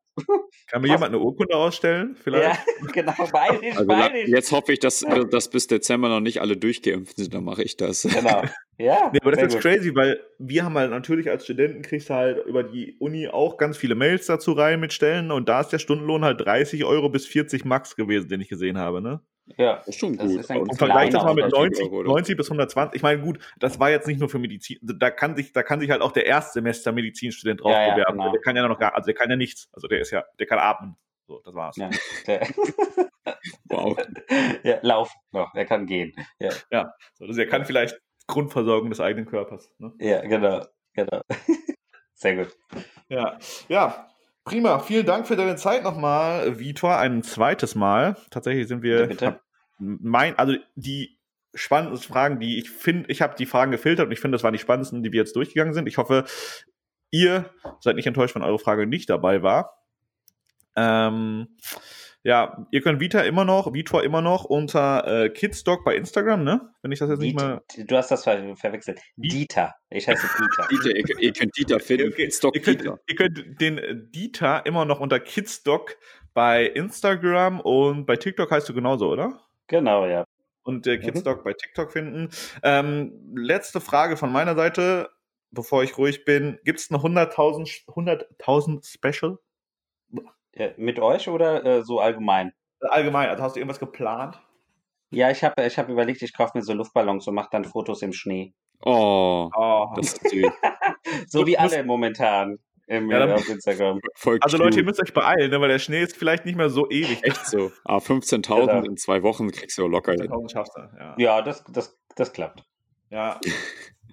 [0.66, 2.14] Kann mir jemand eine Urkunde ausstellen?
[2.16, 2.66] Ja, Vielleicht?
[2.92, 3.92] genau, bayerisch, Also
[4.26, 7.76] jetzt hoffe ich, dass, dass bis Dezember noch nicht alle durchgeimpft sind, dann mache ich
[7.76, 8.02] das.
[8.02, 8.42] Genau.
[8.81, 9.62] Ja, Nee, aber das ist gut.
[9.62, 13.57] crazy, weil wir haben halt natürlich als Studenten kriegst du halt über die Uni auch
[13.57, 17.09] ganz viele Mails dazu rein mit Stellen und da ist der Stundenlohn halt 30 Euro
[17.09, 19.20] bis 40 Max gewesen, den ich gesehen habe, ne?
[19.57, 20.41] Ja, ist schon Das gut.
[20.41, 22.97] ist ein Und Und vergleich das mal mit 90 90, Euro oder- 90 bis 120.
[22.97, 24.79] Ich meine, gut, das war jetzt nicht nur für Medizin.
[24.83, 28.18] Da kann sich, da kann sich halt auch der Erstsemester Medizinstudent drauf Ja, ja, bewerben.
[28.18, 28.31] genau.
[28.31, 29.68] Der kann ja noch gar, also der kann ja nichts.
[29.72, 30.97] Also der ist ja, der kann atmen.
[31.26, 31.76] So, das war's.
[31.76, 31.91] ja,
[32.26, 32.47] der,
[33.70, 33.97] Wow.
[34.62, 36.12] ja, laufen noch, er kann gehen.
[36.39, 36.51] Ja.
[36.70, 37.99] Ja, so, also der kann vielleicht
[38.29, 39.68] Grundversorgung des eigenen Körpers.
[39.79, 39.93] Ne?
[39.99, 41.22] Ja, genau, genau.
[42.14, 42.57] Sehr gut.
[43.09, 44.09] Ja, ja.
[44.45, 48.16] Prima, vielen Dank für deine Zeit nochmal, Vitor, ein zweites Mal.
[48.31, 49.41] Tatsächlich sind wir, Ja, bitte.
[49.79, 51.18] mein, also die
[51.55, 54.53] spannendsten Fragen, die ich finde, ich habe die Fragen gefiltert und ich finde, das waren
[54.55, 55.87] die spannendsten, die wir jetzt durchgegangen sind.
[55.87, 56.24] Ich hoffe,
[57.11, 57.51] ihr
[57.81, 59.83] seid nicht enttäuscht, wenn eure Frage nicht dabei war.
[60.76, 61.49] Ähm,
[62.24, 66.72] ja, ihr könnt Vita immer noch, Vitor immer noch unter äh, Kidstock bei Instagram, ne?
[66.82, 67.62] Wenn ich das jetzt nicht mal.
[67.76, 69.00] Du hast das ver verwechselt.
[69.16, 69.74] Dieter.
[69.90, 70.68] Ich heiße Dieter.
[70.68, 72.08] Dieter, ihr, ihr könnt Dieter finden.
[72.08, 72.58] Okay, okay.
[72.58, 75.96] Ihr, könnt, ihr könnt den Dieter immer noch unter Kidstock
[76.34, 79.40] bei Instagram und bei TikTok heißt du genauso, oder?
[79.68, 80.24] Genau, ja.
[80.64, 81.44] Und äh, Kidstock mhm.
[81.44, 82.30] bei TikTok finden.
[82.62, 85.08] Ähm, letzte Frage von meiner Seite,
[85.50, 86.58] bevor ich ruhig bin.
[86.64, 88.26] Gibt es eine 100.000 100
[88.84, 89.38] Special?
[90.59, 92.52] Ja, mit euch oder äh, so allgemein?
[92.80, 94.40] Allgemein, also hast du irgendwas geplant?
[95.11, 98.02] Ja, ich habe ich hab überlegt, ich kaufe mir so Luftballons und mache dann Fotos
[98.02, 98.54] im Schnee.
[98.82, 99.86] Oh, oh.
[99.96, 100.46] das ist süß.
[101.26, 104.00] so wie alle momentan im, ja, auf Instagram.
[104.40, 106.88] also Leute, ihr müsst euch beeilen, ne, weil der Schnee ist vielleicht nicht mehr so
[106.90, 107.22] ewig.
[107.22, 107.70] Echt so.
[107.84, 108.82] Ah, 15.000 genau.
[108.82, 110.12] in zwei Wochen kriegst du locker.
[110.12, 111.14] 15.000 schaffst du, ja.
[111.18, 112.64] Ja, das, das, das klappt.
[113.11, 113.40] Ja.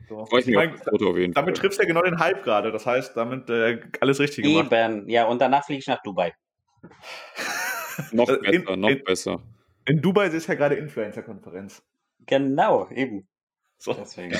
[0.07, 0.25] So.
[0.25, 1.61] Freue ich mich mein, Foto auf jeden damit Fall.
[1.61, 2.71] triffst du ja genau den Hype gerade.
[2.71, 4.71] Das heißt, damit äh, alles richtig gemacht.
[4.71, 6.33] Eben, ja, und danach fliege ich nach Dubai.
[8.11, 9.41] noch besser, in, noch in, besser.
[9.85, 11.83] In Dubai ist ja gerade Influencer-Konferenz.
[12.25, 13.27] Genau, eben.
[13.77, 13.93] So.
[13.93, 14.33] Deswegen.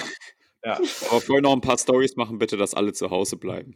[0.64, 0.78] ja.
[1.10, 3.76] Aber vorher noch ein paar Stories machen, bitte, dass alle zu Hause bleiben.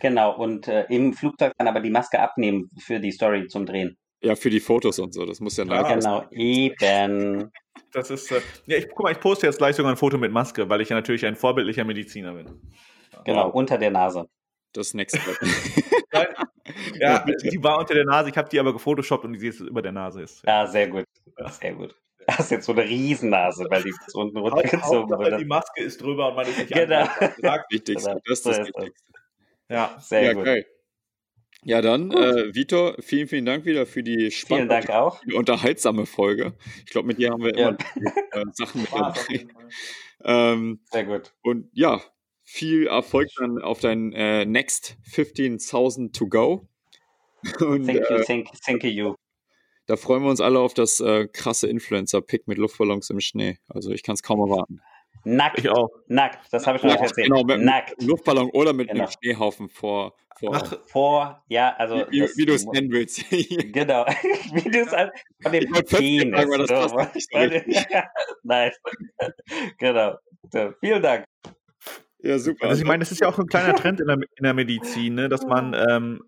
[0.00, 3.96] Genau, und äh, im Flugzeug dann aber die Maske abnehmen für die Story zum Drehen.
[4.20, 5.24] Ja, für die Fotos und so.
[5.24, 7.50] Das muss ja live Genau, eben.
[7.92, 10.32] Das ist, äh, ja, ich, guck mal, ich poste jetzt gleich sogar ein Foto mit
[10.32, 12.60] Maske, weil ich ja natürlich ein vorbildlicher Mediziner bin.
[13.24, 13.54] Genau, wow.
[13.54, 14.28] unter der Nase.
[14.72, 15.18] Das nächste.
[17.00, 19.80] ja, die war unter der Nase, ich habe die aber gefotoshoppt und die jetzt über
[19.80, 20.44] der Nase ist.
[20.46, 21.04] Ja, sehr gut.
[21.60, 21.94] Sehr gut.
[22.26, 25.38] Das ist jetzt so eine Riesennase, weil die ist unten runtergezogen wurde.
[25.38, 27.08] Die Maske ist drüber und man ist nicht genau.
[27.40, 28.20] Das Wichtigste, genau.
[28.26, 29.12] das ist das Wichtigste.
[29.70, 30.44] Ja, sehr ja, gut.
[30.44, 30.66] Geil.
[31.64, 34.80] Ja, dann, äh, Vitor, vielen, vielen Dank wieder für die spannende,
[35.34, 36.54] unterhaltsame Folge.
[36.86, 37.68] Ich glaube, mit dir haben wir ja.
[37.68, 37.78] immer
[38.32, 39.46] äh, Sachen mit dabei.
[40.24, 41.32] Ähm, Sehr gut.
[41.42, 42.00] Und ja,
[42.44, 46.68] viel Erfolg dann auf dein äh, Next 15.000 to go.
[47.60, 49.14] Und, thank you, äh, thank, thank you.
[49.86, 53.58] Da freuen wir uns alle auf das äh, krasse Influencer-Pick mit Luftballons im Schnee.
[53.68, 54.80] Also ich kann es kaum erwarten.
[55.24, 55.58] Nackt.
[55.58, 55.90] Ich auch.
[56.06, 57.28] Nackt, das habe ich noch nicht erzählt.
[57.28, 58.02] Genau, mit Nackt.
[58.02, 59.04] Luftballon oder mit genau.
[59.04, 60.14] einem Schneehaufen vor.
[60.38, 62.06] Vor, Ach, vor ja, also.
[62.10, 63.28] Wie, wie du es nennen willst.
[63.30, 64.06] genau.
[64.52, 65.10] wie du es an,
[65.42, 66.40] von dem Penis.
[66.40, 67.38] Sagen, das passt nicht so
[68.44, 68.70] Nein.
[69.78, 70.14] genau.
[70.52, 71.24] So, vielen Dank.
[72.20, 72.68] Ja, super.
[72.68, 75.14] Also ich meine, das ist ja auch ein kleiner Trend in der, in der Medizin,
[75.14, 76.22] ne, dass man ähm,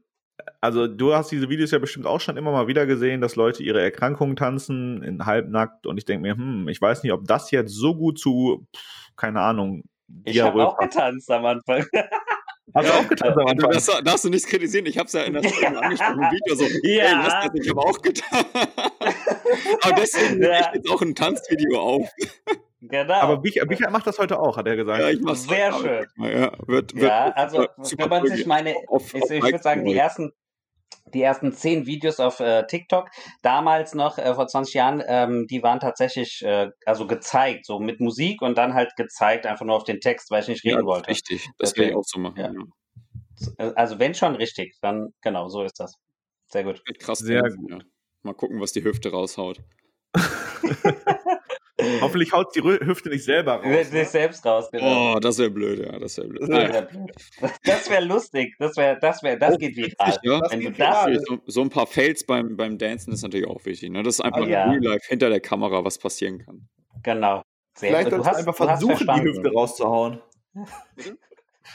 [0.61, 3.63] also du hast diese Videos ja bestimmt auch schon immer mal wieder gesehen, dass Leute
[3.63, 7.51] ihre Erkrankungen tanzen in halbnackt und ich denke mir, hm, ich weiß nicht, ob das
[7.51, 9.85] jetzt so gut zu, pff, keine Ahnung.
[10.25, 11.85] Ich habe auch getanzt am Anfang.
[12.75, 13.71] Hast du auch getanzt am Anfang?
[13.71, 14.87] Das darfst du nicht kritisieren.
[14.87, 16.21] Ich habe es ja in der Story angesprochen.
[16.21, 17.43] Video so, ja.
[17.43, 18.45] Ey, ich habe auch getan.
[19.83, 20.61] Aber deswegen ja.
[20.61, 22.09] ich jetzt auch ein Tanzvideo auf.
[22.91, 23.15] Genau.
[23.15, 25.01] Aber Bichert macht das heute auch, hat er gesagt.
[25.01, 26.07] Ja, ich mach's Sehr schön.
[26.17, 27.67] Ja, wird, wird ja also
[27.97, 30.33] wenn man sich meine, auf, ich, ich würde sagen, die ersten,
[31.15, 33.09] die ersten zehn Videos auf äh, TikTok,
[33.43, 38.01] damals noch äh, vor 20 Jahren, ähm, die waren tatsächlich äh, also gezeigt, so mit
[38.01, 40.85] Musik und dann halt gezeigt, einfach nur auf den Text, weil ich nicht reden ja,
[40.85, 41.09] wollte.
[41.09, 42.39] Richtig, das will ich auch so machen.
[42.39, 42.53] Ja.
[43.59, 43.73] Ja.
[43.75, 45.97] Also wenn schon richtig, dann genau, so ist das.
[46.47, 46.83] Sehr gut.
[46.99, 47.21] Krass.
[47.21, 47.87] Sehr gut.
[48.23, 49.61] Mal gucken, was die Hüfte raushaut.
[52.01, 53.67] Hoffentlich haut die Hüfte nicht selber raus.
[53.67, 54.05] Nicht ne?
[54.05, 55.17] selbst raus, genau.
[55.17, 56.43] Oh, das wäre blöd, ja, das wäre blöd.
[57.63, 60.19] Das wäre wär lustig, das wäre, das wäre, das oh, geht viral.
[60.23, 60.41] Ja?
[60.51, 63.91] Wenn du das so, so, ein paar Fails beim, beim Dancen ist natürlich auch wichtig,
[63.91, 64.03] ne?
[64.03, 64.71] Das ist einfach oh, ja.
[64.71, 66.69] Real Life hinter der Kamera, was passieren kann.
[67.03, 67.43] Genau.
[67.77, 70.21] Sehr Vielleicht solltest du einfach versuchen, die Hüfte rauszuhauen.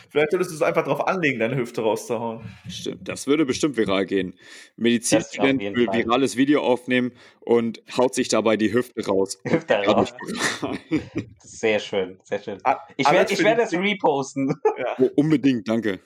[0.09, 2.41] Vielleicht solltest du es einfach darauf anlegen, deine Hüfte rauszuhauen.
[2.69, 4.37] Stimmt, das würde bestimmt viral gehen.
[4.75, 5.97] Medizinstudent will Fall.
[6.05, 9.39] virales Video aufnehmen und haut sich dabei die Hüfte raus.
[9.45, 10.13] Hüfte raus.
[11.39, 12.57] sehr schön, sehr schön.
[12.97, 14.53] Ich werde ich werd das reposten.
[14.77, 14.95] Ja.
[14.99, 15.99] Oh, unbedingt, danke.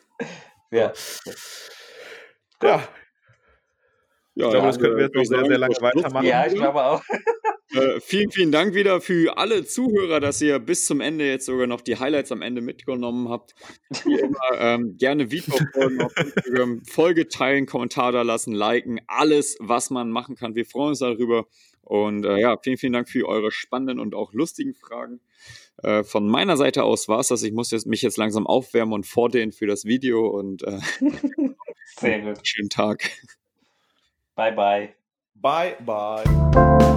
[0.69, 0.93] Ja.
[2.61, 2.87] Ja.
[4.35, 6.25] Ja, ich glaube, das können wir jetzt noch sehr, sehr lange weitermachen.
[6.25, 7.01] Ja, ich glaube auch.
[7.71, 11.67] Äh, vielen, vielen Dank wieder für alle Zuhörer, dass ihr bis zum Ende jetzt sogar
[11.67, 13.53] noch die Highlights am Ende mitgenommen habt.
[14.05, 19.55] Wie immer, ähm, gerne Video folgen auf Instagram, Folge teilen, Kommentar da lassen, liken, alles,
[19.59, 20.55] was man machen kann.
[20.55, 21.45] Wir freuen uns darüber.
[21.81, 25.19] Und äh, ja, vielen, vielen Dank für eure spannenden und auch lustigen Fragen.
[25.83, 27.43] Äh, von meiner Seite aus war es das.
[27.43, 30.27] Ich muss jetzt, mich jetzt langsam aufwärmen und vordehnen für das Video.
[30.27, 30.79] Und äh,
[31.99, 32.39] sehr gut.
[32.43, 33.09] Schönen Tag.
[34.35, 34.93] Bye, bye.
[35.35, 36.88] Bye, bye.